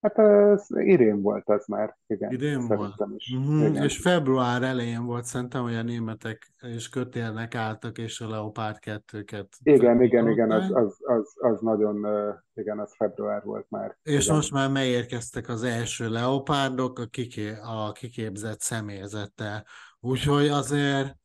Hát 0.02 0.18
az 0.18 0.68
idén 0.70 1.22
volt 1.22 1.50
az 1.50 1.66
már, 1.68 1.98
igen. 2.08 2.32
Idén 2.32 2.68
volt. 2.68 2.96
Is. 3.16 3.36
Mm-hmm. 3.36 3.66
Igen. 3.66 3.84
És 3.84 3.98
február 3.98 4.64
elején 4.64 5.06
volt 5.06 5.24
szerintem, 5.24 5.64
hogy 5.64 5.76
a 5.76 5.82
németek 5.82 6.54
és 6.62 6.90
kötélnek 6.90 7.56
álltak, 7.56 7.98
és 7.98 8.22
a 8.22 8.30
Leopard 8.30 8.78
2-ket. 8.82 9.48
Igen, 9.64 10.02
igen, 10.02 10.30
igen, 10.30 10.52
az, 10.52 10.72
az, 10.72 10.98
az, 11.00 11.34
az, 11.36 11.60
nagyon, 11.62 12.08
igen, 12.54 12.80
az 12.80 12.94
február 12.96 13.44
volt 13.44 13.66
már. 13.70 13.98
És 14.04 14.24
igen. 14.24 14.36
most 14.36 14.52
már 14.52 14.72
megérkeztek 14.72 15.50
az 15.50 15.64
első 15.64 16.10
Leopardok 16.10 17.00
a, 17.00 17.06
kiké, 17.06 17.52
a 17.64 17.92
kiképzett 17.92 18.60
személyzettel. 18.60 19.66
Úgyhogy 20.00 20.48
azért 20.48 21.19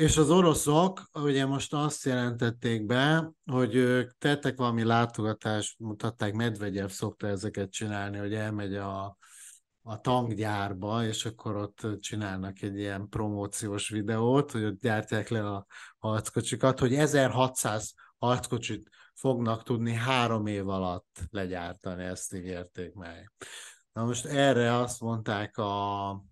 és 0.00 0.16
az 0.16 0.30
oroszok 0.30 1.00
ugye 1.14 1.46
most 1.46 1.74
azt 1.74 2.04
jelentették 2.04 2.86
be, 2.86 3.30
hogy 3.50 3.74
ők 3.74 4.10
tettek 4.18 4.56
valami 4.56 4.84
látogatást, 4.84 5.78
mutatták, 5.78 6.32
Medvegyev 6.32 6.88
szokta 6.88 7.26
ezeket 7.26 7.70
csinálni, 7.70 8.18
hogy 8.18 8.34
elmegy 8.34 8.74
a, 8.74 9.16
a 9.82 10.00
tankgyárba, 10.00 11.04
és 11.04 11.24
akkor 11.24 11.56
ott 11.56 11.86
csinálnak 12.00 12.62
egy 12.62 12.78
ilyen 12.78 13.08
promóciós 13.08 13.88
videót, 13.88 14.50
hogy 14.50 14.64
ott 14.64 14.80
gyártják 14.80 15.28
le 15.28 15.48
a 15.48 15.66
harckocsikat, 15.98 16.78
hogy 16.78 16.94
1600 16.94 17.94
harckocsit 18.18 18.88
fognak 19.14 19.62
tudni 19.62 19.92
három 19.92 20.46
év 20.46 20.68
alatt 20.68 21.20
legyártani, 21.30 22.04
ezt 22.04 22.34
ígérték 22.34 22.94
meg. 22.94 23.32
Na 23.92 24.04
most 24.04 24.26
erre 24.26 24.74
azt 24.74 25.00
mondták 25.00 25.56
a... 25.56 26.24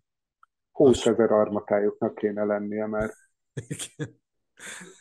20 0.73 1.07
ezer 1.07 1.31
armatájuknak 1.31 2.15
kéne 2.15 2.45
lennie, 2.45 2.87
mert 2.87 3.27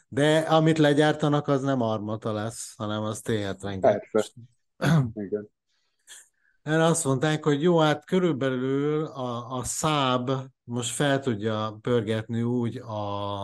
de 0.08 0.40
amit 0.40 0.78
legyártanak, 0.78 1.48
az 1.48 1.62
nem 1.62 1.82
armata 1.82 2.32
lesz, 2.32 2.74
hanem 2.76 3.04
az 3.04 3.22
T-72. 3.24 4.08
Persze. 4.12 4.32
Igen. 5.26 5.50
Erre 6.62 6.84
azt 6.84 7.06
mondták, 7.06 7.44
hogy 7.44 7.62
jó, 7.62 7.78
hát 7.78 8.06
körülbelül 8.06 9.06
a, 9.06 9.58
a 9.58 9.64
száb 9.64 10.32
most 10.64 10.96
fel 10.96 11.20
tudja 11.20 11.78
pörgetni 11.82 12.42
úgy 12.42 12.78
a, 12.78 13.44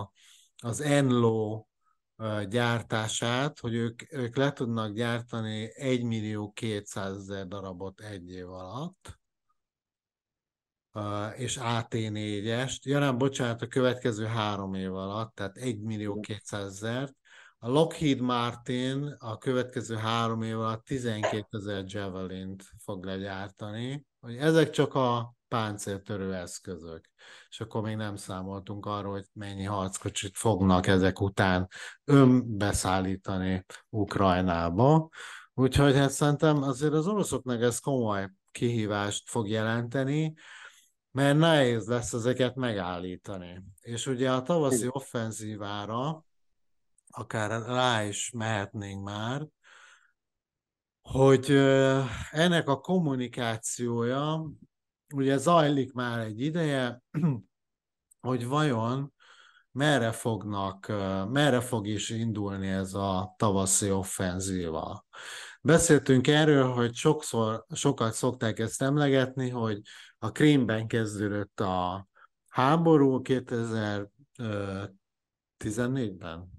az 0.58 0.82
Enlo 0.82 1.66
gyártását, 2.50 3.60
hogy 3.60 3.74
ők, 3.74 4.14
ők 4.14 4.36
le 4.36 4.52
tudnak 4.52 4.94
gyártani 4.94 5.72
1 5.74 6.04
millió 6.04 6.52
200 6.52 7.18
ezer 7.18 7.48
darabot 7.48 8.00
egy 8.00 8.32
év 8.32 8.50
alatt, 8.50 9.20
és 11.38 11.60
AT4-est. 11.62 12.82
Ja 12.82 13.00
nem, 13.00 13.18
bocsánat, 13.18 13.62
a 13.62 13.68
következő 13.68 14.26
három 14.26 14.74
év 14.74 14.96
alatt, 14.96 15.36
tehát 15.36 15.58
1 15.58 15.82
millió 15.82 16.20
200 16.20 16.74
ezert. 16.74 17.14
A 17.58 17.70
Lockheed 17.70 18.20
Martin 18.20 19.16
a 19.20 19.38
következő 19.38 19.96
három 19.96 20.42
év 20.42 20.60
alatt 20.60 20.86
12 20.86 21.58
ezer 21.58 21.84
Javelin-t 21.88 22.64
fog 22.84 23.06
legyártani. 23.06 24.06
Hogy 24.20 24.36
ezek 24.36 24.70
csak 24.70 24.96
a 24.96 25.36
páncéltörő 25.48 26.34
eszközök. 26.34 27.10
És 27.50 27.60
akkor 27.60 27.82
még 27.82 27.96
nem 27.96 28.16
számoltunk 28.16 28.86
arról, 28.86 29.12
hogy 29.12 29.26
mennyi 29.34 29.64
harckocsit 29.64 30.38
fognak 30.38 30.88
ezek 30.88 31.22
után 31.22 31.68
önbeszállítani 32.04 33.66
Ukrajnába. 33.90 35.10
Úgyhogy 35.54 35.96
hát 35.96 36.10
szerintem 36.10 36.64
azért 36.64 36.94
az 36.94 37.08
oroszoknak 37.08 37.62
ez 37.62 37.80
komoly 37.80 38.30
kihívást 38.52 39.30
fog 39.30 39.50
jelenteni, 39.50 40.34
mert 41.14 41.38
nehéz 41.38 41.88
lesz 41.88 42.14
ezeket 42.14 42.56
megállítani. 42.56 43.64
És 43.82 44.08
ugye 44.08 44.32
a 44.32 44.42
tavaszi 44.42 44.88
offenzívára 44.90 46.26
akár 47.08 47.66
rá 47.66 48.04
is 48.04 48.32
mehetnénk 48.32 49.04
már, 49.04 49.48
hogy 51.02 51.52
ennek 52.32 52.68
a 52.68 52.80
kommunikációja 52.80 54.52
ugye 55.14 55.38
zajlik 55.38 55.94
már 55.94 56.20
egy 56.20 56.42
ideje, 56.42 57.02
hogy 58.28 58.48
vajon 58.48 59.14
merre 59.72 60.12
fognak, 60.12 60.88
merre 61.30 61.62
fog 61.62 61.88
is 61.88 62.10
indulni 62.10 62.68
ez 62.68 62.94
a 62.94 63.34
tavaszi 63.38 63.92
offenzíva. 63.92 65.06
Beszéltünk 65.62 66.28
erről, 66.28 66.74
hogy 66.74 66.96
sokszor, 66.96 67.66
sokat 67.74 68.14
szokták 68.14 68.60
ezt 68.60 68.82
emlegetni, 68.82 69.50
hogy 69.50 69.82
a 70.24 70.32
Krímben 70.32 70.88
kezdődött 70.88 71.60
a 71.60 72.08
háború 72.50 73.22
2000 73.22 74.10
14-ben? 75.64 76.50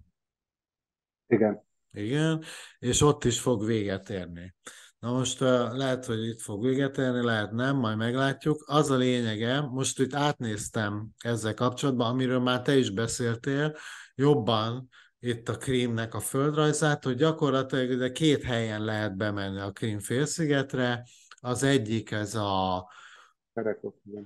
Igen. 1.26 1.62
Igen, 1.92 2.42
és 2.78 3.00
ott 3.00 3.24
is 3.24 3.40
fog 3.40 3.64
véget 3.64 4.10
érni. 4.10 4.54
Na 4.98 5.12
most 5.12 5.40
lehet, 5.40 6.04
hogy 6.04 6.26
itt 6.26 6.40
fog 6.40 6.64
véget 6.64 6.98
érni, 6.98 7.24
lehet 7.24 7.52
nem, 7.52 7.76
majd 7.76 7.96
meglátjuk. 7.96 8.64
Az 8.66 8.90
a 8.90 8.96
lényege, 8.96 9.60
most 9.60 10.00
itt 10.00 10.14
átnéztem 10.14 11.08
ezzel 11.18 11.54
kapcsolatban, 11.54 12.10
amiről 12.10 12.40
már 12.40 12.62
te 12.62 12.76
is 12.76 12.90
beszéltél, 12.90 13.76
jobban 14.14 14.88
itt 15.18 15.48
a 15.48 15.56
Krímnek 15.56 16.14
a 16.14 16.20
földrajzát, 16.20 17.04
hogy 17.04 17.16
gyakorlatilag 17.16 17.98
de 17.98 18.12
két 18.12 18.42
helyen 18.42 18.84
lehet 18.84 19.16
bemenni 19.16 19.60
a 19.60 19.72
Krím 19.72 19.98
félszigetre. 19.98 21.06
Az 21.40 21.62
egyik 21.62 22.10
ez 22.10 22.34
a 22.34 22.86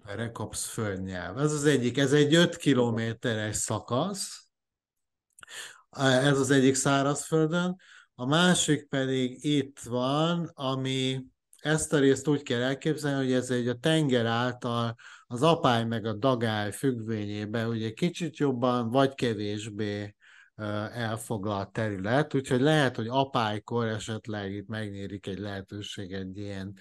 Perekops 0.04 0.66
földnyelv. 0.66 1.38
Ez 1.38 1.52
az 1.52 1.64
egyik, 1.64 1.98
ez 1.98 2.12
egy 2.12 2.34
5 2.34 2.56
kilométeres 2.56 3.56
szakasz, 3.56 4.46
ez 5.96 6.38
az 6.38 6.50
egyik 6.50 6.74
szárazföldön, 6.74 7.76
a 8.14 8.26
másik 8.26 8.88
pedig 8.88 9.44
itt 9.44 9.78
van, 9.78 10.50
ami 10.54 11.24
ezt 11.56 11.92
a 11.92 11.98
részt 11.98 12.28
úgy 12.28 12.42
kell 12.42 12.62
elképzelni, 12.62 13.24
hogy 13.24 13.32
ez 13.34 13.50
egy 13.50 13.68
a 13.68 13.74
tenger 13.74 14.26
által 14.26 14.94
az 15.26 15.42
apály 15.42 15.84
meg 15.84 16.04
a 16.04 16.12
dagály 16.12 16.72
függvényében 16.72 17.68
ugye 17.68 17.90
kicsit 17.90 18.36
jobban 18.36 18.90
vagy 18.90 19.14
kevésbé 19.14 20.14
elfoglalt 20.92 21.72
terület, 21.72 22.34
úgyhogy 22.34 22.60
lehet, 22.60 22.96
hogy 22.96 23.06
apálykor 23.08 23.86
esetleg 23.86 24.52
itt 24.52 24.68
megnyírik 24.68 25.26
egy 25.26 25.38
lehetőség 25.38 26.12
egy 26.12 26.38
ilyen 26.38 26.74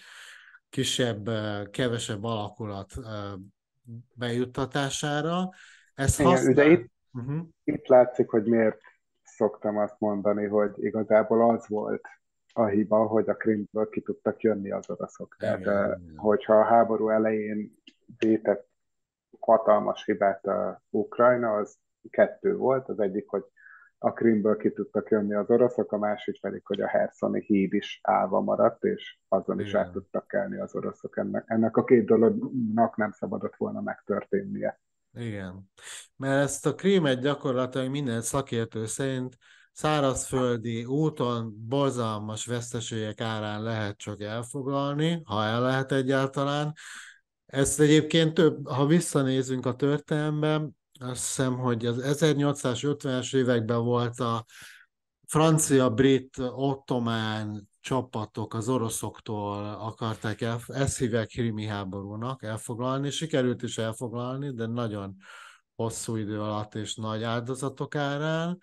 kisebb, 0.77 1.29
kevesebb 1.71 2.23
alakulat 2.23 2.91
bejuttatására. 4.15 5.49
Ez 5.95 6.19
Igen, 6.19 6.31
használ... 6.31 6.51
ugye 6.51 6.65
itt, 6.65 6.91
uh-huh. 7.13 7.47
itt 7.63 7.87
látszik, 7.87 8.29
hogy 8.29 8.43
miért 8.43 8.81
szoktam 9.23 9.77
azt 9.77 9.95
mondani, 9.99 10.45
hogy 10.45 10.71
igazából 10.75 11.49
az 11.49 11.67
volt 11.67 12.01
a 12.53 12.65
hiba, 12.65 13.05
hogy 13.05 13.29
a 13.29 13.35
Krimből 13.35 13.89
ki 13.89 14.01
tudtak 14.01 14.41
jönni 14.41 14.71
az 14.71 14.89
oroszok. 14.89 15.35
Tehát, 15.39 15.59
igen, 15.59 16.13
hogyha 16.15 16.53
a 16.53 16.65
háború 16.65 17.09
elején 17.09 17.77
vétett 18.17 18.67
hatalmas 19.39 20.05
hibát 20.05 20.45
a 20.45 20.81
Ukrajna, 20.89 21.53
az 21.53 21.77
kettő 22.09 22.55
volt. 22.55 22.89
Az 22.89 22.99
egyik, 22.99 23.27
hogy 23.27 23.43
a 23.99 24.13
Krimből 24.13 24.57
ki 24.57 24.71
tudtak 24.71 25.09
jönni 25.09 25.33
az 25.33 25.49
oroszok, 25.49 25.91
a 25.91 25.97
másik 25.97 26.41
pedig, 26.41 26.61
hogy 26.65 26.81
a 26.81 26.87
Herszoni 26.87 27.43
híd 27.45 27.73
is 27.73 27.99
állva 28.03 28.41
maradt, 28.41 28.83
és 28.83 29.17
azon 29.27 29.59
is 29.59 29.73
át 29.73 29.91
tudtak 29.91 30.27
kelni 30.27 30.59
az 30.59 30.75
oroszok. 30.75 31.17
Ennek, 31.17 31.43
ennek 31.47 31.77
a 31.77 31.83
két 31.83 32.05
dolognak 32.05 32.95
nem 32.95 33.11
szabadott 33.11 33.55
volna 33.55 33.81
megtörténnie. 33.81 34.79
Igen. 35.13 35.69
Mert 36.15 36.43
ezt 36.43 36.65
a 36.65 36.75
krímet 36.75 37.19
gyakorlatilag 37.19 37.89
minden 37.89 38.21
szakértő 38.21 38.85
szerint 38.85 39.37
szárazföldi 39.71 40.85
úton 40.85 41.53
borzalmas 41.67 42.45
veszteségek 42.45 43.21
árán 43.21 43.63
lehet 43.63 43.97
csak 43.97 44.21
elfoglalni, 44.21 45.21
ha 45.23 45.43
el 45.43 45.61
lehet 45.61 45.91
egyáltalán. 45.91 46.73
Ezt 47.45 47.79
egyébként 47.79 48.33
több, 48.33 48.67
ha 48.67 48.85
visszanézünk 48.85 49.65
a 49.65 49.75
történelemben, 49.75 50.77
azt 50.99 51.25
hiszem, 51.25 51.57
hogy 51.57 51.85
az 51.85 51.97
1850-es 52.01 53.35
években 53.35 53.83
volt 53.83 54.19
a 54.19 54.45
francia-brit 55.27 56.37
ottomán 56.39 57.69
csapatok 57.79 58.53
az 58.53 58.69
oroszoktól 58.69 59.65
akarták 59.65 60.41
el, 60.41 60.59
ezt 60.67 60.97
hívják 60.97 61.27
krimi 61.27 61.65
háborúnak 61.65 62.43
elfoglalni, 62.43 63.09
sikerült 63.09 63.63
is 63.63 63.77
elfoglalni, 63.77 64.53
de 64.53 64.65
nagyon 64.65 65.15
hosszú 65.75 66.15
idő 66.15 66.41
alatt 66.41 66.75
és 66.75 66.95
nagy 66.95 67.23
áldozatok 67.23 67.95
árán. 67.95 68.59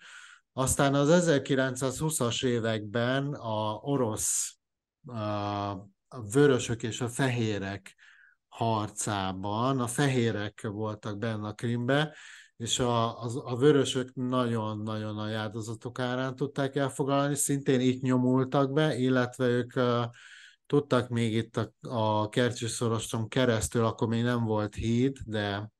Aztán 0.53 0.93
az 0.93 1.29
1920-as 1.29 2.45
években 2.45 3.33
a 3.33 3.73
orosz 3.73 4.57
a 6.09 6.21
vörösök 6.31 6.83
és 6.83 7.01
a 7.01 7.09
fehérek 7.09 7.94
harcában, 8.55 9.79
a 9.79 9.87
fehérek 9.87 10.67
voltak 10.67 11.17
benne 11.17 11.47
a 11.47 11.53
Krimbe, 11.53 12.15
és 12.57 12.79
a, 12.79 13.23
a, 13.23 13.29
a 13.33 13.55
vörösök 13.55 14.13
nagyon-nagyon 14.13 15.15
nagy 15.15 15.33
áldozatok 15.33 15.99
árán 15.99 16.35
tudták 16.35 16.75
elfoglalni, 16.75 17.35
szintén 17.35 17.79
itt 17.79 18.01
nyomultak 18.01 18.73
be, 18.73 18.97
illetve 18.97 19.47
ők 19.47 19.75
uh, 19.75 20.03
tudtak 20.65 21.09
még 21.09 21.33
itt 21.33 21.57
a, 21.57 21.71
a 21.89 22.29
Kercsi 22.29 22.67
szoroson 22.67 23.27
keresztül, 23.27 23.85
akkor 23.85 24.07
még 24.07 24.23
nem 24.23 24.43
volt 24.43 24.75
híd, 24.75 25.17
de 25.25 25.71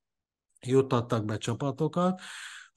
juttattak 0.66 1.24
be 1.24 1.36
csapatokat. 1.36 2.20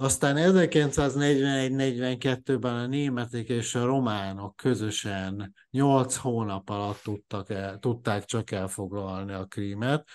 Aztán 0.02 0.36
1941-42-ben 0.40 2.76
a 2.76 2.86
németek 2.86 3.50
és 3.50 3.76
a 3.76 3.86
románok 3.86 4.56
közösen 4.56 5.54
8 5.70 6.16
hónap 6.16 6.70
alatt 6.70 7.02
tudtak 7.04 7.50
el, 7.50 7.80
tudták 7.80 8.26
csak 8.26 8.52
elfoglalni 8.52 9.34
a 9.34 9.46
krímet, 9.46 10.08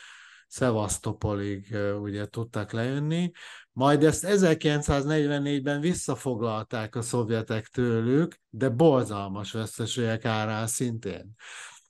Szevasztopolig 0.47 1.77
ugye 2.01 2.27
tudtak 2.27 2.73
lejönni, 2.73 3.31
majd 3.73 4.05
ezt 4.05 4.27
1944-ben 4.29 5.81
visszafoglalták 5.81 6.97
a 6.97 7.03
szovjetek 7.03 7.67
tőlük, 7.67 8.41
de 8.51 8.69
borzalmas 8.69 9.53
veszteségek 9.53 10.25
árán 10.25 10.67
szintén. 10.67 11.35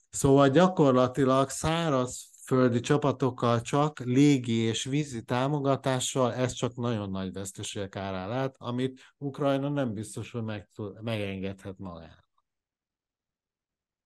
Szóval 0.09 0.49
gyakorlatilag 0.49 1.49
száraz 1.49 2.29
földi 2.45 2.79
csapatokkal 2.79 3.61
csak 3.61 3.99
légi 3.99 4.61
és 4.61 4.83
vízi 4.83 5.23
támogatással 5.23 6.33
ez 6.33 6.51
csak 6.51 6.75
nagyon 6.75 7.09
nagy 7.09 7.33
veszteségek 7.33 7.95
árán 7.95 8.29
lát, 8.29 8.55
amit 8.57 8.99
Ukrajna 9.17 9.69
nem 9.69 9.93
biztos, 9.93 10.31
hogy 10.31 10.43
meg, 10.43 10.67
megengedhet 11.01 11.77
magának. 11.77 12.23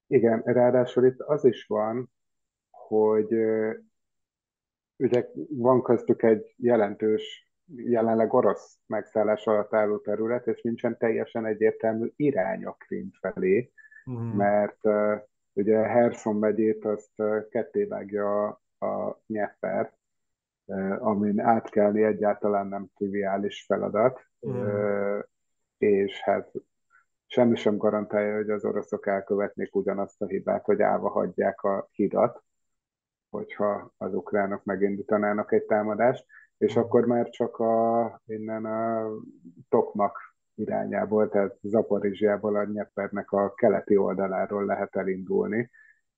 Igen, 0.08 0.42
ráadásul 0.46 1.06
itt 1.06 1.20
az 1.20 1.46
is 1.46 1.66
van, 1.66 2.12
hogy 2.70 3.34
ugye 4.96 5.28
van 5.50 5.82
köztük 5.82 6.24
egy 6.24 6.54
jelentős 6.58 7.50
jelenleg 7.76 8.34
orosz 8.34 8.78
megszállás 8.86 9.46
alatt 9.46 9.74
álló 9.74 9.98
terület, 9.98 10.48
és 10.48 10.62
nincsen 10.62 10.98
teljesen 10.98 11.46
egyértelmű 11.46 12.12
irány 12.16 12.66
a 12.66 12.74
Krim 12.74 13.12
felé, 13.20 13.72
uh-huh. 14.06 14.34
mert 14.34 14.86
uh, 14.86 15.22
ugye 15.54 15.78
Herson 15.78 16.36
megyét 16.36 16.86
azt 16.86 17.12
uh, 17.16 17.47
ketté 17.50 17.84
vágja 17.84 18.47
a, 18.78 18.86
a 18.86 19.22
Nyeper, 19.28 19.93
uh, 20.66 21.08
amin 21.08 21.39
átkelni 21.39 22.04
egyáltalán 22.04 22.68
nem 22.68 22.88
triviális 22.95 23.66
feladat, 23.66 24.22
uh, 24.39 25.20
és 25.78 26.22
hát 26.22 26.52
semmi 27.26 27.56
sem 27.56 27.78
garantálja, 27.78 28.36
hogy 28.36 28.50
az 28.50 28.66
oroszok 28.66 29.08
elkövetnék 29.08 29.76
ugyanazt 29.76 30.22
a 30.22 30.28
hibát, 30.28 30.66
hogy 30.66 30.82
állva 30.82 31.10
hagyják 31.10 31.62
a 31.62 31.88
hidat, 31.91 32.43
hogyha 33.30 33.93
az 33.97 34.14
ukránok 34.14 34.64
megindítanának 34.64 35.52
egy 35.52 35.64
támadást. 35.64 36.26
És 36.58 36.76
akkor 36.76 37.06
már 37.06 37.30
csak 37.30 37.60
a, 37.60 38.22
innen 38.26 38.66
a 38.66 39.10
Tokmak 39.70 40.29
irányából, 40.60 41.30
tehát 41.30 41.57
Zaporizsiából 41.62 42.55
a 42.55 42.64
Nyepernek 42.64 43.32
a 43.32 43.53
keleti 43.53 43.97
oldaláról 43.97 44.66
lehet 44.66 44.95
elindulni, 44.95 45.70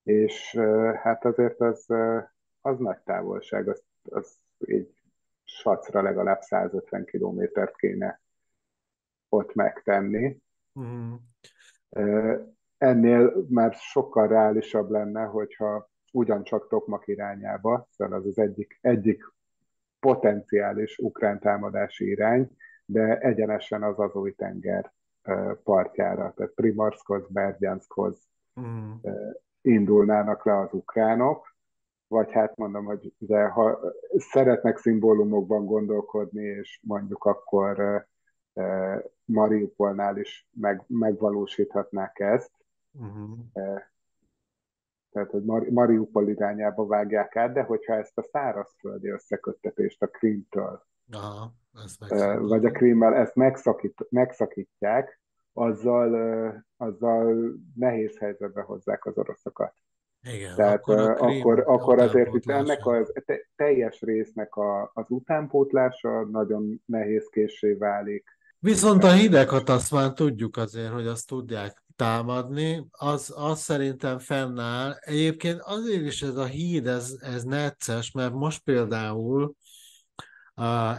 és 0.03 0.55
hát 1.01 1.25
azért 1.25 1.59
az, 1.61 1.85
az 2.61 2.79
nagy 2.79 2.99
távolság, 3.05 3.67
az, 3.67 3.83
az 4.03 4.37
így 4.67 4.93
sacra 5.43 6.01
legalább 6.01 6.41
150 6.41 7.05
kilométert 7.05 7.75
kéne 7.75 8.21
ott 9.29 9.53
megtenni. 9.53 10.41
Mm. 10.79 11.13
Ennél 12.77 13.45
már 13.49 13.73
sokkal 13.73 14.27
reálisabb 14.27 14.89
lenne, 14.89 15.23
hogyha 15.23 15.89
ugyancsak 16.11 16.67
Tokmak 16.67 17.07
irányába, 17.07 17.87
szóval 17.89 18.19
az 18.19 18.25
az 18.25 18.37
egyik, 18.37 18.77
egyik 18.81 19.23
potenciális 19.99 20.97
ukrán 20.97 21.39
támadási 21.39 22.09
irány, 22.09 22.51
de 22.91 23.19
egyenesen 23.19 23.83
az 23.83 23.99
Azói 23.99 24.33
tenger 24.33 24.91
partjára, 25.63 26.33
tehát 26.35 26.51
Primorskhoz, 26.51 27.27
Berdjanskhoz 27.29 28.29
mm. 28.59 28.91
indulnának 29.61 30.45
le 30.45 30.59
az 30.59 30.73
ukránok, 30.73 31.55
vagy 32.07 32.31
hát 32.31 32.57
mondom, 32.57 32.85
hogy 32.85 33.13
de 33.17 33.47
ha 33.47 33.79
szeretnek 34.11 34.77
szimbólumokban 34.77 35.65
gondolkodni, 35.65 36.43
és 36.43 36.79
mondjuk 36.83 37.25
akkor 37.25 38.05
Mariupolnál 39.25 40.17
is 40.17 40.47
meg, 40.53 40.83
megvalósíthatnák 40.87 42.19
ezt, 42.19 42.51
uh-huh 42.91 43.81
tehát 45.11 45.29
hogy 45.29 45.43
Mariupol 45.71 46.29
irányába 46.29 46.85
vágják 46.85 47.35
át, 47.35 47.53
de 47.53 47.61
hogyha 47.61 47.93
ezt 47.93 48.17
a 48.17 48.23
szárazföldi 48.31 49.09
összeköttetést 49.09 50.01
a 50.01 50.07
Krímtől, 50.07 50.85
Aha, 51.11 51.53
vagy 52.39 52.65
a 52.65 52.71
Krímmel 52.71 53.15
ezt 53.15 53.35
megszakít, 53.35 54.07
megszakítják, 54.09 55.21
azzal, 55.53 56.63
azzal 56.77 57.53
nehéz 57.75 58.17
helyzetbe 58.17 58.61
hozzák 58.61 59.05
az 59.05 59.17
oroszokat. 59.17 59.73
Igen, 60.23 60.55
Tehát 60.55 60.77
akkor 60.77 60.99
a 60.99 61.15
akkor, 61.15 61.63
akkor 61.67 61.99
azért 61.99 62.33
itt 62.33 62.49
ennek 62.49 62.85
az 62.85 63.11
te, 63.25 63.49
teljes 63.55 64.01
résznek 64.01 64.55
a, 64.55 64.91
az 64.93 65.05
utánpótlása 65.07 66.25
nagyon 66.25 66.81
nehézkéssé 66.85 67.73
válik. 67.73 68.39
Viszont 68.59 69.03
a 69.03 69.11
hidegat 69.11 69.69
azt 69.69 69.91
már 69.91 70.13
tudjuk 70.13 70.57
azért, 70.57 70.91
hogy 70.91 71.07
azt 71.07 71.27
tudják 71.27 71.83
támadni, 71.95 72.87
az, 72.91 73.33
az 73.35 73.59
szerintem 73.59 74.19
fennáll. 74.19 74.95
Egyébként 74.99 75.59
azért 75.63 76.05
is 76.05 76.21
ez 76.21 76.35
a 76.35 76.45
híd, 76.45 76.87
ez, 76.87 77.17
ez 77.19 77.43
necces, 77.43 78.11
mert 78.11 78.33
most 78.33 78.63
például 78.63 79.55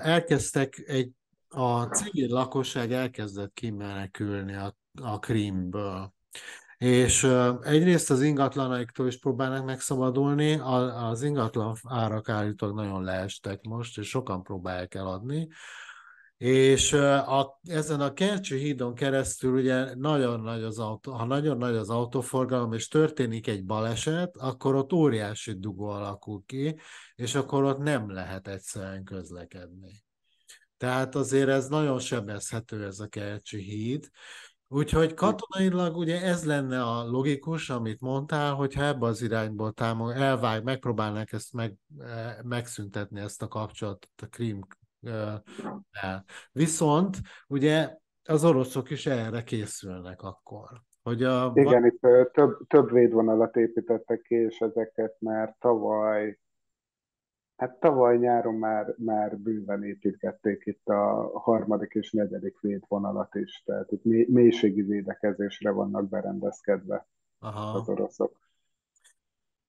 elkezdtek 0.02 0.82
egy, 0.86 1.10
a 1.48 1.82
civil 1.82 2.28
lakosság 2.28 2.92
elkezdett 2.92 3.52
kimenekülni 3.52 4.54
a, 4.54 4.76
a 5.02 5.18
Krímből. 5.18 6.12
És 6.78 7.28
egyrészt 7.62 8.10
az 8.10 8.22
ingatlanaiktól 8.22 9.06
is 9.06 9.18
próbálnak 9.18 9.64
megszabadulni, 9.64 10.54
az 10.54 11.22
ingatlan 11.22 11.76
árak 11.88 12.28
állítólag 12.28 12.74
nagyon 12.74 13.02
leestek 13.02 13.62
most, 13.62 13.98
és 13.98 14.08
sokan 14.08 14.42
próbálják 14.42 14.94
eladni. 14.94 15.48
És 16.42 16.92
a, 16.92 17.60
ezen 17.62 18.00
a 18.00 18.12
Kercső 18.12 18.56
hídon 18.56 18.94
keresztül 18.94 19.52
ugye 19.52 19.94
nagyon 19.94 20.40
nagy 20.40 20.62
az 20.62 20.78
autó, 20.78 21.12
ha 21.12 21.24
nagyon 21.24 21.56
nagy 21.56 21.74
az 21.74 21.90
autóforgalom, 21.90 22.72
és 22.72 22.88
történik 22.88 23.46
egy 23.46 23.64
baleset, 23.64 24.36
akkor 24.36 24.74
ott 24.74 24.92
óriási 24.92 25.58
dugó 25.58 25.88
alakul 25.88 26.42
ki, 26.46 26.78
és 27.14 27.34
akkor 27.34 27.64
ott 27.64 27.78
nem 27.78 28.10
lehet 28.10 28.48
egyszerűen 28.48 29.04
közlekedni. 29.04 30.02
Tehát 30.76 31.14
azért 31.14 31.48
ez 31.48 31.68
nagyon 31.68 31.98
sebezhető 31.98 32.84
ez 32.84 33.00
a 33.00 33.06
Kercsi 33.06 33.58
híd. 33.58 34.08
Úgyhogy 34.68 35.14
katonailag 35.14 35.96
ugye 35.96 36.22
ez 36.22 36.44
lenne 36.44 36.82
a 36.82 37.04
logikus, 37.04 37.70
amit 37.70 38.00
mondtál, 38.00 38.54
hogyha 38.54 38.84
ebbe 38.84 39.06
az 39.06 39.22
irányból 39.22 39.72
támog, 39.72 40.10
elvág, 40.10 40.62
megpróbálnak 40.62 41.32
ezt 41.32 41.52
meg, 41.52 41.74
megszüntetni 42.42 43.20
ezt 43.20 43.42
a 43.42 43.48
kapcsolatot 43.48 44.22
a 44.22 44.26
Krim 44.26 44.60
el. 45.90 46.24
Viszont 46.52 47.16
ugye 47.48 47.96
az 48.24 48.44
oroszok 48.44 48.90
is 48.90 49.06
erre 49.06 49.42
készülnek 49.42 50.22
akkor. 50.22 50.68
Hogy 51.02 51.22
a... 51.22 51.52
Igen, 51.54 51.84
itt 51.84 52.00
több, 52.32 52.66
több 52.66 52.92
védvonalat 52.92 53.56
építettek 53.56 54.20
ki, 54.20 54.34
és 54.34 54.58
ezeket 54.60 55.16
már 55.18 55.56
tavaly, 55.58 56.38
hát 57.56 57.80
tavaly 57.80 58.18
nyáron 58.18 58.54
már, 58.54 58.94
már 58.98 59.38
bőven 59.38 59.84
építgették 59.84 60.62
itt 60.66 60.88
a 60.88 61.30
harmadik 61.38 61.94
és 61.94 62.12
negyedik 62.12 62.60
védvonalat 62.60 63.34
is, 63.34 63.62
tehát 63.66 63.92
itt 63.92 64.28
mélységi 64.28 64.82
védekezésre 64.82 65.70
vannak 65.70 66.08
berendezkedve 66.08 67.06
Aha. 67.38 67.78
az 67.78 67.88
oroszok. 67.88 68.41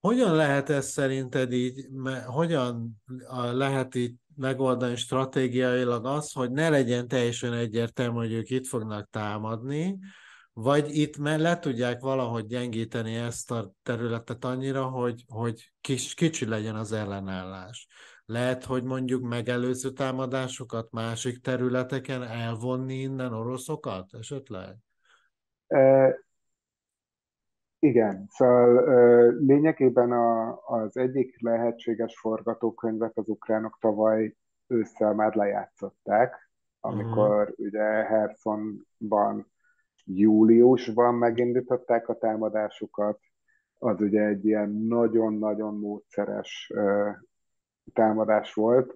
Hogyan 0.08 0.36
lehet 0.36 0.70
ez 0.70 0.88
szerinted 0.88 1.52
így, 1.52 1.88
hogyan 2.26 3.04
lehet 3.52 3.96
így 3.96 4.14
megoldani 4.36 4.96
stratégiailag 4.96 6.06
az, 6.06 6.32
hogy 6.32 6.52
ne 6.52 6.70
legyen 6.70 7.08
teljesen 7.08 7.54
egyértelmű, 7.54 8.18
hogy 8.18 8.34
ők 8.34 8.50
itt 8.50 8.68
fognak 8.68 9.10
támadni, 9.10 10.00
vagy 10.54 10.98
itt 10.98 11.16
le 11.18 11.60
tudják 11.60 12.02
valahogy 12.02 12.46
gyengíteni 12.46 13.16
ezt 13.16 13.52
a 13.52 13.72
területet 13.84 14.46
annyira, 14.46 14.84
hogy, 14.84 15.24
hogy 15.28 15.74
kis, 15.82 16.14
kicsi 16.14 16.46
legyen 16.46 16.76
az 16.76 16.92
ellenállás. 16.92 17.88
Lehet, 18.26 18.64
hogy 18.64 18.84
mondjuk 18.84 19.24
megelőző 19.24 19.92
támadásokat 19.92 20.92
másik 20.92 21.42
területeken 21.42 22.24
elvonni 22.24 22.94
innen 22.94 23.34
oroszokat 23.34 24.14
esetleg? 24.14 24.76
Igen, 27.84 28.28
szóval 28.30 29.34
lényegében 29.40 30.12
a, 30.12 30.60
az 30.66 30.98
egyik 30.98 31.42
lehetséges 31.42 32.20
forgatókönyvet 32.20 33.18
az 33.18 33.28
ukránok 33.28 33.78
tavaly 33.80 34.36
ősszel 34.68 35.14
már 35.14 35.36
lejátszották, 35.36 36.50
amikor 36.80 37.42
uh-huh. 37.42 37.66
ugye 37.66 37.84
Hersonban 37.84 39.52
júliusban 40.06 41.16
megindították 41.16 42.10
a 42.10 42.18
támadásukat, 42.18 43.20
az 43.80 44.02
ugye 44.02 44.22
egy 44.22 44.46
ilyen 44.46 44.70
nagyon-nagyon 44.70 45.78
módszeres 45.78 46.72
uh, 46.76 47.10
támadás 47.94 48.54
volt, 48.54 48.94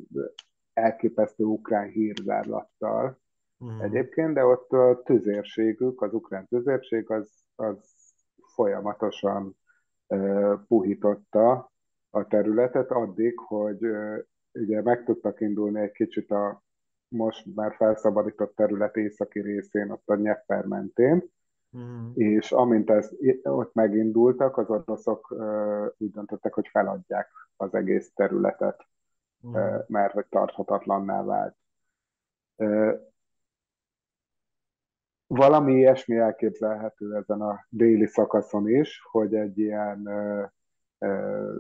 elképesztő 0.74 1.44
ukrán 1.44 1.88
hírzárlattal 1.88 3.20
uh-huh. 3.58 3.84
egyébként, 3.84 4.34
de 4.34 4.46
ott 4.46 4.72
a 4.72 5.02
tüzérségük, 5.06 6.02
az 6.02 6.14
ukrán 6.14 6.48
tüzérség 6.48 7.10
az, 7.10 7.30
az 7.56 7.97
folyamatosan 8.58 9.58
puhította 10.68 11.72
a 12.10 12.28
területet 12.28 12.92
addig, 12.92 13.40
hogy 13.40 13.80
ugye 14.54 14.82
meg 14.82 15.04
tudtak 15.04 15.42
indulni 15.42 15.80
egy 15.82 15.92
kicsit 15.92 16.32
a 16.32 16.64
most 17.08 17.56
már 17.56 17.76
felszabadított 17.76 18.56
terület 18.56 18.96
északi 18.96 19.40
részén, 19.40 19.92
ott 19.92 20.08
a 20.10 20.16
Nyepper 20.16 20.66
mentén, 20.66 21.24
mm. 21.78 22.12
és 22.14 22.52
amint 22.52 22.90
ez, 22.90 23.12
ott 23.44 23.74
megindultak, 23.74 24.58
az 24.58 24.70
oroszok 24.70 25.36
úgy 25.98 26.12
döntöttek, 26.12 26.54
hogy 26.54 26.68
feladják 26.68 27.30
az 27.56 27.74
egész 27.74 28.12
területet, 28.14 28.88
mm. 29.48 29.54
mert 29.88 30.14
hogy 30.14 30.26
tarthatatlanná 30.30 31.24
vált 31.24 31.56
valami 35.28 35.74
ilyesmi 35.74 36.18
elképzelhető 36.18 37.16
ezen 37.16 37.42
a 37.42 37.66
déli 37.70 38.08
szakaszon 38.08 38.70
is, 38.70 39.02
hogy 39.12 39.36
egy 39.36 39.58
ilyen 39.58 40.06
ö, 40.06 40.46
ö, 40.98 41.56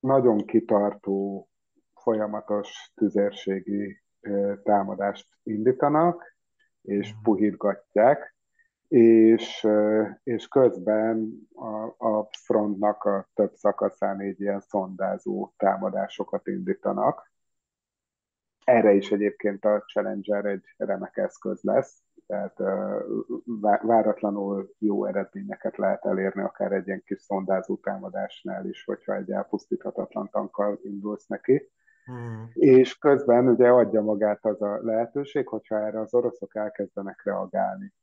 nagyon 0.00 0.46
kitartó, 0.46 1.48
folyamatos 1.94 2.92
tüzérségi 2.94 4.02
ö, 4.20 4.54
támadást 4.62 5.28
indítanak, 5.42 6.36
és 6.82 7.12
mhm. 7.12 7.22
puhítgatják, 7.22 8.34
és, 8.88 9.66
és 10.22 10.48
közben 10.48 11.48
a, 11.54 12.06
a 12.06 12.28
frontnak 12.44 13.04
a 13.04 13.28
több 13.34 13.54
szakaszán 13.54 14.20
egy 14.20 14.40
ilyen 14.40 14.60
szondázó 14.60 15.52
támadásokat 15.56 16.46
indítanak 16.46 17.32
erre 18.66 18.92
is 18.92 19.10
egyébként 19.10 19.64
a 19.64 19.82
Challenger 19.86 20.44
egy 20.44 20.64
remek 20.76 21.16
eszköz 21.16 21.62
lesz, 21.62 22.02
tehát 22.26 22.56
váratlanul 23.82 24.74
jó 24.78 25.04
eredményeket 25.04 25.76
lehet 25.76 26.04
elérni, 26.04 26.42
akár 26.42 26.72
egy 26.72 26.86
ilyen 26.86 27.02
kis 27.04 27.20
szondázó 27.20 27.76
támadásnál 27.76 28.66
is, 28.66 28.84
hogyha 28.84 29.14
egy 29.14 29.30
elpusztíthatatlan 29.30 30.28
tankkal 30.30 30.78
indulsz 30.82 31.26
neki. 31.26 31.70
Hmm. 32.04 32.50
És 32.52 32.98
közben 32.98 33.48
ugye 33.48 33.68
adja 33.68 34.02
magát 34.02 34.44
az 34.44 34.62
a 34.62 34.78
lehetőség, 34.82 35.48
hogyha 35.48 35.86
erre 35.86 36.00
az 36.00 36.14
oroszok 36.14 36.56
elkezdenek 36.56 37.22
reagálni. 37.24 37.94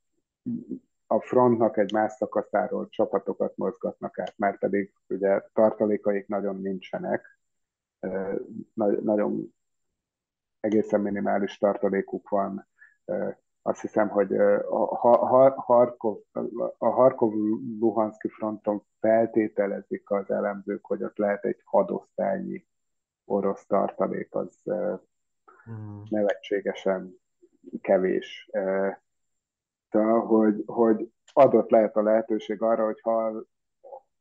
A 1.07 1.19
frontnak 1.19 1.77
egy 1.77 1.93
más 1.93 2.11
szakaszáról 2.11 2.89
csapatokat 2.89 3.57
mozgatnak 3.57 4.19
át, 4.19 4.33
mert 4.37 4.59
pedig 4.59 4.93
ugye 5.07 5.41
tartalékaik 5.53 6.27
nagyon 6.27 6.61
nincsenek, 6.61 7.39
nagyon 9.01 9.53
egészen 10.63 11.01
minimális 11.01 11.57
tartalékuk 11.57 12.29
van. 12.29 12.67
Azt 13.61 13.81
hiszem, 13.81 14.09
hogy 14.09 14.33
a 14.35 14.95
Harkov, 15.55 16.17
a 16.77 16.87
Harkov-Luhanszki 16.87 18.27
fronton 18.27 18.83
feltételezik 18.99 20.09
az 20.09 20.31
elemzők, 20.31 20.85
hogy 20.85 21.03
ott 21.03 21.17
lehet 21.17 21.45
egy 21.45 21.61
hadosztálynyi 21.63 22.65
orosz 23.25 23.65
tartalék, 23.65 24.35
az 24.35 24.61
hmm. 25.63 26.03
nevetségesen 26.09 27.21
kevés. 27.81 28.49
Tehát, 29.89 30.23
hogy, 30.25 30.63
hogy 30.65 31.11
adott 31.33 31.69
lehet 31.69 31.95
a 31.95 32.01
lehetőség 32.01 32.61
arra, 32.61 32.85
hogy 32.85 33.01
ha 33.01 33.45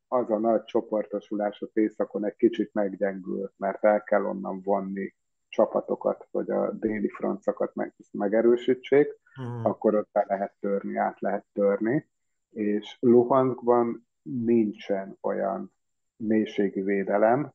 az 0.09 0.31
a 0.31 0.39
nagy 0.39 0.65
csoportosulás 0.65 1.61
az 1.61 1.71
északon 1.73 2.25
egy 2.25 2.37
kicsit 2.37 2.75
meggyengül, 2.75 3.53
mert 3.57 3.85
el 3.85 4.03
kell 4.03 4.25
onnan 4.25 4.61
vonni 4.63 5.15
csapatokat, 5.53 6.29
vagy 6.31 6.51
a 6.51 6.71
déli 6.71 7.09
francokat 7.09 7.75
meg, 7.75 7.95
megerősítsék, 8.11 9.19
hmm. 9.35 9.65
akkor 9.65 9.95
ott 9.95 10.09
be 10.13 10.25
lehet 10.29 10.55
törni, 10.61 10.97
át 10.97 11.21
lehet 11.21 11.45
törni, 11.53 12.09
és 12.51 12.97
Luhanskban 13.01 14.09
nincsen 14.23 15.19
olyan 15.21 15.73
mélységi 16.17 16.81
védelem, 16.81 17.53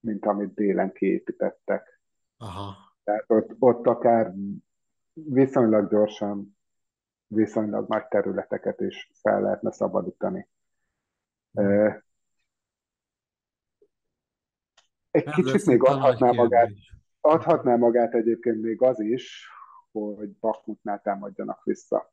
mint 0.00 0.26
amit 0.26 0.54
délen 0.54 0.92
kiépítettek. 0.92 2.00
Aha. 2.36 2.74
Tehát 3.04 3.24
ott, 3.26 3.56
ott 3.58 3.86
akár 3.86 4.32
viszonylag 5.12 5.90
gyorsan, 5.90 6.58
viszonylag 7.26 7.88
nagy 7.88 8.06
területeket 8.08 8.80
is 8.80 9.10
fel 9.22 9.40
lehetne 9.40 9.72
szabadítani. 9.72 10.48
Hmm. 11.52 12.02
Egy 15.10 15.26
Ez 15.26 15.34
kicsit 15.34 15.66
még 15.66 15.82
adhatná 15.82 16.30
magát, 16.30 16.70
Adhatná 17.20 17.76
magát 17.76 18.14
egyébként 18.14 18.62
még 18.62 18.82
az 18.82 19.00
is, 19.00 19.48
hogy 19.92 20.30
Bakmutnál 20.30 21.00
támadjanak 21.00 21.64
vissza, 21.64 22.12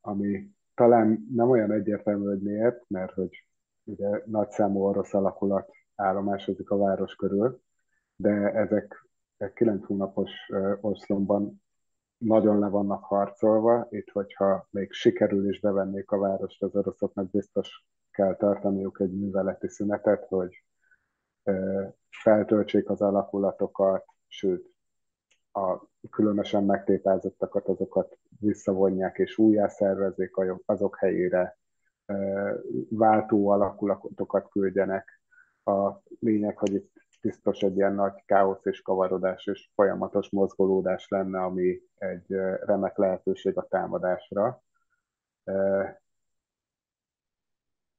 ami 0.00 0.50
talán 0.74 1.26
nem 1.34 1.50
olyan 1.50 1.72
egyértelmű, 1.72 2.26
hogy 2.26 2.42
miért, 2.42 2.84
mert 2.88 3.12
hogy 3.12 3.46
ugye 3.84 4.22
nagyszámú 4.24 4.82
orosz 4.82 5.14
alakulat 5.14 5.70
állomásozik 5.94 6.70
a 6.70 6.76
város 6.76 7.14
körül, 7.14 7.62
de 8.16 8.52
ezek 8.52 9.06
9 9.54 9.86
hónapos 9.86 10.30
oszlomban 10.80 11.62
nagyon 12.18 12.58
le 12.58 12.68
vannak 12.68 13.04
harcolva. 13.04 13.86
Itt, 13.90 14.10
hogyha 14.10 14.66
még 14.70 14.92
sikerül 14.92 15.48
is 15.48 15.60
bevennék 15.60 16.10
a 16.10 16.18
várost, 16.18 16.62
az 16.62 16.76
oroszoknak 16.76 17.30
biztos 17.30 17.86
kell 18.10 18.36
tartaniuk 18.36 19.00
egy 19.00 19.18
műveleti 19.18 19.68
szünetet, 19.68 20.24
hogy 20.24 20.64
feltöltsék 22.22 22.90
az 22.90 23.00
alakulatokat, 23.00 24.04
sőt, 24.26 24.70
a 25.52 25.82
különösen 26.10 26.64
megtépázottakat, 26.64 27.68
azokat 27.68 28.18
visszavonják 28.40 29.18
és 29.18 29.38
újjászervezzék 29.38 30.36
azok 30.64 30.98
helyére, 30.98 31.58
váltó 32.88 33.48
alakulatokat 33.48 34.48
küldjenek. 34.48 35.22
A 35.64 36.02
lényeg, 36.20 36.58
hogy 36.58 36.74
itt 36.74 36.92
biztos 37.20 37.60
egy 37.60 37.76
ilyen 37.76 37.94
nagy 37.94 38.22
káosz 38.26 38.64
és 38.64 38.82
kavarodás 38.82 39.46
és 39.46 39.70
folyamatos 39.74 40.30
mozgolódás 40.30 41.08
lenne, 41.08 41.42
ami 41.42 41.80
egy 41.94 42.34
remek 42.60 42.96
lehetőség 42.96 43.58
a 43.58 43.66
támadásra. 43.68 44.62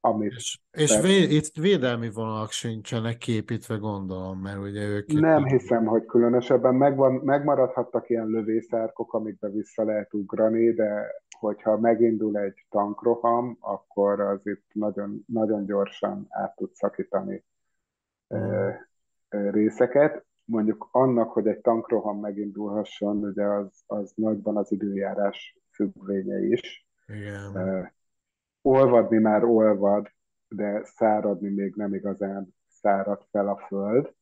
Amit 0.02 0.32
és 0.32 0.58
és 0.70 1.00
vé, 1.00 1.22
itt 1.22 1.54
védelmi 1.54 2.10
vonalak 2.10 2.50
sincsenek 2.50 3.18
képítve, 3.18 3.76
gondolom, 3.76 4.38
mert 4.38 4.58
ugye 4.58 4.86
ők... 4.86 5.12
Nem 5.12 5.44
hiszem, 5.44 5.84
hogy 5.84 6.04
különösebben 6.04 6.74
megvan, 6.74 7.12
megmaradhattak 7.12 8.10
ilyen 8.10 8.26
lövészárkok, 8.26 9.14
amikbe 9.14 9.48
vissza 9.48 9.84
lehet 9.84 10.14
ugrani, 10.14 10.72
de 10.72 11.06
hogyha 11.38 11.78
megindul 11.78 12.38
egy 12.38 12.66
tankroham, 12.70 13.56
akkor 13.60 14.20
az 14.20 14.40
itt 14.46 14.66
nagyon, 14.72 15.24
nagyon 15.26 15.66
gyorsan 15.66 16.26
át 16.28 16.56
tud 16.56 16.74
szakítani 16.74 17.44
mm. 18.34 18.68
részeket. 19.28 20.24
Mondjuk 20.44 20.88
annak, 20.90 21.32
hogy 21.32 21.46
egy 21.46 21.60
tankroham 21.60 22.20
megindulhasson, 22.20 23.24
ugye 23.24 23.44
az, 23.44 23.82
az 23.86 24.12
nagyban 24.16 24.56
az 24.56 24.72
időjárás 24.72 25.58
függvénye 25.70 26.38
is. 26.38 26.86
Igen 27.06 27.98
olvadni 28.62 29.18
már 29.18 29.44
olvad, 29.44 30.10
de 30.48 30.84
száradni 30.84 31.48
még 31.48 31.74
nem 31.74 31.94
igazán 31.94 32.54
szárad 32.68 33.26
fel 33.30 33.48
a 33.48 33.56
föld. 33.56 34.14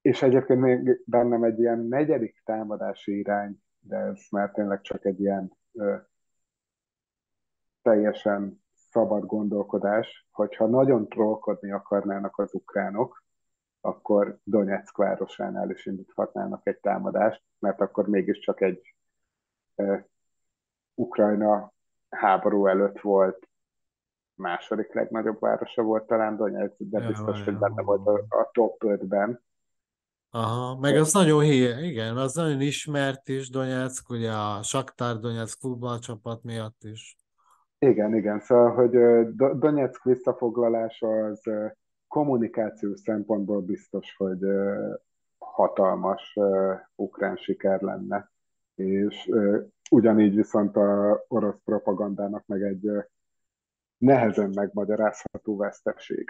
És 0.00 0.22
egyébként 0.22 0.60
még 0.60 1.02
bennem 1.04 1.44
egy 1.44 1.58
ilyen 1.58 1.78
negyedik 1.78 2.42
támadási 2.44 3.18
irány, 3.18 3.62
de 3.78 3.96
ez 3.96 4.26
már 4.30 4.50
tényleg 4.50 4.80
csak 4.80 5.04
egy 5.04 5.20
ilyen 5.20 5.56
ö, 5.72 5.96
teljesen 7.82 8.62
szabad 8.90 9.26
gondolkodás, 9.26 10.28
hogyha 10.30 10.66
nagyon 10.66 11.08
trollkodni 11.08 11.70
akarnának 11.70 12.38
az 12.38 12.54
ukránok, 12.54 13.22
akkor 13.80 14.38
Donetsk 14.44 14.96
városánál 14.96 15.70
is 15.70 15.86
indíthatnának 15.86 16.66
egy 16.66 16.80
támadást, 16.80 17.42
mert 17.58 17.80
akkor 17.80 18.08
mégiscsak 18.08 18.60
egy 18.60 18.94
Ukrajna 21.00 21.72
háború 22.08 22.66
előtt 22.66 23.00
volt 23.00 23.48
második 24.34 24.92
legnagyobb 24.92 25.40
városa 25.40 25.82
volt 25.82 26.06
talán 26.06 26.36
Donetsk, 26.36 26.76
de 26.78 27.00
ja, 27.00 27.06
biztos, 27.06 27.44
hogy 27.44 27.58
benne 27.58 27.82
volt 27.82 28.06
a, 28.06 28.12
a 28.28 28.50
top 28.52 28.82
5-ben. 28.84 29.42
Aha, 30.30 30.78
meg 30.78 30.96
az 30.96 31.12
nagyon 31.12 31.42
hír, 31.42 31.78
igen, 31.78 32.16
az 32.16 32.34
nagyon 32.34 32.60
ismert 32.60 33.28
is 33.28 33.50
Donetsk, 33.50 34.10
ugye 34.10 34.32
a 34.32 34.62
Shakhtar 34.62 35.18
Donetsk 35.18 35.58
futballcsapat 35.60 36.42
miatt 36.42 36.82
is. 36.82 37.16
Igen, 37.78 38.14
igen, 38.14 38.40
szóval, 38.40 38.74
hogy 38.74 38.90
Donetsk 39.58 40.02
visszafoglalása 40.02 41.24
az 41.24 41.42
kommunikációs 42.08 43.00
szempontból 43.00 43.60
biztos, 43.60 44.16
hogy 44.16 44.38
hatalmas 45.38 46.38
ukrán 46.94 47.36
siker 47.36 47.80
lenne. 47.80 48.30
És 48.74 49.30
Ugyanígy 49.92 50.34
viszont 50.34 50.76
a 50.76 51.20
orosz 51.28 51.60
propagandának 51.64 52.46
meg 52.46 52.62
egy 52.62 52.90
nehezen 53.98 54.50
megmagyarázható 54.54 55.56
veszteség. 55.56 56.28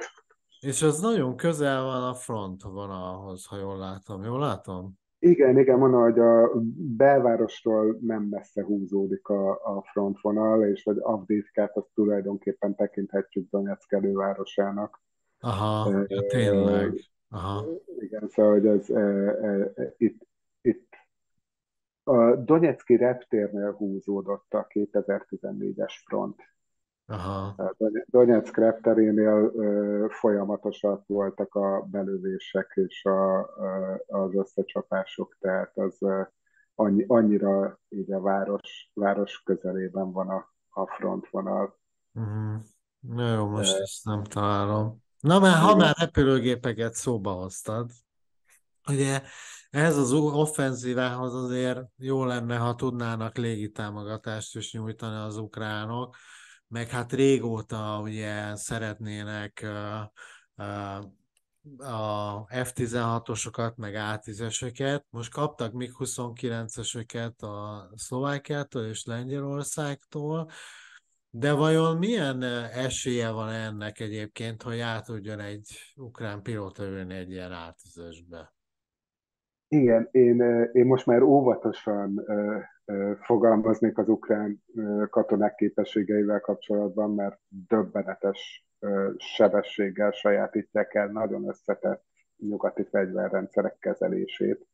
És 0.61 0.83
az 0.83 1.01
nagyon 1.01 1.37
közel 1.37 1.83
van 1.83 2.03
a 2.03 2.15
front 2.15 2.63
vonalhoz, 2.63 3.47
ha 3.47 3.57
jól 3.57 3.79
látom. 3.79 4.25
Jól 4.25 4.39
látom? 4.39 4.99
Igen, 5.19 5.59
igen, 5.59 5.79
mondom, 5.79 6.01
hogy 6.01 6.19
a 6.19 6.51
belvárostól 6.97 7.99
nem 8.01 8.23
messze 8.23 8.65
húzódik 8.65 9.29
a, 9.29 9.51
a 9.51 9.83
frontvonal, 9.93 10.65
és 10.65 10.83
hogy 10.83 10.97
Avdívkát 11.01 11.77
azt 11.77 11.91
tulajdonképpen 11.95 12.75
tekinthetjük 12.75 13.51
Donetsk 13.51 13.93
elővárosának. 13.93 15.03
Aha, 15.41 15.93
e, 15.93 16.05
ja, 16.09 16.27
tényleg. 16.27 17.01
Aha. 17.31 17.65
Igen, 17.99 18.29
szóval 18.29 18.53
hogy 18.53 18.67
ez, 18.67 18.91
e, 18.91 19.01
e, 19.01 19.95
itt 19.97 20.29
a 22.11 22.37
Donetszki 22.37 22.97
reptérnél 22.97 23.73
húzódott 23.73 24.53
a 24.53 24.67
2014-es 24.67 25.93
front. 26.07 26.43
Aha. 27.07 27.75
Donetsk 28.07 28.57
repterénél 28.57 29.53
folyamatosak 30.09 31.07
voltak 31.07 31.55
a 31.55 31.87
belövések 31.91 32.73
és 32.75 33.05
a, 33.05 33.41
az 34.07 34.35
összecsapások, 34.35 35.37
tehát 35.41 35.79
az 35.79 35.99
annyi, 36.75 37.05
annyira 37.09 37.81
így 37.89 38.13
a 38.13 38.21
város, 38.21 38.91
város 38.95 39.43
közelében 39.43 40.13
van 40.13 40.29
a, 40.29 40.55
a 40.69 40.87
frontvonal. 40.87 41.79
Uh-huh. 42.15 42.63
Na 43.01 43.33
jó, 43.35 43.47
most 43.47 43.77
De... 43.77 43.83
ezt 43.83 44.05
nem 44.05 44.23
találom. 44.23 45.03
Na 45.21 45.39
mert 45.39 45.57
ha 45.57 45.77
már 45.77 45.95
repülőgépeket 45.99 46.95
szóba 46.95 47.31
hoztad, 47.31 47.91
ugye 48.87 49.23
ez 49.71 49.97
az 49.97 50.13
offenzívához 50.13 51.35
azért 51.35 51.81
jó 51.97 52.25
lenne, 52.25 52.57
ha 52.57 52.75
tudnának 52.75 53.37
légitámogatást 53.37 54.57
is 54.57 54.73
nyújtani 54.73 55.17
az 55.17 55.37
ukránok, 55.37 56.17
meg 56.69 56.89
hát 56.89 57.13
régóta 57.13 58.01
ugye 58.03 58.57
szeretnének 58.57 59.67
a 61.79 62.45
F-16-osokat, 62.47 63.75
meg 63.77 63.95
A-10-eseket. 63.95 65.05
Most 65.11 65.33
kaptak 65.33 65.73
még 65.73 65.93
29-eseket 65.99 67.37
a 67.37 67.89
Szlovákiától 67.97 68.85
és 68.85 69.05
Lengyelországtól, 69.05 70.51
de 71.31 71.53
vajon 71.53 71.97
milyen 71.97 72.43
esélye 72.43 73.31
van 73.31 73.49
ennek 73.49 74.01
egyébként, 74.01 74.63
hogy 74.63 74.79
át 74.81 75.05
tudjon 75.05 75.41
egy 75.41 75.71
ukrán 75.95 76.43
pilóta 76.43 76.85
ülni 76.85 77.15
egy 77.15 77.31
ilyen 77.31 77.53
A-10-esbe? 77.53 78.59
Igen, 79.73 80.09
én, 80.11 80.41
én 80.73 80.87
most 80.87 81.07
már 81.07 81.23
óvatosan 81.23 82.25
fogalmaznék 83.21 83.99
az 83.99 84.09
ukrán 84.09 84.63
katonák 85.11 85.55
képességeivel 85.55 86.41
kapcsolatban, 86.41 87.15
mert 87.15 87.39
döbbenetes 87.49 88.67
sebességgel 89.17 90.11
sajátítják 90.11 90.95
el 90.95 91.07
nagyon 91.07 91.49
összetett 91.49 92.05
nyugati 92.37 92.85
fegyverrendszerek 92.85 93.79
kezelését. 93.79 94.67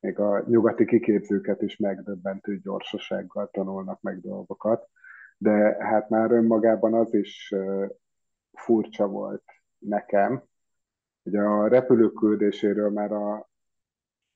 Még 0.00 0.18
a 0.18 0.44
nyugati 0.46 0.84
kiképzőket 0.84 1.62
is 1.62 1.76
megdöbbentő 1.76 2.58
gyorsasággal 2.58 3.48
tanulnak 3.50 4.00
meg 4.00 4.20
dolgokat, 4.20 4.88
de 5.36 5.76
hát 5.84 6.08
már 6.08 6.30
önmagában 6.30 6.94
az 6.94 7.14
is 7.14 7.54
furcsa 8.52 9.06
volt 9.06 9.44
nekem, 9.78 10.42
hogy 11.22 11.36
a 11.36 11.68
repülőküldéséről 11.68 12.90
már 12.90 13.12
a 13.12 13.50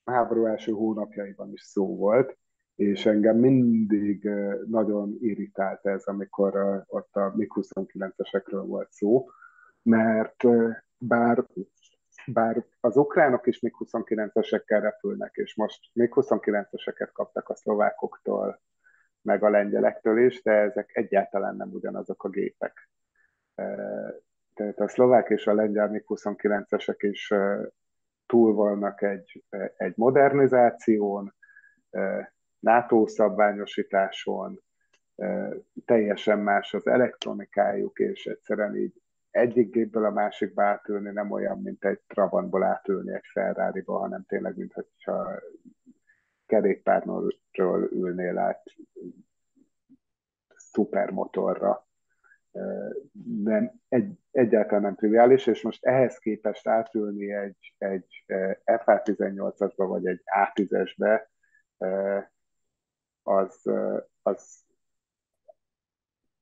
háború 0.07 0.47
első 0.47 0.73
hónapjaiban 0.73 1.53
is 1.53 1.61
szó 1.61 1.97
volt, 1.97 2.37
és 2.75 3.07
engem 3.07 3.37
mindig 3.37 4.31
nagyon 4.67 5.17
irritált 5.21 5.87
ez, 5.87 6.05
amikor 6.05 6.85
ott 6.87 7.15
a 7.17 7.33
MiG-29-esekről 7.37 8.65
volt 8.67 8.93
szó, 8.93 9.29
mert 9.83 10.45
bár, 10.99 11.45
bár 12.27 12.65
az 12.81 12.97
ukránok 12.97 13.47
is 13.47 13.61
MiG-29-esekkel 13.61 14.81
repülnek, 14.81 15.35
és 15.35 15.55
most 15.55 15.91
MiG-29-eseket 15.93 17.11
kaptak 17.13 17.49
a 17.49 17.55
szlovákoktól, 17.55 18.61
meg 19.23 19.43
a 19.43 19.51
lengyelektől 19.51 20.19
is, 20.19 20.43
de 20.43 20.53
ezek 20.53 20.91
egyáltalán 20.97 21.57
nem 21.57 21.71
ugyanazok 21.73 22.25
a 22.25 22.29
gépek. 22.29 22.91
Tehát 24.55 24.81
a 24.81 24.89
szlovák 24.89 25.29
és 25.29 25.47
a 25.47 25.55
lengyel 25.55 25.89
MiG-29-esek 25.89 26.97
is 26.99 27.33
túl 28.27 28.55
vannak 28.55 29.03
egy, 29.03 29.45
egy 29.77 29.93
modernizáción, 29.97 31.35
NATO 32.59 33.07
szabványosításon, 33.07 34.63
teljesen 35.85 36.39
más 36.39 36.75
az 36.75 36.87
elektronikájuk, 36.87 37.99
és 37.99 38.27
egyszerűen 38.27 38.77
így 38.77 39.03
egyik 39.31 39.71
gépből 39.71 40.05
a 40.05 40.11
másikba 40.11 40.63
átülni 40.63 41.11
nem 41.11 41.31
olyan, 41.31 41.61
mint 41.61 41.85
egy 41.85 42.01
Trabantból 42.07 42.63
átülni 42.63 43.15
egy 43.15 43.27
ferrari 43.33 43.83
hanem 43.87 44.25
tényleg, 44.29 44.57
mintha 44.57 45.41
kerékpárnról 46.47 47.35
ülnél 47.91 48.39
át 48.39 48.63
szupermotorra. 50.57 51.86
Nem, 53.43 53.73
egy, 53.89 54.19
egyáltalán 54.31 54.83
nem 54.83 54.95
triviális, 54.95 55.47
és 55.47 55.63
most 55.63 55.85
ehhez 55.85 56.19
képest 56.19 56.69
átülni 56.69 57.33
egy, 57.33 57.75
egy 57.79 58.25
FH18-asba 58.65 59.85
vagy 59.89 60.07
egy 60.07 60.23
A10-esbe, 60.25 61.21
az, 63.23 63.71
az 64.23 64.65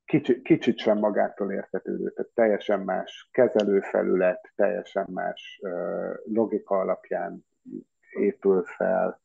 kicsit, 0.04 0.42
kicsit 0.42 0.78
sem 0.78 0.98
magától 0.98 1.52
értetődő, 1.52 2.10
tehát 2.10 2.32
teljesen 2.34 2.80
más 2.80 3.28
kezelőfelület, 3.32 4.52
teljesen 4.54 5.06
más 5.10 5.60
logika 6.24 6.78
alapján 6.78 7.46
épül 8.10 8.62
fel, 8.62 9.22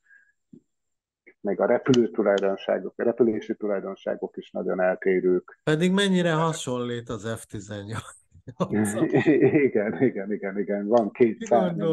meg 1.41 1.59
a 1.59 1.65
repülő 1.65 2.09
tulajdonságok, 2.09 2.93
a 2.97 3.03
repülési 3.03 3.55
tulajdonságok 3.55 4.37
is 4.37 4.51
nagyon 4.51 4.81
eltérők. 4.81 5.59
Pedig 5.63 5.91
mennyire 5.91 6.33
hasonlít 6.33 7.09
az 7.09 7.25
F-18? 7.27 7.97
igen, 9.65 10.01
igen, 10.01 10.31
igen, 10.31 10.59
igen. 10.59 10.87
Van 10.87 11.11
két 11.11 11.43
szárnya, 11.45 11.89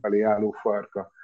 meg 0.00 0.12
ilyen 0.12 0.30
álló 0.30 0.50
farka 0.50 1.14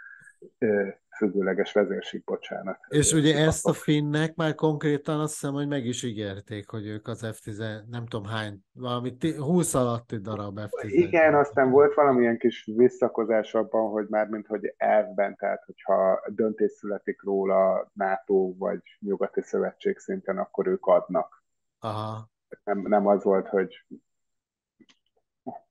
függőleges 1.16 1.72
vezérség, 1.72 2.24
bocsánat. 2.24 2.78
És 2.88 3.12
ugye 3.12 3.36
ezt 3.44 3.66
a 3.66 3.72
finnek 3.72 4.34
már 4.34 4.54
konkrétan 4.54 5.20
azt 5.20 5.32
hiszem, 5.32 5.52
hogy 5.52 5.68
meg 5.68 5.84
is 5.84 6.02
ígérték, 6.02 6.68
hogy 6.68 6.86
ők 6.86 7.08
az 7.08 7.20
F10, 7.24 7.88
nem 7.90 8.06
tudom 8.06 8.26
hány, 8.26 8.58
valami 8.72 9.16
20 9.36 9.74
alatti 9.74 10.16
darab 10.18 10.58
F10. 10.60 10.84
Igen, 10.84 11.34
aztán 11.34 11.70
volt 11.70 11.94
valamilyen 11.94 12.38
kis 12.38 12.68
visszakozás 12.76 13.54
abban, 13.54 13.90
hogy 13.90 14.06
már 14.08 14.28
mint 14.28 14.46
hogy 14.46 14.74
elvben, 14.76 15.36
tehát 15.36 15.64
hogyha 15.64 16.22
döntés 16.28 16.70
születik 16.70 17.22
róla 17.22 17.90
NATO 17.92 18.54
vagy 18.58 18.80
nyugati 18.98 19.40
szövetség 19.42 19.98
szinten, 19.98 20.38
akkor 20.38 20.66
ők 20.66 20.86
adnak. 20.86 21.44
Aha. 21.78 22.30
Nem, 22.64 22.78
nem 22.78 23.06
az 23.06 23.24
volt, 23.24 23.48
hogy 23.48 23.86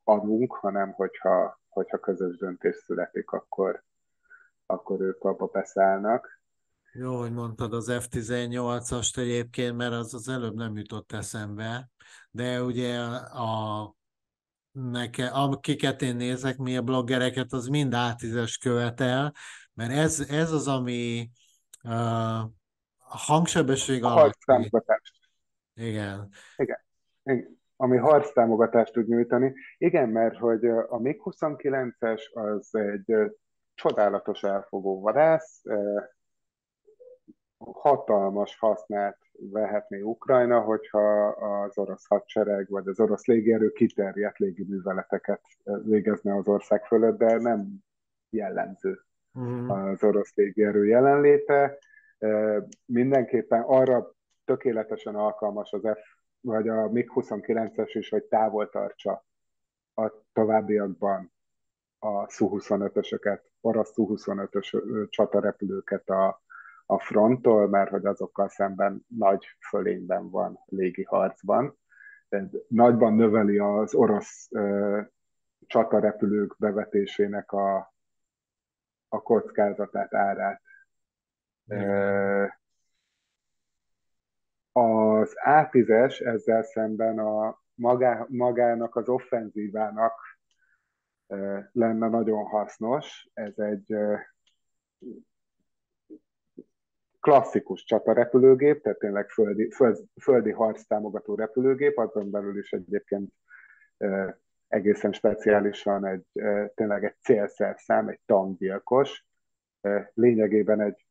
adunk, 0.03 0.53
hanem 0.53 0.91
hogyha, 0.91 1.59
hogyha 1.69 1.97
közös 1.97 2.37
döntés 2.37 2.75
születik, 2.75 3.31
akkor, 3.31 3.83
akkor 4.71 5.01
ők 5.01 5.23
abba 5.23 5.45
beszállnak. 5.45 6.41
Jó, 6.93 7.17
hogy 7.17 7.33
mondtad 7.33 7.73
az 7.73 7.91
F-18-ast 7.91 9.17
egyébként, 9.17 9.77
mert 9.77 9.93
az 9.93 10.13
az 10.13 10.27
előbb 10.27 10.55
nem 10.55 10.77
jutott 10.77 11.11
eszembe, 11.11 11.89
de 12.31 12.63
ugye 12.63 12.99
a 12.99 13.95
neke, 14.71 15.27
akiket 15.27 16.01
én 16.01 16.15
nézek, 16.15 16.57
mi 16.57 16.77
a 16.77 16.81
bloggereket, 16.81 17.51
az 17.51 17.67
mind 17.67 17.93
A10-es 17.95 18.57
követel, 18.61 19.33
mert 19.73 19.91
ez, 19.91 20.19
ez 20.19 20.51
az, 20.51 20.67
ami 20.67 21.29
uh, 21.83 22.49
hangsebesség 22.97 24.03
alatt. 24.03 24.37
Igen. 25.73 26.29
Igen. 26.55 26.79
Igen. 27.23 27.59
Ami 27.75 27.97
harctámogatást 27.97 28.93
tud 28.93 29.07
nyújtani. 29.07 29.53
Igen, 29.77 30.09
mert 30.09 30.37
hogy 30.37 30.65
a 30.65 30.97
MiG-29-es 30.97 32.21
az 32.33 32.75
egy 32.75 33.15
csodálatos 33.81 34.43
elfogó 34.43 35.01
vadász, 35.01 35.63
hatalmas 37.57 38.57
hasznát 38.59 39.17
vehetné 39.31 40.01
Ukrajna, 40.01 40.59
hogyha 40.59 41.27
az 41.27 41.77
orosz 41.77 42.07
hadsereg 42.07 42.69
vagy 42.69 42.87
az 42.87 42.99
orosz 42.99 43.25
légierő 43.25 43.71
kiterjedt 43.71 44.37
légiműveleteket 44.37 45.41
végezne 45.83 46.35
az 46.35 46.47
ország 46.47 46.85
fölött, 46.85 47.17
de 47.17 47.37
nem 47.37 47.83
jellemző 48.29 48.99
mm. 49.39 49.69
az 49.69 50.03
orosz 50.03 50.35
légierő 50.35 50.85
jelenléte. 50.85 51.77
Mindenképpen 52.85 53.61
arra 53.61 54.11
tökéletesen 54.45 55.15
alkalmas 55.15 55.71
az 55.71 55.81
F, 55.81 55.99
vagy 56.41 56.67
a 56.67 56.89
MiG-29-es 56.89 57.91
is, 57.93 58.09
hogy 58.09 58.23
távol 58.23 58.69
tartsa 58.69 59.25
a 59.93 60.11
továbbiakban 60.33 61.31
a 61.99 62.29
Su-25-ösöket, 62.29 63.41
orosz 63.61 63.93
Su-25-ös 63.93 64.75
csatarepülőket 65.09 66.09
a, 66.09 66.41
a 66.85 66.99
fronttól, 66.99 67.67
mert 67.67 67.89
hogy 67.89 68.05
azokkal 68.05 68.49
szemben 68.49 69.05
nagy 69.07 69.45
fölényben 69.69 70.29
van 70.29 70.59
légi 70.65 71.03
harcban. 71.03 71.77
Ez 72.29 72.45
nagyban 72.67 73.13
növeli 73.13 73.57
az 73.57 73.93
orosz 73.93 74.47
ö, 74.51 75.01
csatarepülők 75.67 76.55
bevetésének 76.57 77.51
a, 77.51 77.93
a 79.07 79.21
kockázatát, 79.21 80.13
árát. 80.13 80.61
Ö, 81.67 82.45
az 84.71 85.33
A10-es 85.45 86.25
ezzel 86.25 86.63
szemben 86.63 87.19
a 87.19 87.61
magá, 87.75 88.25
magának 88.29 88.95
az 88.95 89.09
offenzívának 89.09 90.13
lenne 91.71 92.07
nagyon 92.07 92.43
hasznos. 92.43 93.29
Ez 93.33 93.59
egy 93.59 93.95
klasszikus 97.19 97.83
csatarepülőgép, 97.83 98.81
tehát 98.81 98.99
tényleg 98.99 99.29
földi, 99.29 99.71
föld, 99.71 100.03
földi 100.21 100.51
harc 100.51 100.83
támogató 100.83 101.35
repülőgép, 101.35 101.97
azon 101.97 102.31
belül 102.31 102.57
is 102.57 102.71
egyébként 102.71 103.31
egészen 104.67 105.11
speciálisan 105.11 106.05
egy, 106.05 106.25
tényleg 106.75 107.03
egy 107.03 107.15
célszerszám, 107.21 108.07
egy 108.07 108.19
tankgyilkos, 108.25 109.25
lényegében 110.13 110.81
egy 110.81 111.05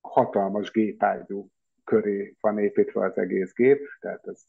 hatalmas 0.00 0.70
gépágyú 0.70 1.48
köré 1.84 2.36
van 2.40 2.58
építve 2.58 3.04
az 3.04 3.18
egész 3.18 3.52
gép, 3.52 3.88
tehát 4.00 4.26
ez 4.26 4.42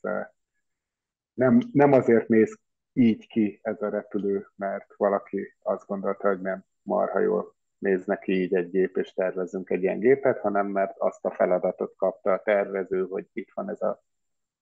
nem, 1.33 1.59
nem 1.71 1.91
azért 1.91 2.27
néz 2.27 2.59
így 2.97 3.27
ki 3.27 3.59
ez 3.61 3.81
a 3.81 3.89
repülő, 3.89 4.47
mert 4.55 4.93
valaki 4.95 5.55
azt 5.61 5.85
gondolta, 5.85 6.27
hogy 6.27 6.41
nem 6.41 6.65
marha 6.81 7.19
jól 7.19 7.55
néznek 7.77 8.19
ki 8.19 8.31
így 8.31 8.55
egy 8.55 8.69
gép, 8.69 8.97
és 8.97 9.13
tervezünk 9.13 9.69
egy 9.69 9.81
ilyen 9.81 9.99
gépet, 9.99 10.39
hanem 10.39 10.67
mert 10.67 10.97
azt 10.97 11.25
a 11.25 11.31
feladatot 11.31 11.95
kapta 11.95 12.33
a 12.33 12.41
tervező, 12.41 13.07
hogy 13.07 13.27
itt 13.33 13.49
van 13.53 13.69
ez 13.69 13.81
a 13.81 14.03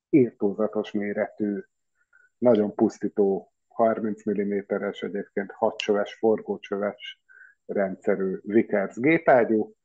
írtózatos 0.10 0.92
méretű, 0.92 1.60
nagyon 2.38 2.76
pusztító 2.76 3.54
30 3.68 4.22
mm-es, 4.30 5.02
egyébként 5.02 5.52
6 5.52 5.78
csöves, 5.78 6.14
forgócsöves 6.14 7.22
rendszerű 7.66 8.40
Vickers 8.44 8.96
gépágyú, 8.96 9.76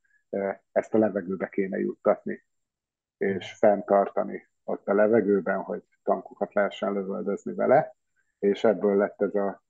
ezt 0.71 0.93
a 0.93 0.97
levegőbe 0.97 1.47
kéne 1.49 1.79
juttatni, 1.79 2.45
és 3.17 3.53
fenntartani 3.53 4.49
ott 4.63 4.87
a 4.87 4.93
levegőben, 4.93 5.57
hogy 5.57 5.83
tankokat 6.03 6.53
lehessen 6.53 6.93
lövöldözni 6.93 7.53
vele 7.53 7.99
és 8.41 8.63
ebből 8.63 8.97
lett 8.97 9.21
ez 9.21 9.35
a 9.35 9.63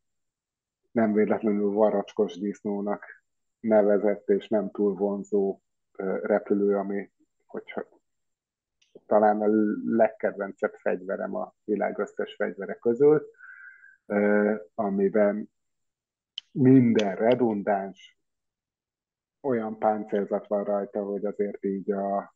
nem 0.91 1.13
véletlenül 1.13 1.71
varacskos 1.71 2.39
disznónak 2.39 3.05
nevezett 3.59 4.29
és 4.29 4.47
nem 4.47 4.71
túl 4.71 4.95
vonzó 4.95 5.61
repülő, 6.21 6.77
ami 6.77 7.11
hogyha 7.45 7.85
talán 9.05 9.41
a 9.41 9.47
legkedvencebb 9.85 10.73
fegyverem 10.73 11.35
a 11.35 11.53
világ 11.63 11.97
összes 11.97 12.35
fegyvere 12.35 12.73
közül, 12.73 13.27
amiben 14.75 15.49
minden 16.51 17.15
redundáns, 17.15 18.19
olyan 19.41 19.77
páncélzat 19.79 20.47
van 20.47 20.63
rajta, 20.63 21.03
hogy 21.03 21.25
azért 21.25 21.65
így 21.65 21.91
a 21.91 22.35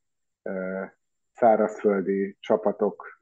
szárazföldi 1.34 2.38
csapatok 2.40 3.18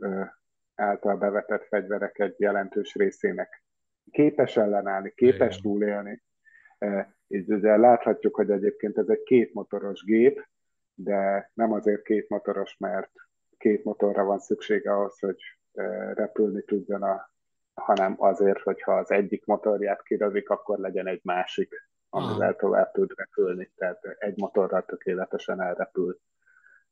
által 0.76 1.18
bevetett 1.18 1.68
fegyverek 1.68 2.20
egy 2.20 2.36
jelentős 2.38 2.96
részének 2.96 3.64
képes 4.12 4.58
ellenállni, 4.58 5.14
képes 5.16 5.58
Igen. 5.58 5.62
túlélni. 5.62 6.24
E, 6.78 7.16
így 7.28 7.52
ugye 7.52 7.78
láthatjuk, 7.78 8.36
hogy 8.36 8.52
egyébként 8.52 8.98
ez 8.98 9.08
egy 9.08 9.24
kétmotoros 9.24 10.04
gép, 10.04 10.48
de 10.94 11.52
nem 11.54 11.72
azért 11.72 12.02
kétmotoros, 12.02 12.78
mert 12.78 13.12
két 13.58 13.84
motorra 13.84 14.24
van 14.24 14.40
szüksége 14.40 14.94
ahhoz, 14.94 15.20
hogy 15.20 15.38
e, 15.74 16.14
repülni 16.14 16.64
tudjon, 16.64 17.04
a, 17.04 17.32
hanem 17.74 18.16
azért, 18.18 18.62
hogyha 18.62 18.98
az 18.98 19.12
egyik 19.12 19.46
motorját 19.46 20.04
kirözik, 20.04 20.50
akkor 20.50 20.80
legyen 20.80 21.08
egy 21.08 21.22
másik, 21.24 21.90
amivel 22.10 22.52
ah. 22.52 22.56
tovább 22.56 22.92
tud 22.92 23.12
repülni. 23.16 23.72
Tehát 23.76 24.04
egy 24.18 24.38
motorral 24.38 24.86
tökéletesen 24.86 25.62
elrepül. 25.62 26.20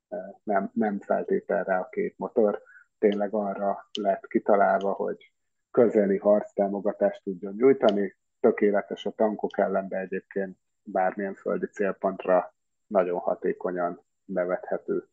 E, 0.08 0.18
nem, 0.44 0.72
nem 0.74 1.00
feltételre 1.00 1.76
a 1.76 1.90
két 1.90 2.18
motor 2.18 2.62
tényleg 3.02 3.34
arra 3.34 3.90
lett 4.00 4.28
kitalálva, 4.28 4.92
hogy 4.92 5.34
közeli 5.72 6.18
harctámogatást 6.18 7.24
tudjon 7.24 7.54
nyújtani, 7.54 8.16
tökéletes 8.40 9.06
a 9.06 9.12
tankok 9.12 9.58
ellen, 9.58 9.88
de 9.88 9.98
egyébként 9.98 10.58
bármilyen 10.84 11.34
földi 11.34 11.66
célpontra 11.66 12.54
nagyon 12.88 13.20
hatékonyan 13.20 14.06
bevethető. 14.26 15.08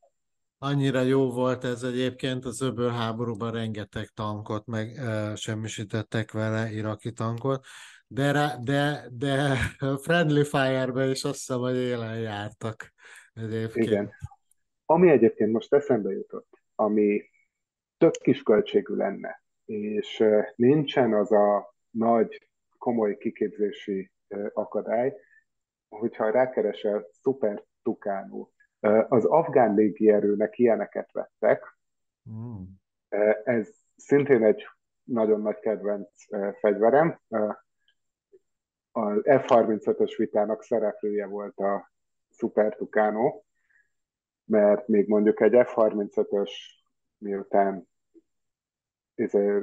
Annyira 0.59 1.01
jó 1.01 1.31
volt 1.31 1.65
ez 1.65 1.83
egyébként, 1.83 2.45
az 2.45 2.63
öböl 2.63 2.91
háborúban 2.91 3.53
rengeteg 3.53 4.07
tankot 4.07 4.67
meg 4.67 4.97
e, 4.97 5.35
semmisítettek 5.35 6.33
vele, 6.33 6.71
iraki 6.71 7.13
tankot, 7.13 7.65
de, 8.07 8.33
rá, 8.33 8.57
de, 8.57 9.09
de 9.13 9.55
Friendly 10.05 10.45
Fire-ben 10.45 11.11
is 11.11 11.25
azt 11.25 11.39
hiszem, 11.39 11.59
hogy 11.59 11.77
élen 11.77 12.21
jártak 12.21 12.93
egyébként. 13.35 13.87
Igen. 13.87 14.11
Ami 14.85 15.11
egyébként 15.11 15.53
most 15.53 15.75
eszembe 15.75 16.11
jutott, 16.11 16.49
ami 16.75 17.23
több 17.99 18.13
kisköltségű 18.13 18.95
lenne, 18.95 19.43
és 19.65 20.25
nincsen 20.55 21.15
az 21.15 21.33
a 21.33 21.75
nagy, 21.91 22.49
komoly 22.79 23.17
kiképzési 23.17 24.11
akadály, 24.53 25.15
hogyha 25.89 26.31
rákeresel 26.31 27.07
Super 27.23 27.65
Tucano, 27.83 28.49
az 29.09 29.25
afgán 29.25 29.75
légierőnek 29.75 30.59
ilyeneket 30.59 31.13
vettek. 31.13 31.79
Mm. 32.31 32.63
Ez 33.45 33.69
szintén 33.97 34.45
egy 34.45 34.67
nagyon 35.03 35.41
nagy 35.41 35.59
kedvenc 35.59 36.11
fegyverem. 36.61 37.21
Az 38.91 39.21
F-35-ös 39.23 40.15
vitának 40.17 40.63
szereplője 40.63 41.27
volt 41.27 41.59
a 41.59 41.93
Super 42.31 42.77
Tucano, 42.77 43.43
mert 44.45 44.89
még 44.89 45.09
mondjuk 45.09 45.41
egy 45.41 45.53
F-35-ös 45.55 46.51
miután 47.19 47.89
izé, 49.15 49.63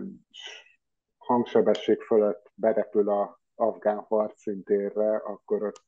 hangsebesség 1.17 2.01
fölött 2.01 2.51
berepül 2.53 3.09
a 3.09 3.39
afgán 3.55 3.97
harcintérre, 3.97 5.15
akkor 5.15 5.63
ott 5.63 5.83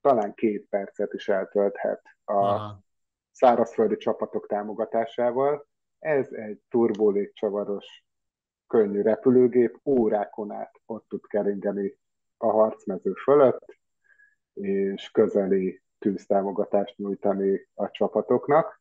talán 0.00 0.34
két 0.34 0.68
percet 0.68 1.12
is 1.12 1.28
eltölthet 1.28 2.02
a 2.24 2.32
Aha. 2.32 2.78
szárazföldi 3.30 3.96
csapatok 3.96 4.46
támogatásával. 4.46 5.66
Ez 5.98 6.32
egy 6.32 6.60
turbólégcsavaros 6.68 8.04
könnyű 8.66 9.02
repülőgép, 9.02 9.80
órákon 9.84 10.52
át 10.52 10.80
ott 10.86 11.08
tud 11.08 11.26
keringeni 11.26 11.98
a 12.36 12.50
harcmező 12.50 13.12
fölött, 13.12 13.78
és 14.52 15.10
közeli 15.10 15.82
tűztámogatást 15.98 16.96
nyújtani 16.96 17.68
a 17.74 17.90
csapatoknak. 17.90 18.80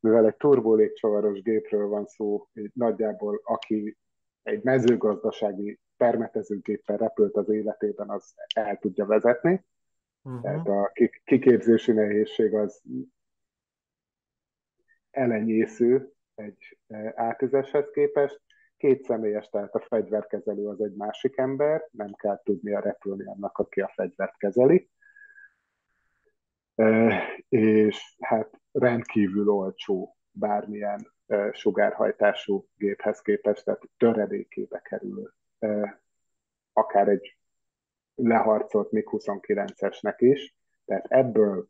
Mivel 0.00 0.26
egy 0.26 0.36
turbólégcsavaros 0.36 1.42
gépről 1.42 1.88
van 1.88 2.06
szó, 2.06 2.48
nagyjából 2.72 3.40
aki 3.44 3.96
egy 4.42 4.62
mezőgazdasági 4.62 5.80
permetezőgéppel 5.96 6.96
repült 6.96 7.36
az 7.36 7.48
életében, 7.48 8.10
az 8.10 8.34
el 8.54 8.78
tudja 8.78 9.06
vezetni. 9.06 9.64
Uh-huh. 10.22 10.42
Tehát 10.42 10.68
a 10.68 10.92
kiképzési 11.24 11.92
nehézség 11.92 12.54
az 12.54 12.82
elenyésző 15.10 16.12
egy 16.34 16.78
átüzeshez 17.14 17.90
képest. 17.90 18.40
Két 18.76 19.02
személyes, 19.02 19.48
tehát 19.48 19.74
a 19.74 19.80
fegyverkezelő 19.80 20.68
az 20.68 20.80
egy 20.80 20.94
másik 20.94 21.36
ember, 21.36 21.88
nem 21.90 22.12
kell 22.12 22.40
tudnia 22.44 22.80
repülni 22.80 23.24
annak, 23.24 23.58
aki 23.58 23.80
a 23.80 23.92
fegyvert 23.94 24.36
kezeli. 24.36 24.90
És 27.48 28.16
hát 28.20 28.60
rendkívül 28.78 29.48
olcsó 29.48 30.16
bármilyen 30.30 31.14
sugárhajtású 31.52 32.68
géphez 32.76 33.20
képest, 33.20 33.64
tehát 33.64 33.82
töredékébe 33.96 34.80
kerül 34.80 35.34
akár 36.72 37.08
egy 37.08 37.38
leharcolt 38.14 38.90
MiG-29-esnek 38.90 40.16
is, 40.18 40.56
tehát 40.84 41.06
ebből 41.08 41.68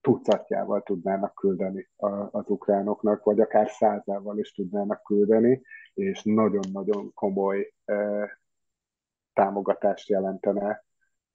tucatjával 0.00 0.82
tudnának 0.82 1.34
küldeni 1.34 1.88
az 2.30 2.48
ukránoknak, 2.48 3.24
vagy 3.24 3.40
akár 3.40 3.68
százával 3.68 4.38
is 4.38 4.52
tudnának 4.52 5.02
küldeni, 5.02 5.62
és 5.94 6.22
nagyon-nagyon 6.22 7.12
komoly 7.14 7.74
támogatást 9.32 10.08
jelentene 10.08 10.84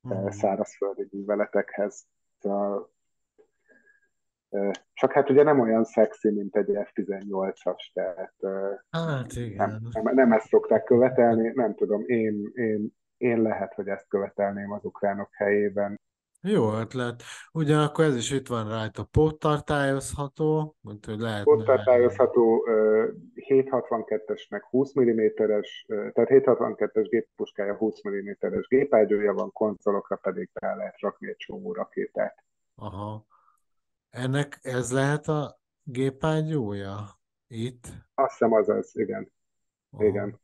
mm. 0.08 0.28
szárazföldi 0.28 1.08
műveletekhez. 1.12 2.08
Szóval, 2.40 2.94
csak 4.94 5.12
hát 5.12 5.30
ugye 5.30 5.44
nem 5.44 5.60
olyan 5.60 5.84
szexi, 5.84 6.30
mint 6.32 6.56
egy 6.56 6.70
F-18-as, 6.74 7.92
tehát 7.94 8.34
hát, 8.90 9.36
igen. 9.36 9.70
Nem, 9.70 10.04
nem, 10.04 10.16
nem 10.16 10.32
ezt 10.32 10.48
szokták 10.48 10.84
követelni, 10.84 11.52
nem 11.56 11.76
tudom, 11.76 12.04
én, 12.06 12.52
én 12.54 12.94
én 13.18 13.42
lehet, 13.42 13.74
hogy 13.74 13.88
ezt 13.88 14.08
követelném 14.08 14.72
az 14.72 14.86
ukránok 14.86 15.30
helyében. 15.32 16.00
Jó 16.42 16.74
ötlet. 16.74 17.24
Ugyanakkor 17.52 18.06
ez 18.06 18.16
is 18.16 18.32
itt 18.32 18.48
van 18.48 18.70
rajta, 18.70 19.04
póttartályozható, 19.04 20.76
mint 20.82 21.06
hogy 21.06 21.20
lehet... 21.20 21.44
Póttartályozható 21.44 22.68
762-esnek 23.36 24.62
20 24.70 24.94
mm-es, 25.00 25.86
tehát 25.88 26.30
762-es 26.30 27.08
géppuskája 27.10 27.76
20 27.76 28.02
mm-es 28.08 28.68
gépágyúja 28.68 29.34
van, 29.34 29.52
konzolokra 29.52 30.16
pedig 30.16 30.50
rá 30.54 30.76
lehet 30.76 31.00
rakni 31.00 31.28
egy 31.28 31.38
csomó 31.38 31.74
rakétát. 31.74 32.44
Aha. 32.76 33.26
Ennek 34.16 34.60
ez 34.62 34.92
lehet 34.92 35.28
a 35.28 35.60
gépágyúja 35.84 36.98
itt? 37.48 37.88
Azt 38.14 38.32
hiszem 38.32 38.54
az 38.54 38.70
az, 38.70 38.92
igen. 38.94 39.32
Aha. 39.92 40.04
Igen. 40.04 40.40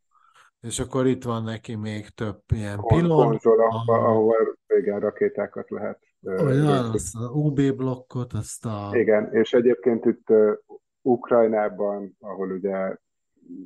És 0.61 0.80
akkor 0.80 1.07
itt 1.07 1.23
van 1.23 1.43
neki 1.43 1.76
még 1.76 2.10
több 2.10 2.41
ilyen 2.48 2.77
Kon- 2.77 3.02
pilon. 3.02 3.27
Konzol, 3.27 3.60
ahol, 3.61 4.06
ahol 4.06 4.57
igen, 4.68 4.99
rakétákat 4.99 5.69
lehet. 5.69 5.99
Olyan, 6.22 6.89
azt 6.91 7.15
a 7.15 7.31
UB 7.31 7.76
blokkot, 7.76 8.34
azt 8.34 8.65
a... 8.65 8.89
Igen, 8.93 9.34
és 9.34 9.53
egyébként 9.53 10.06
itt 10.06 10.30
uh, 10.30 10.53
Ukrajnában, 11.02 12.15
ahol 12.19 12.52
ugye 12.52 12.98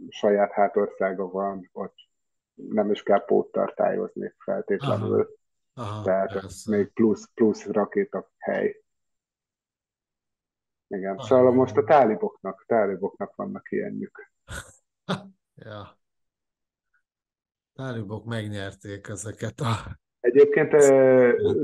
saját 0.09 0.51
hátországa 0.51 1.27
van, 1.27 1.69
ott 1.73 1.95
nem 2.53 2.91
is 2.91 3.03
kell 3.03 3.25
póttartályozni 3.25 4.33
feltétlenül. 4.37 5.29
Aha. 5.73 5.89
Aha, 5.89 6.03
Tehát 6.03 6.33
persze. 6.33 6.77
még 6.77 6.93
plusz, 6.93 7.29
plusz 7.33 7.65
rakéta 7.65 8.31
hely. 8.37 8.83
Igen, 10.87 11.15
Aha. 11.15 11.25
szóval 11.25 11.53
most 11.53 11.77
a 11.77 11.83
táliboknak, 11.83 12.63
táliboknak 12.67 13.35
vannak 13.35 13.71
ilyenjük. 13.71 14.31
ja. 15.65 15.97
Tálibok 17.73 18.25
megnyerték 18.25 19.07
ezeket 19.07 19.59
a... 19.59 19.99
Egyébként 20.19 20.71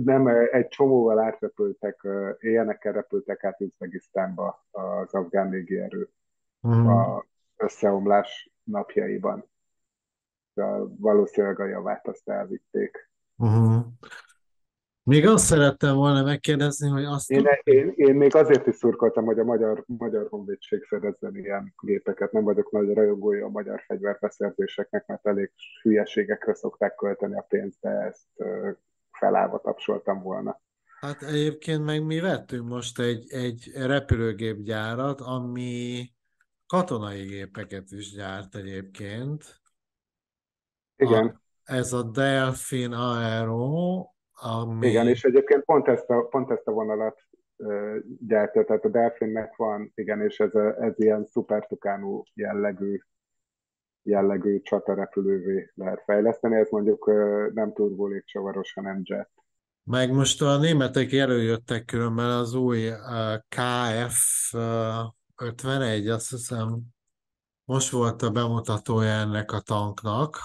nem, 0.03 0.27
egy 0.27 0.67
csomóval 0.67 1.19
átrepültek, 1.19 2.07
ilyenekkel 2.39 2.93
repültek 2.93 3.43
át 3.43 3.61
Üzbegisztánba 3.61 4.65
az 4.71 5.13
afgán 5.13 5.49
légierő 5.49 6.09
uh-huh. 6.61 6.89
a 6.89 7.25
összeomlás 7.55 8.51
napjaiban. 8.63 9.49
De 10.53 10.63
valószínűleg 10.97 11.59
a 11.59 11.65
javát 11.65 12.07
azt 12.07 12.29
elvitték. 12.29 13.09
Uh-huh. 13.35 13.85
Még 15.03 15.27
azt 15.27 15.45
szerettem 15.45 15.95
volna 15.95 16.23
megkérdezni, 16.23 16.89
hogy 16.89 17.03
azt... 17.03 17.31
Én, 17.31 17.47
én, 17.63 17.93
én 17.95 18.15
még 18.15 18.35
azért 18.35 18.67
is 18.67 18.75
szurkoltam, 18.75 19.25
hogy 19.25 19.39
a 19.39 19.43
Magyar, 19.43 19.83
Magyar 19.87 20.27
Honvédség 20.29 20.83
szerezzen 20.83 21.35
ilyen 21.35 21.73
gépeket. 21.81 22.31
Nem 22.31 22.43
vagyok 22.43 22.71
nagy 22.71 22.93
rajongója 22.93 23.45
a 23.45 23.49
magyar 23.49 23.83
fegyverbeszerzéseknek, 23.87 25.05
mert 25.07 25.27
elég 25.27 25.51
hülyeségekre 25.81 26.53
szokták 26.53 26.95
költeni 26.95 27.35
a 27.35 27.45
pénzt, 27.49 27.77
de 27.81 27.89
ezt 27.89 28.27
felállva 29.11 29.61
tapsoltam 29.61 30.21
volna. 30.21 30.61
Hát 30.99 31.21
egyébként 31.21 31.85
meg 31.85 32.05
mi 32.05 32.19
vettünk 32.19 32.67
most 32.67 32.99
egy, 32.99 33.31
egy 33.31 33.71
repülőgépgyárat, 33.75 35.21
ami 35.21 36.05
katonai 36.65 37.25
gépeket 37.25 37.91
is 37.91 38.11
gyárt 38.11 38.55
egyébként. 38.55 39.61
Igen. 40.95 41.27
A, 41.27 41.41
ez 41.63 41.93
a 41.93 42.03
Delphin 42.03 42.91
Aero, 42.91 44.05
ami... 44.41 44.87
Igen, 44.87 45.07
és 45.07 45.23
egyébként 45.23 45.63
pont 45.63 45.87
ezt 45.87 46.09
a, 46.09 46.21
pont 46.21 46.51
ezt 46.51 46.67
a 46.67 46.71
vonalat 46.71 47.19
gyártja, 48.27 48.63
tehát 48.63 48.85
a 48.85 48.89
Delfinnek 48.89 49.55
van, 49.55 49.91
igen, 49.95 50.21
és 50.21 50.39
ez, 50.39 50.55
a, 50.55 50.83
ez 50.83 50.93
ilyen 50.95 51.25
szupertukánú 51.25 52.23
jellegű 52.33 52.97
jellegű 54.03 54.61
csatarepülővé 54.61 55.71
lehet 55.75 56.03
fejleszteni, 56.05 56.55
ez 56.55 56.69
mondjuk 56.69 57.11
nem 57.53 57.73
turbólégcsavaros, 57.73 58.73
hanem 58.73 58.99
jet. 59.03 59.29
Meg 59.83 60.11
most 60.11 60.41
a 60.41 60.57
németek 60.57 61.11
előjöttek 61.11 61.85
különben 61.85 62.29
az 62.29 62.53
új 62.53 62.89
KF 63.49 64.53
51, 65.35 66.07
azt 66.07 66.29
hiszem, 66.29 66.81
most 67.65 67.91
volt 67.91 68.21
a 68.21 68.29
bemutatója 68.29 69.09
ennek 69.09 69.51
a 69.51 69.59
tanknak. 69.59 70.37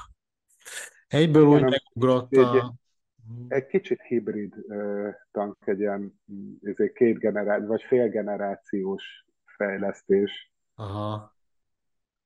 Egyből 1.09 1.47
úgy 1.47 1.63
megugrott 1.63 2.33
a, 2.33 2.75
egy 3.49 3.67
kicsit 3.67 4.01
hibrid 4.03 4.55
tank, 5.31 5.57
egy 5.65 5.79
ilyen 5.79 6.21
két 6.95 7.19
generáció, 7.19 7.67
vagy 7.67 7.83
félgenerációs 7.83 9.27
fejlesztés. 9.57 10.53
Aha. 10.75 11.35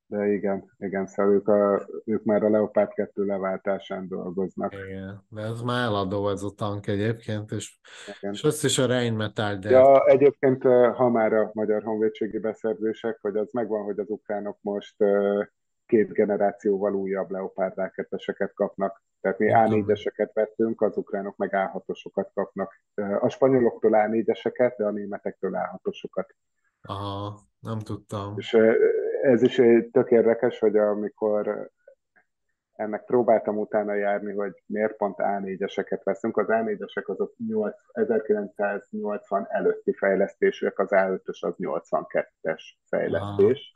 De 0.05 0.27
igen, 0.27 0.71
igen, 0.77 1.07
szóval 1.07 1.33
ők, 1.33 1.47
a, 1.47 1.87
ők 2.05 2.23
már 2.23 2.43
a 2.43 2.49
Leopard 2.49 2.93
2 2.93 3.25
leváltásán 3.25 4.07
dolgoznak. 4.07 4.73
Igen, 4.73 5.23
de 5.29 5.41
ez 5.41 5.61
már 5.61 5.83
eladó 5.83 6.29
ez 6.29 6.43
a 6.43 6.53
tank 6.55 6.87
egyébként, 6.87 7.51
és, 7.51 7.79
igen. 8.17 8.33
és 8.33 8.43
azt 8.43 8.63
is 8.63 8.77
a 8.77 8.85
Rheinmetall 8.85 9.55
de... 9.55 9.69
Ja, 9.69 10.05
egyébként, 10.05 10.63
ha 10.93 11.09
már 11.09 11.33
a 11.33 11.49
magyar 11.53 11.83
honvédségi 11.83 12.39
beszerzések, 12.39 13.17
hogy 13.21 13.35
az 13.35 13.51
megvan, 13.51 13.83
hogy 13.83 13.99
az 13.99 14.09
ukránok 14.09 14.57
most 14.61 14.95
két 15.91 16.13
generációval 16.13 16.95
újabb 16.95 17.29
Leopard 17.29 17.75
ráketeseket 17.75 18.53
kapnak. 18.53 19.01
Tehát 19.21 19.37
mi 19.37 19.47
A4-eseket 19.49 20.29
vettünk, 20.33 20.81
az 20.81 20.97
ukránok 20.97 21.37
meg 21.37 21.49
A6-osokat 21.53 22.27
kapnak. 22.33 22.81
A 23.19 23.29
spanyoloktól 23.29 23.91
A4-eseket, 23.93 24.73
de 24.77 24.85
a 24.85 24.91
németektől 24.91 25.51
A6-osokat. 25.53 26.29
Aha. 26.81 27.39
Nem 27.59 27.79
tudtam. 27.79 28.33
És 28.37 28.53
ez 29.21 29.41
is 29.41 29.55
tök 29.91 30.11
érdekes, 30.11 30.59
hogy 30.59 30.77
amikor 30.77 31.71
ennek 32.73 33.03
próbáltam 33.03 33.57
utána 33.57 33.93
járni, 33.93 34.33
hogy 34.33 34.63
miért 34.65 34.95
pont 34.95 35.15
A4-eseket 35.17 36.01
veszünk. 36.03 36.37
Az 36.37 36.47
A4-esek 36.49 37.05
azok 37.05 37.33
8, 37.47 37.75
1980 37.91 39.47
előtti 39.49 39.93
fejlesztésűek, 39.93 40.79
az 40.79 40.89
A5-ös 40.91 41.39
az 41.39 41.55
82-es 41.57 42.61
fejlesztés. 42.87 43.73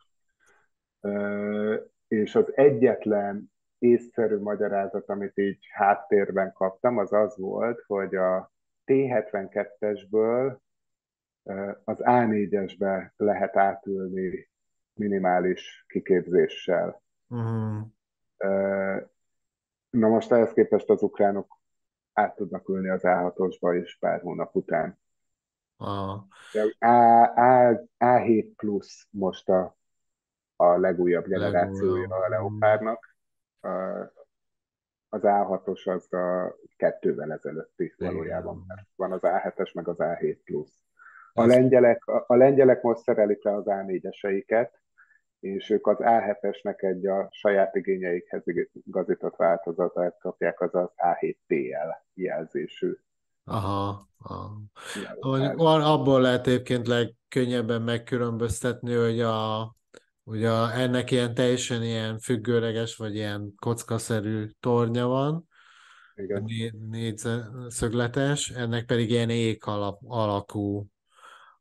Aha. 1.02 1.94
És 2.08 2.36
az 2.36 2.52
egyetlen 2.56 3.52
észszerű 3.78 4.38
magyarázat, 4.38 5.10
amit 5.10 5.38
így 5.38 5.60
háttérben 5.72 6.54
kaptam, 6.54 6.98
az 6.98 7.14
az 7.14 7.38
volt, 7.38 7.84
hogy 7.88 8.16
a 8.16 8.52
T72-esből 8.86 10.58
az 11.84 11.98
A4-esbe 12.04 13.12
lehet 13.16 13.58
átülni 13.58 14.50
minimális 14.94 15.86
kiképzéssel. 15.88 17.02
Uh-huh. 17.28 17.88
Na 19.90 20.08
most 20.08 20.32
ehhez 20.32 20.54
képest 20.54 20.90
az 20.90 21.02
ukránok 21.02 21.60
át 22.14 22.36
tudnak 22.36 22.70
ülni 22.70 22.90
az 22.90 23.02
A6-osba 23.04 23.82
is 23.84 23.98
pár 23.98 24.22
hónap 24.22 24.56
után. 24.56 25.00
Uh. 25.78 26.22
A, 26.80 27.22
A, 27.36 27.86
A7 28.00 28.52
plusz 28.56 29.08
most 29.10 29.50
a, 29.50 29.78
a 30.56 30.78
legújabb 30.78 31.26
generációja 31.26 32.16
a 32.16 32.30
Leopardnak. 32.30 33.16
Az 35.10 35.22
A6-os 35.24 35.88
az 35.96 36.14
a 36.14 36.56
kettővel 36.78 37.32
ezelőtti 37.32 37.94
valójában, 37.98 38.64
mert 38.68 38.88
van 38.96 39.12
az 39.12 39.20
A7-es, 39.22 39.74
meg 39.74 39.88
az 39.88 39.96
A7 40.00 40.38
plusz. 40.44 40.80
A 41.34 41.46
lengyelek, 41.46 42.06
a, 42.08 42.24
a 42.28 42.36
lengyelek 42.36 42.82
most 42.82 43.02
szerelik 43.02 43.44
le 43.44 43.56
az 43.56 43.64
A4-eseiket, 43.66 44.70
és 45.40 45.70
ők 45.70 45.88
az 45.88 45.98
A7-esnek 46.00 46.84
egy 46.84 47.08
a 47.08 47.28
saját 47.32 47.76
igényeikhez 47.76 48.44
igazított 48.86 49.36
változatát 49.36 50.20
kapják, 50.20 50.62
az 50.62 50.76
az 50.76 50.90
A7TL 50.96 51.96
jelzésű. 52.14 52.98
Aha. 53.44 54.08
aha. 54.18 54.62
Abból 55.94 56.22
lehet 56.22 56.48
egyébként 56.48 56.88
legkönnyebben 56.88 57.82
megkülönböztetni, 57.82 58.94
hogy 58.94 59.20
a, 59.20 59.62
ugye 60.26 60.50
ennek 60.74 61.12
ilyen 61.12 61.34
teljesen 61.34 61.84
ilyen 61.84 62.20
függőleges, 62.20 62.96
vagy 62.96 63.16
ilyen 63.16 63.54
kockaszerű 63.60 64.50
tornya 64.60 65.08
van, 65.08 65.48
Igen. 66.16 66.46
négyszögletes, 66.90 68.50
ennek 68.50 68.86
pedig 68.86 69.10
ilyen 69.10 69.30
ék 69.30 69.66
alap, 69.66 70.00
alakú, 70.08 70.88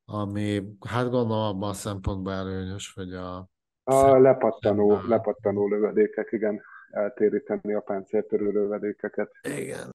ami 0.04 0.62
hát 0.86 1.10
gondolom 1.10 1.44
abban 1.44 1.68
a 1.68 1.72
szempontból 1.72 2.32
előnyös, 2.32 2.92
hogy 2.94 3.12
a 3.12 3.52
a 3.84 4.18
lepattanó, 4.18 5.00
lepattanó 5.08 5.68
lövedékek, 5.68 6.32
igen, 6.32 6.62
eltéríteni 6.90 7.74
a 7.74 7.80
páncéltörő 7.80 8.50
lövedékeket. 8.50 9.30
Igen. 9.42 9.90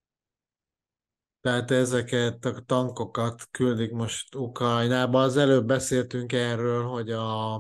Tehát 1.42 1.72
ezeket 1.72 2.46
a 2.46 2.64
tankokat 2.66 3.42
küldik 3.52 3.92
most 3.92 4.36
Ukrajnába. 4.36 5.22
Az 5.22 5.38
előbb 5.38 5.66
beszéltünk 5.66 6.34
erről, 6.34 6.84
hogy 6.84 7.12
a, 7.12 7.56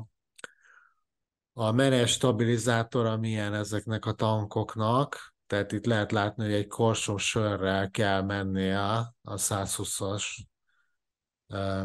a 1.59 1.71
menes 1.71 2.11
stabilizátora 2.11 3.17
milyen 3.17 3.53
ezeknek 3.53 4.05
a 4.05 4.11
tankoknak. 4.11 5.33
Tehát 5.47 5.71
itt 5.71 5.85
lehet 5.85 6.11
látni, 6.11 6.43
hogy 6.43 6.53
egy 6.53 6.67
korsós 6.67 7.29
sörrel 7.29 7.89
kell 7.89 8.21
mennie 8.21 8.79
a 9.21 9.35
120-as 9.35 10.23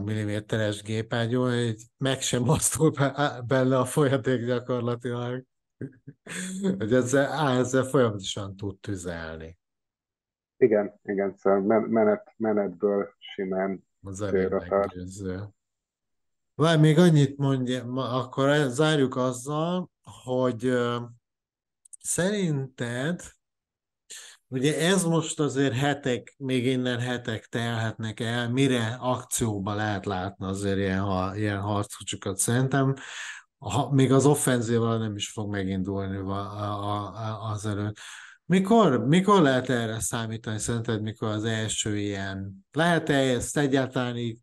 milliméteres 0.05 0.83
gépágyú, 0.83 1.41
hogy 1.41 1.77
meg 1.97 2.21
sem 2.21 2.43
mozdul 2.43 2.91
be, 2.91 3.43
bele 3.47 3.79
a 3.79 3.85
folyaték 3.85 4.45
gyakorlatilag. 4.45 5.45
hogy 6.79 6.93
ezzel, 6.93 7.59
ezzel 7.59 7.85
folyamatosan 7.85 8.57
tud 8.57 8.79
tüzelni. 8.79 9.59
Igen, 10.57 11.01
igen, 11.03 11.35
szóval 11.37 11.81
menet, 11.81 12.35
menetből 12.37 13.15
simán 13.19 13.85
Az 14.03 14.21
elég 14.21 14.49
Várj, 16.55 16.81
még 16.81 16.99
annyit 16.99 17.37
mondja, 17.37 17.85
akkor 17.95 18.69
zárjuk 18.69 19.17
azzal, 19.17 19.91
hogy 20.25 20.73
szerinted 22.01 23.21
Ugye 24.55 24.79
ez 24.79 25.05
most 25.05 25.41
azért 25.41 25.75
hetek, 25.75 26.35
még 26.39 26.67
innen 26.67 26.99
hetek 26.99 27.47
telhetnek 27.47 28.21
el, 28.21 28.51
mire 28.51 28.97
akcióba 29.01 29.75
lehet 29.75 30.07
látni 30.07 30.47
azért 30.47 30.79
ilyen, 30.79 31.37
ilyen 31.37 31.61
harcocsokat. 31.61 32.37
Szerintem 32.39 32.95
ha, 33.59 33.91
még 33.91 34.13
az 34.13 34.27
offenzíval 34.27 34.99
nem 34.99 35.17
is 35.17 35.31
fog 35.31 35.51
megindulni 35.51 36.17
a, 36.17 37.51
az 37.51 37.67
előtt. 37.67 37.97
Mikor, 38.45 39.07
mikor 39.07 39.43
lehet 39.43 39.69
erre 39.69 40.01
számítani, 40.01 40.59
szerinted, 40.59 41.03
mikor 41.03 41.29
az 41.29 41.45
első 41.45 41.99
ilyen? 41.99 42.67
Lehet-e 42.73 43.15
ezt 43.15 43.57
egyáltalán 43.57 44.17
így 44.17 44.39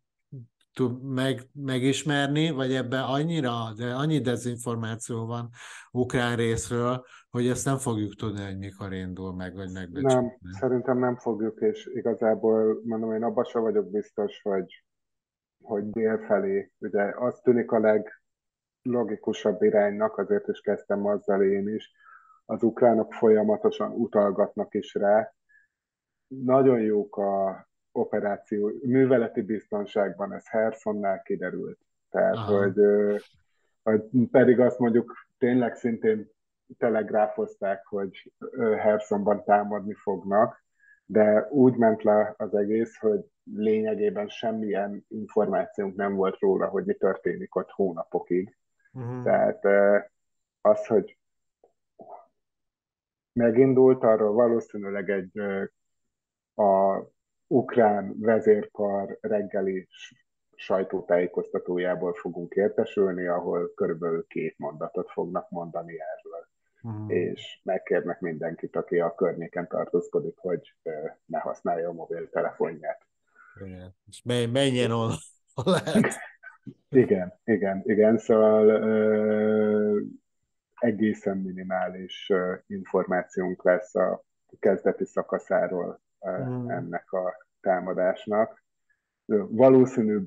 meg, 1.02 1.40
megismerni, 1.52 2.50
vagy 2.50 2.74
ebben 2.74 3.02
annyira, 3.02 3.72
de 3.76 3.94
annyi 3.94 4.20
dezinformáció 4.20 5.26
van 5.26 5.48
ukrán 5.90 6.36
részről, 6.36 7.04
hogy 7.30 7.46
ezt 7.46 7.64
nem 7.64 7.76
fogjuk 7.76 8.14
tudni, 8.14 8.44
hogy 8.44 8.58
mikor 8.58 8.92
indul 8.92 9.34
meg, 9.34 9.54
vagy 9.54 9.72
megbecsülni. 9.72 10.14
Nem, 10.14 10.36
szerintem 10.50 10.98
nem 10.98 11.16
fogjuk, 11.16 11.60
és 11.60 11.90
igazából 11.94 12.80
mondom, 12.84 13.12
én 13.12 13.22
abban 13.22 13.44
sem 13.44 13.62
vagyok 13.62 13.90
biztos, 13.90 14.40
hogy, 14.42 14.84
hogy 15.62 15.90
dél 15.90 16.18
felé. 16.18 16.72
Ugye 16.78 17.02
az 17.18 17.40
tűnik 17.42 17.70
a 17.72 18.02
leglogikusabb 18.82 19.62
iránynak, 19.62 20.18
azért 20.18 20.48
is 20.48 20.60
kezdtem 20.60 21.06
azzal 21.06 21.42
én 21.42 21.68
is, 21.68 21.92
az 22.44 22.62
ukránok 22.62 23.12
folyamatosan 23.12 23.90
utalgatnak 23.90 24.74
is 24.74 24.94
rá. 24.94 25.34
Nagyon 26.26 26.80
jók 26.80 27.16
a 27.16 27.66
operáció, 27.92 28.70
műveleti 28.82 29.42
biztonságban, 29.42 30.32
ez 30.32 30.48
Hersonnál 30.48 31.22
kiderült. 31.22 31.78
Tehát, 32.10 32.36
hogy, 32.36 32.74
hogy 33.82 34.02
pedig 34.30 34.60
azt 34.60 34.78
mondjuk 34.78 35.26
tényleg 35.38 35.74
szintén 35.74 36.30
telegráfozták, 36.78 37.86
hogy 37.86 38.32
Hersonban 38.78 39.44
támadni 39.44 39.94
fognak, 39.94 40.64
de 41.06 41.48
úgy 41.50 41.76
ment 41.76 42.02
le 42.02 42.34
az 42.36 42.54
egész, 42.54 42.96
hogy 42.96 43.24
lényegében 43.54 44.28
semmilyen 44.28 45.04
információnk 45.08 45.96
nem 45.96 46.14
volt 46.14 46.38
róla, 46.38 46.66
hogy 46.66 46.84
mi 46.84 46.94
történik 46.94 47.54
ott 47.54 47.70
hónapokig. 47.70 48.56
Uh-huh. 48.92 49.22
Tehát 49.24 49.64
az, 50.60 50.86
hogy 50.86 51.18
megindult, 53.32 54.02
arról 54.02 54.32
valószínűleg 54.32 55.10
egy 55.10 55.38
a 56.54 57.00
ukrán 57.52 58.14
vezérkar 58.18 59.18
reggeli 59.20 59.88
sajtótájékoztatójából 60.54 62.14
fogunk 62.14 62.54
értesülni, 62.54 63.26
ahol 63.26 63.72
körülbelül 63.74 64.26
két 64.26 64.58
mondatot 64.58 65.10
fognak 65.10 65.50
mondani 65.50 65.92
erről. 65.92 66.48
Mm. 66.88 67.08
És 67.08 67.60
megkérnek 67.62 68.20
mindenkit, 68.20 68.76
aki 68.76 68.98
a 68.98 69.14
környéken 69.14 69.68
tartózkodik, 69.68 70.36
hogy 70.36 70.74
ne 71.26 71.38
használja 71.38 71.88
a 71.88 71.92
mobiltelefonját. 71.92 73.06
Igen. 73.64 73.94
És 74.08 74.22
menjen 74.52 74.90
onnan, 74.90 75.16
lehet. 75.64 76.14
igen, 76.88 77.40
igen, 77.44 77.82
igen, 77.84 78.18
szóval 78.18 78.68
ö, 78.68 80.00
egészen 80.74 81.36
minimális 81.36 82.30
ö, 82.30 82.54
információnk 82.66 83.64
lesz 83.64 83.94
a 83.94 84.24
kezdeti 84.58 85.04
szakaszáról 85.04 86.00
mm. 86.28 86.70
ennek 86.70 87.12
a 87.12 87.41
támadásnak. 87.62 88.64
Valószínű, 89.48 90.20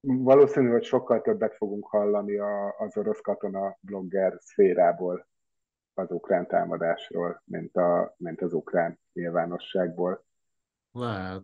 valószínű, 0.00 0.68
hogy 0.68 0.84
sokkal 0.84 1.20
többet 1.20 1.54
fogunk 1.54 1.86
hallani 1.86 2.38
a, 2.38 2.74
az 2.78 2.96
orosz 2.96 3.20
katona 3.20 3.76
blogger 3.80 4.36
szférából 4.40 5.28
az 5.94 6.10
ukrán 6.10 6.46
támadásról, 6.46 7.42
mint, 7.44 7.76
a, 7.76 8.14
mint 8.16 8.40
az 8.40 8.52
ukrán 8.52 9.00
nyilvánosságból. 9.12 10.24
Lehet. 10.92 11.42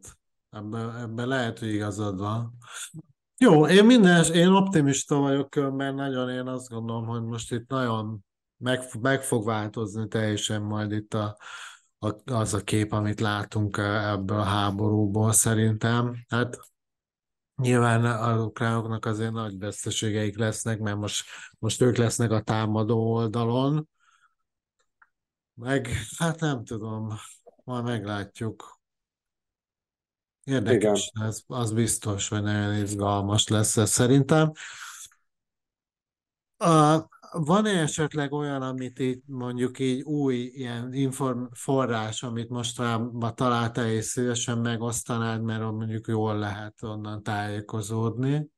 Ebben, 0.51 0.97
ebben 0.97 1.29
lehet, 1.29 1.59
hogy 1.59 1.69
igazad 1.69 2.19
van. 2.19 2.53
Jó, 3.39 3.67
én 3.67 3.85
minden, 3.85 4.33
én 4.33 4.49
optimista 4.49 5.17
vagyok, 5.19 5.55
mert 5.55 5.95
nagyon 5.95 6.31
én 6.31 6.47
azt 6.47 6.69
gondolom, 6.69 7.07
hogy 7.07 7.23
most 7.23 7.53
itt 7.53 7.69
nagyon 7.69 8.25
meg, 8.57 8.81
meg 9.01 9.23
fog 9.23 9.45
változni 9.45 10.09
teljesen 10.09 10.63
majd 10.63 10.93
itt 10.93 11.15
a, 11.15 11.37
az 12.25 12.55
a 12.55 12.63
kép, 12.63 12.93
amit 12.93 13.21
látunk 13.21 13.77
e, 13.77 14.11
ebből 14.11 14.39
a 14.39 14.45
háborúból 14.45 15.33
szerintem. 15.33 16.25
Hát 16.29 16.59
nyilván 17.57 18.05
az 18.05 18.43
ukránoknak 18.43 19.07
azért 19.07 19.33
nagy 19.33 19.59
veszteségeik 19.59 20.39
lesznek, 20.39 20.79
mert 20.79 20.97
most, 20.97 21.25
most 21.59 21.81
ők 21.81 21.97
lesznek 21.97 22.31
a 22.31 22.43
támadó 22.43 23.13
oldalon. 23.13 23.89
Meg, 25.55 25.89
hát 26.19 26.41
nem 26.41 26.65
tudom, 26.65 27.15
majd 27.65 27.85
meglátjuk. 27.85 28.79
Érdekes, 30.45 31.11
ez, 31.21 31.43
az 31.47 31.73
biztos, 31.73 32.29
hogy 32.29 32.43
nagyon 32.43 32.75
izgalmas 32.75 33.49
lesz 33.49 33.77
ez 33.77 33.91
szerintem. 33.91 34.53
A, 36.57 37.09
van-e 37.35 37.81
esetleg 37.81 38.33
olyan, 38.33 38.63
amit 38.63 38.99
itt 38.99 39.23
mondjuk 39.27 39.79
így 39.79 40.03
új 40.03 40.35
ilyen 40.35 40.93
inform 40.93 41.45
forrás, 41.53 42.23
amit 42.23 42.49
most 42.49 42.81
ma 43.13 43.33
találtál 43.33 43.91
és 43.91 44.05
szívesen 44.05 44.59
megosztanád, 44.59 45.43
mert 45.43 45.61
mondjuk 45.61 46.07
jól 46.07 46.39
lehet 46.39 46.83
onnan 46.83 47.23
tájékozódni? 47.23 48.51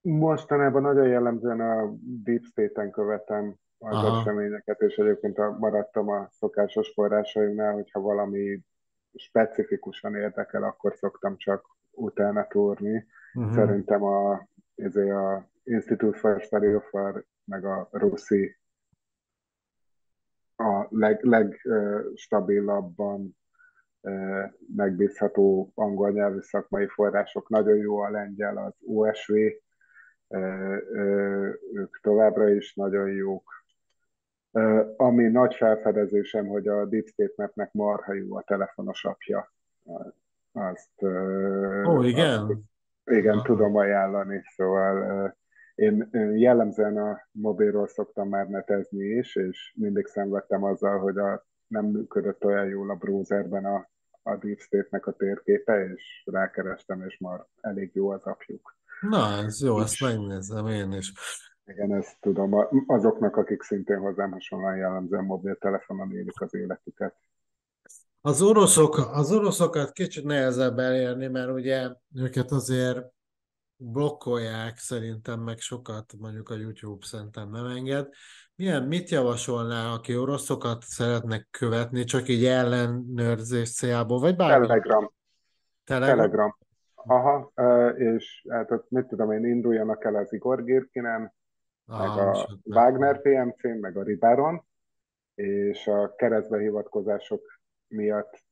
Mostanában 0.00 0.82
nagyon 0.82 1.06
jellemzően 1.06 1.60
a 1.60 1.94
Deep 2.00 2.42
State-en 2.42 2.90
követem 2.90 3.56
az 3.78 3.96
Aha. 3.96 4.20
eseményeket, 4.20 4.80
és 4.80 4.96
egyébként 4.96 5.38
a, 5.38 5.56
maradtam 5.58 6.08
a 6.08 6.28
szokásos 6.30 6.92
forrásaimnál, 6.94 7.72
hogyha 7.72 8.00
valami 8.00 8.60
specifikusan 9.14 10.14
érdekel, 10.14 10.62
akkor 10.62 10.94
szoktam 10.94 11.36
csak 11.36 11.64
utána 11.90 12.46
túrni. 12.46 13.06
Uh-huh. 13.34 13.54
Szerintem 13.54 14.02
a, 14.02 14.48
ez 14.74 14.96
a 14.96 15.52
Institute 15.64 16.18
for 16.18 16.40
Study 16.40 16.74
of 16.74 16.92
War, 16.92 17.24
meg 17.44 17.64
a 17.64 17.88
Russi 17.90 18.56
a 20.56 20.86
leg, 20.90 21.22
legstabilabban 21.22 23.36
uh, 24.00 24.44
megbízható 24.76 25.72
angol 25.74 26.10
nyelvű 26.10 26.40
szakmai 26.40 26.86
források. 26.86 27.48
Nagyon 27.48 27.76
jó 27.76 27.98
a 27.98 28.10
lengyel, 28.10 28.56
az 28.56 28.74
OSV, 28.86 29.32
uh, 29.32 29.50
uh, 30.92 31.54
ők 31.72 32.00
továbbra 32.00 32.50
is 32.50 32.74
nagyon 32.74 33.10
jók. 33.10 33.52
Ami 34.96 35.28
nagy 35.28 35.54
felfedezésem, 35.54 36.46
hogy 36.46 36.68
a 36.68 36.84
Deep 36.84 37.06
State 37.06 37.32
Mapnek 37.36 37.72
marha 37.72 38.12
jó 38.12 38.36
a 38.36 38.42
telefonos 38.42 39.04
apja. 39.04 39.52
Azt, 40.52 41.02
Ó, 41.86 42.02
igen? 42.02 42.38
Azt, 42.38 42.58
igen, 43.04 43.34
Aha. 43.34 43.44
tudom 43.44 43.76
ajánlani, 43.76 44.42
szóval 44.56 45.36
én 45.74 46.08
jellemzően 46.36 46.96
a 46.96 47.28
mobilról 47.30 47.86
szoktam 47.86 48.28
már 48.28 48.48
netezni 48.48 49.04
is, 49.04 49.36
és 49.36 49.74
mindig 49.76 50.06
szenvedtem 50.06 50.64
azzal, 50.64 50.98
hogy 50.98 51.18
a, 51.18 51.46
nem 51.66 51.84
működött 51.84 52.44
olyan 52.44 52.66
jól 52.66 52.90
a 52.90 52.94
browserben 52.94 53.64
a, 53.64 53.88
a 54.22 54.36
Deep 54.36 54.58
State-nek 54.58 55.06
a 55.06 55.12
térképe, 55.12 55.84
és 55.94 56.22
rákerestem, 56.24 57.02
és 57.02 57.18
már 57.18 57.46
elég 57.60 57.90
jó 57.94 58.08
az 58.08 58.22
apjuk. 58.24 58.76
Na, 59.00 59.44
ez 59.44 59.62
jó, 59.62 59.80
ezt 59.80 60.00
megnézem 60.00 60.66
én 60.66 60.92
is. 60.92 61.12
Igen, 61.66 61.94
ezt 61.94 62.16
tudom. 62.20 62.54
Azoknak, 62.86 63.36
akik 63.36 63.62
szintén 63.62 63.98
hozzám 63.98 64.32
hasonlóan 64.32 64.76
jellemzően 64.76 65.24
mobiltelefonon 65.24 66.12
élik 66.12 66.40
az 66.40 66.54
életüket. 66.54 67.14
Az, 68.20 68.42
oroszok, 68.42 69.10
az 69.12 69.32
oroszokat 69.32 69.92
kicsit 69.92 70.24
nehezebb 70.24 70.78
elérni, 70.78 71.26
mert 71.26 71.50
ugye 71.50 71.90
őket 72.14 72.50
azért 72.50 73.13
blokkolják 73.92 74.76
szerintem 74.76 75.40
meg 75.40 75.58
sokat, 75.58 76.12
mondjuk 76.18 76.48
a 76.48 76.54
YouTube 76.54 77.06
szerintem 77.06 77.50
nem 77.50 77.66
enged. 77.66 78.08
Milyen, 78.56 78.82
mit 78.82 79.10
javasolnál, 79.10 79.92
aki 79.92 80.16
oroszokat 80.16 80.82
szeretnek 80.82 81.48
követni, 81.50 82.04
csak 82.04 82.28
így 82.28 82.44
ellenőrzés 82.44 83.74
céljából, 83.74 84.18
vagy 84.18 84.36
bármi? 84.36 84.66
Telegram. 84.66 85.12
Telegram. 85.84 86.16
Telegram. 86.16 86.56
Aha, 86.94 87.52
és 87.96 88.46
hát 88.48 88.84
mit 88.88 89.06
tudom 89.06 89.32
én, 89.32 89.44
induljanak 89.44 90.04
el 90.04 90.14
az 90.14 90.32
Igor 90.32 90.64
Girkinen, 90.64 91.34
meg 91.84 92.08
a 92.08 92.48
Wagner 92.64 93.20
PMC-n, 93.20 93.78
meg 93.80 93.96
a 93.96 94.02
Ribáron, 94.02 94.66
és 95.34 95.86
a 95.86 96.14
keresztbe 96.14 96.58
hivatkozások 96.58 97.60
miatt 97.88 98.44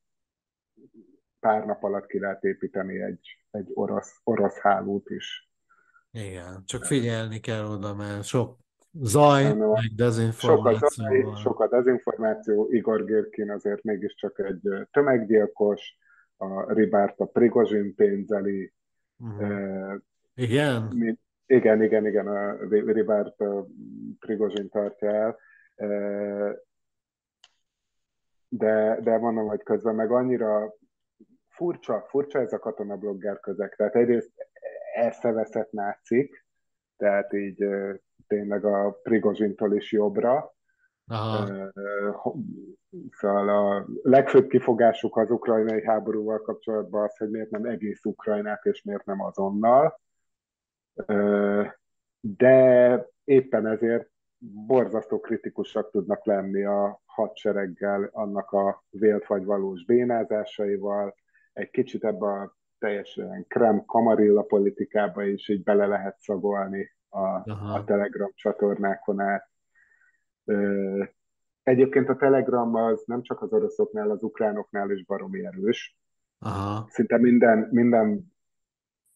pár 1.43 1.67
nap 1.67 1.83
alatt 1.83 2.07
ki 2.07 2.19
lehet 2.19 2.45
építeni 2.45 3.03
egy, 3.03 3.39
egy 3.51 3.71
orosz, 3.75 4.21
orosz 4.25 4.59
hálót 4.59 5.11
is. 5.11 5.51
Igen, 6.11 6.63
csak 6.67 6.85
figyelni 6.85 7.41
kell 7.41 7.65
oda, 7.65 7.95
mert 7.95 8.25
sok 8.25 8.59
zaj, 8.93 9.55
meg 9.55 9.95
dezinformáció. 9.97 10.89
Sok 10.89 11.07
a, 11.07 11.31
zaj, 11.31 11.43
sok 11.43 11.61
a 11.61 11.69
dezinformáció, 11.69 12.69
Igor 12.71 13.05
Girkin 13.05 13.51
azért 13.51 13.83
mégiscsak 13.83 14.39
egy 14.39 14.87
tömeggyilkos, 14.91 15.97
a 16.37 16.73
Ribárt 16.73 17.21
a 17.21 17.25
Prigozsin 17.25 17.95
pénzeli. 17.95 18.73
Uh-huh. 19.19 19.51
Eh, 19.51 19.95
igen? 20.35 20.83
Mint, 20.83 21.21
igen, 21.47 21.83
igen, 21.83 22.07
igen, 22.07 22.27
a 22.27 22.57
Ribárt 22.69 23.41
a 23.41 23.67
Prigozsin 24.19 24.69
tartja 24.69 25.15
el. 25.15 25.39
Eh, 25.75 26.53
de, 28.49 28.99
de 29.03 29.19
mondom, 29.19 29.47
hogy 29.47 29.63
közben 29.63 29.95
meg 29.95 30.11
annyira 30.11 30.75
furcsa, 31.63 32.05
furcsa 32.09 32.41
ez 32.41 32.53
a 32.53 32.59
katonablogger 32.59 33.41
közeg. 33.41 33.75
Tehát 33.77 33.95
egyrészt 33.95 34.33
elszeveszett 34.95 35.73
nácik, 35.73 36.47
tehát 36.97 37.33
így 37.33 37.65
tényleg 38.27 38.65
a 38.65 38.99
Prigozsintól 39.03 39.75
is 39.77 39.93
jobbra. 39.93 40.55
Aha. 41.07 41.73
Szóval 43.11 43.49
a 43.49 43.87
legfőbb 44.03 44.49
kifogásuk 44.49 45.17
az 45.17 45.31
ukrajnai 45.31 45.85
háborúval 45.85 46.41
kapcsolatban 46.41 47.03
az, 47.03 47.17
hogy 47.17 47.31
miért 47.31 47.51
nem 47.51 47.65
egész 47.65 48.05
Ukrajnát, 48.05 48.65
és 48.65 48.83
miért 48.83 49.05
nem 49.05 49.21
azonnal. 49.21 50.01
De 52.21 53.07
éppen 53.25 53.67
ezért 53.67 54.11
borzasztó 54.67 55.21
kritikusak 55.21 55.91
tudnak 55.91 56.27
lenni 56.27 56.65
a 56.65 57.01
hadsereggel, 57.05 58.09
annak 58.13 58.51
a 58.51 58.85
vélt 58.91 59.27
vagy 59.27 59.45
valós 59.45 59.85
bénázásaival, 59.85 61.15
egy 61.53 61.71
kicsit 61.71 62.05
ebbe 62.05 62.27
a 62.27 62.57
teljesen 62.79 63.45
krem 63.49 63.85
kamarilla 63.85 64.43
politikába 64.43 65.25
is 65.25 65.49
így 65.49 65.63
bele 65.63 65.87
lehet 65.87 66.19
szagolni 66.21 66.91
a, 67.09 67.27
a 67.75 67.85
Telegram 67.85 68.31
csatornákon 68.35 69.21
át. 69.21 69.51
Ö, 70.45 71.05
egyébként 71.63 72.09
a 72.09 72.17
Telegram 72.17 72.75
az 72.75 73.03
nem 73.07 73.23
csak 73.23 73.43
az 73.43 73.53
oroszoknál, 73.53 74.11
az 74.11 74.23
ukránoknál 74.23 74.91
is 74.91 75.05
baromi 75.05 75.47
erős. 75.47 75.97
Aha. 76.39 76.87
Szinte 76.91 77.19
minden, 77.19 77.69
minden 77.71 78.33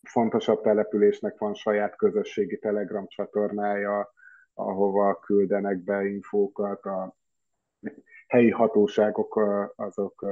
fontosabb 0.02 0.62
településnek 0.62 1.38
van 1.38 1.54
saját 1.54 1.96
közösségi 1.96 2.58
Telegram 2.58 3.06
csatornája, 3.06 4.12
ahova 4.54 5.18
küldenek 5.18 5.78
be 5.78 6.04
infókat, 6.04 6.84
a 6.84 7.16
helyi 8.26 8.50
hatóságok 8.50 9.40
azok 9.76 10.26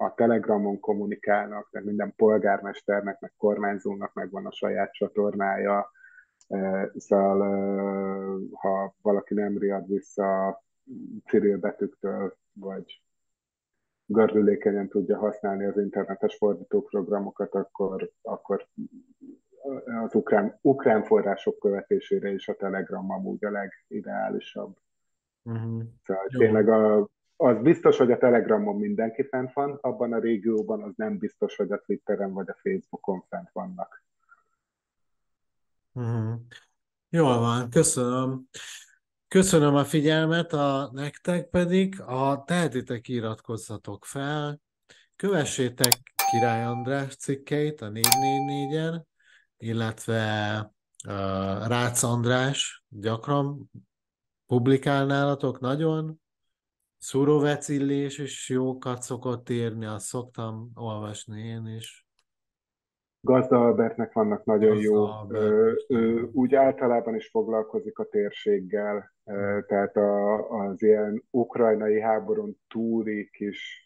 a 0.00 0.14
Telegramon 0.14 0.80
kommunikálnak, 0.80 1.68
tehát 1.70 1.86
minden 1.86 2.12
polgármesternek, 2.16 3.20
meg 3.20 3.32
kormányzónak 3.36 4.14
megvan 4.14 4.46
a 4.46 4.52
saját 4.52 4.92
csatornája, 4.92 5.90
szóval 6.96 7.38
ha 8.52 8.94
valaki 9.02 9.34
nem 9.34 9.58
riad 9.58 9.86
vissza 9.86 10.62
Cyril 11.24 11.58
betűktől, 11.58 12.36
vagy 12.52 13.02
gördülékenyen 14.06 14.88
tudja 14.88 15.18
használni 15.18 15.64
az 15.64 15.76
internetes 15.76 16.36
fordítóprogramokat, 16.36 17.54
akkor, 17.54 18.10
akkor 18.22 18.66
az 20.04 20.14
ukrán, 20.14 20.58
ukrán 20.60 21.02
források 21.02 21.58
követésére 21.58 22.30
is 22.30 22.48
a 22.48 22.54
Telegram 22.54 23.10
amúgy 23.10 23.44
a 23.44 23.50
legideálisabb. 23.50 24.76
Uh-huh. 25.42 25.82
Szóval 26.04 26.26
Jó. 26.28 26.38
tényleg 26.38 26.68
a, 26.68 27.08
az 27.42 27.62
biztos, 27.62 27.96
hogy 27.96 28.10
a 28.10 28.18
Telegramon 28.18 28.76
mindenki 28.76 29.22
fent 29.22 29.52
van, 29.52 29.78
abban 29.80 30.12
a 30.12 30.18
régióban 30.18 30.82
az 30.82 30.92
nem 30.96 31.18
biztos, 31.18 31.56
hogy 31.56 31.72
a 31.72 31.80
Twitteren 31.80 32.32
vagy 32.32 32.48
a 32.48 32.58
Facebookon 32.62 33.24
fent 33.28 33.50
vannak. 33.52 34.04
Uh-huh. 35.92 36.40
Jól 37.08 37.38
van, 37.38 37.70
köszönöm. 37.70 38.48
Köszönöm 39.28 39.74
a 39.74 39.84
figyelmet, 39.84 40.52
a 40.52 40.90
nektek 40.92 41.48
pedig, 41.48 42.00
a 42.00 42.44
tehetitek 42.44 43.08
iratkozzatok 43.08 44.04
fel, 44.04 44.60
kövessétek 45.16 46.14
Király 46.30 46.64
András 46.64 47.16
cikkeit 47.16 47.80
a 47.80 47.90
444-en, 47.90 49.02
illetve 49.56 50.58
uh, 51.08 51.66
Rácz 51.66 52.04
András 52.04 52.84
gyakran 52.88 53.70
publikál 54.46 55.06
nálatok 55.06 55.60
nagyon, 55.60 56.20
Szúróvecillés 57.02 58.18
is 58.18 58.48
jókat 58.48 59.02
szokott 59.02 59.48
írni, 59.48 59.86
azt 59.86 60.06
szoktam 60.06 60.70
olvasni 60.74 61.42
én 61.42 61.66
is. 61.66 62.06
Gazda 63.20 63.60
Albertnek 63.60 64.12
vannak 64.12 64.44
nagyon 64.44 64.74
Gazda 64.74 64.82
jó, 64.82 65.04
Albert, 65.04 65.50
ő, 65.50 65.76
ő 65.88 66.28
úgy 66.32 66.54
általában 66.54 67.14
is 67.14 67.28
foglalkozik 67.28 67.98
a 67.98 68.04
térséggel, 68.04 69.14
tehát 69.66 69.96
a, 69.96 70.48
az 70.50 70.82
ilyen 70.82 71.24
ukrajnai 71.30 72.00
háborún 72.00 72.56
túli 72.68 73.30
kis 73.30 73.84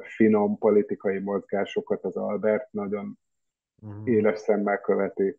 finom 0.00 0.58
politikai 0.58 1.18
mozgásokat 1.18 2.04
az 2.04 2.16
Albert 2.16 2.72
nagyon 2.72 3.18
hmm. 3.80 4.06
éles 4.06 4.38
szemmel 4.38 4.80
követi. 4.80 5.38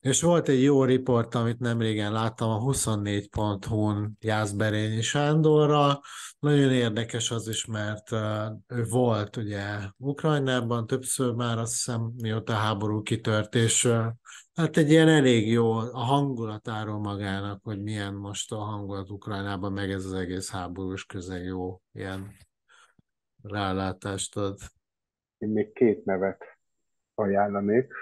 És 0.00 0.22
volt 0.22 0.48
egy 0.48 0.62
jó 0.62 0.84
riport, 0.84 1.34
amit 1.34 1.58
nem 1.58 1.80
régen 1.80 2.12
láttam 2.12 2.50
a 2.50 2.60
24.hu-n 2.60 4.16
Jászberényi 4.20 5.00
Sándorra. 5.00 6.00
Nagyon 6.38 6.72
érdekes 6.72 7.30
az 7.30 7.48
is, 7.48 7.66
mert 7.66 8.12
ő 8.66 8.84
volt 8.90 9.36
ugye 9.36 9.64
Ukrajnában 9.96 10.86
többször 10.86 11.32
már 11.32 11.58
azt 11.58 11.72
hiszem, 11.72 12.12
mióta 12.22 12.52
a 12.52 12.56
háború 12.56 13.02
kitört, 13.02 13.54
és 13.54 13.92
Hát 14.58 14.76
egy 14.76 14.90
ilyen 14.90 15.08
elég 15.08 15.50
jó 15.50 15.72
a 15.72 15.98
hangulatáról 15.98 16.98
magának, 16.98 17.60
hogy 17.62 17.82
milyen 17.82 18.14
most 18.14 18.52
a 18.52 18.56
hangulat 18.56 19.10
Ukrajnában, 19.10 19.72
meg 19.72 19.90
ez 19.90 20.04
az 20.04 20.12
egész 20.12 20.50
háborús 20.50 21.04
közeg 21.04 21.44
jó 21.44 21.80
ilyen 21.92 22.32
rálátást 23.42 24.36
ad. 24.36 24.58
Én 25.38 25.48
még 25.48 25.72
két 25.72 26.04
nevet 26.04 26.44
ajánlanék 27.14 27.92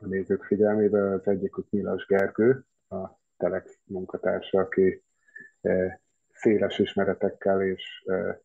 a 0.00 0.06
nézők 0.06 0.44
figyelmébe. 0.44 1.12
Az 1.12 1.26
egyik 1.28 1.54
Milas 1.70 2.06
Gergő, 2.06 2.64
a 2.88 3.08
Telex 3.36 3.78
munkatársa, 3.84 4.60
aki 4.60 5.02
e, 5.60 6.00
széles 6.32 6.78
ismeretekkel 6.78 7.62
és 7.62 8.04
e, 8.06 8.40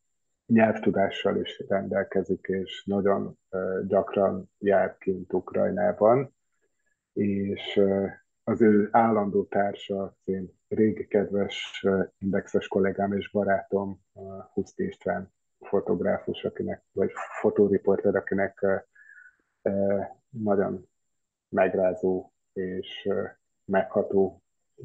nyelvtudással 0.46 1.38
is 1.38 1.64
rendelkezik, 1.68 2.46
és 2.48 2.84
nagyon 2.86 3.38
e, 3.50 3.58
gyakran 3.88 4.52
jár 4.58 4.98
kint 4.98 5.34
Ukrajnában, 5.34 6.36
és 7.14 7.82
az 8.44 8.62
ő 8.62 8.90
állandó 8.92 9.44
társa, 9.44 10.04
az 10.04 10.12
én 10.24 10.60
régi 10.68 11.08
kedves 11.08 11.86
indexes 12.18 12.68
kollégám 12.68 13.14
és 13.14 13.32
barátom, 13.32 14.02
Huszt 14.54 14.80
István 14.80 15.34
fotográfus, 15.60 16.44
akinek, 16.44 16.84
vagy 16.92 17.12
fotóriporter, 17.40 18.16
akinek 18.16 18.66
nagyon 20.30 20.91
megrázó 21.52 22.32
és 22.54 23.10
megható 23.66 24.44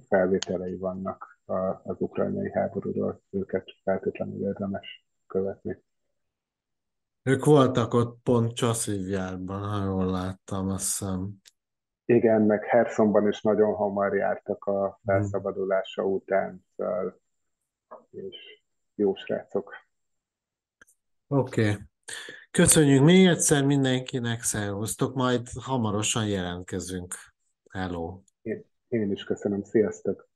felvételei 0.08 0.76
vannak 0.76 1.40
az 1.82 2.00
ukrajnai 2.00 2.52
háborúról, 2.52 3.22
őket 3.30 3.64
feltétlenül 3.82 4.46
érdemes 4.46 5.06
követni. 5.26 5.82
Ők 7.22 7.44
voltak 7.44 7.94
ott 7.94 8.22
pont 8.22 8.54
Csaszívjárban, 8.54 9.68
ha 9.68 9.84
jól 9.84 10.10
láttam, 10.10 10.68
azt 10.68 10.84
hiszem. 10.84 11.40
Igen, 12.04 12.42
meg 12.42 12.64
Hersonban 12.64 13.28
is 13.28 13.40
nagyon 13.40 13.74
hamar 13.74 14.14
jártak 14.14 14.64
a 14.64 14.86
hmm. 14.86 14.96
felszabadulása 15.04 16.02
után, 16.02 16.66
és 18.10 18.36
jó 18.94 19.14
srácok. 19.14 19.72
Oké. 21.26 21.70
Okay. 21.70 21.82
Köszönjük 22.56 23.02
még 23.02 23.26
egyszer 23.26 23.64
mindenkinek, 23.64 24.42
szervusztok, 24.42 25.14
majd 25.14 25.48
hamarosan 25.60 26.26
jelentkezünk. 26.26 27.14
Hello! 27.70 28.20
Én, 28.88 29.12
is 29.12 29.24
köszönöm, 29.24 29.62
sziasztok! 29.62 30.28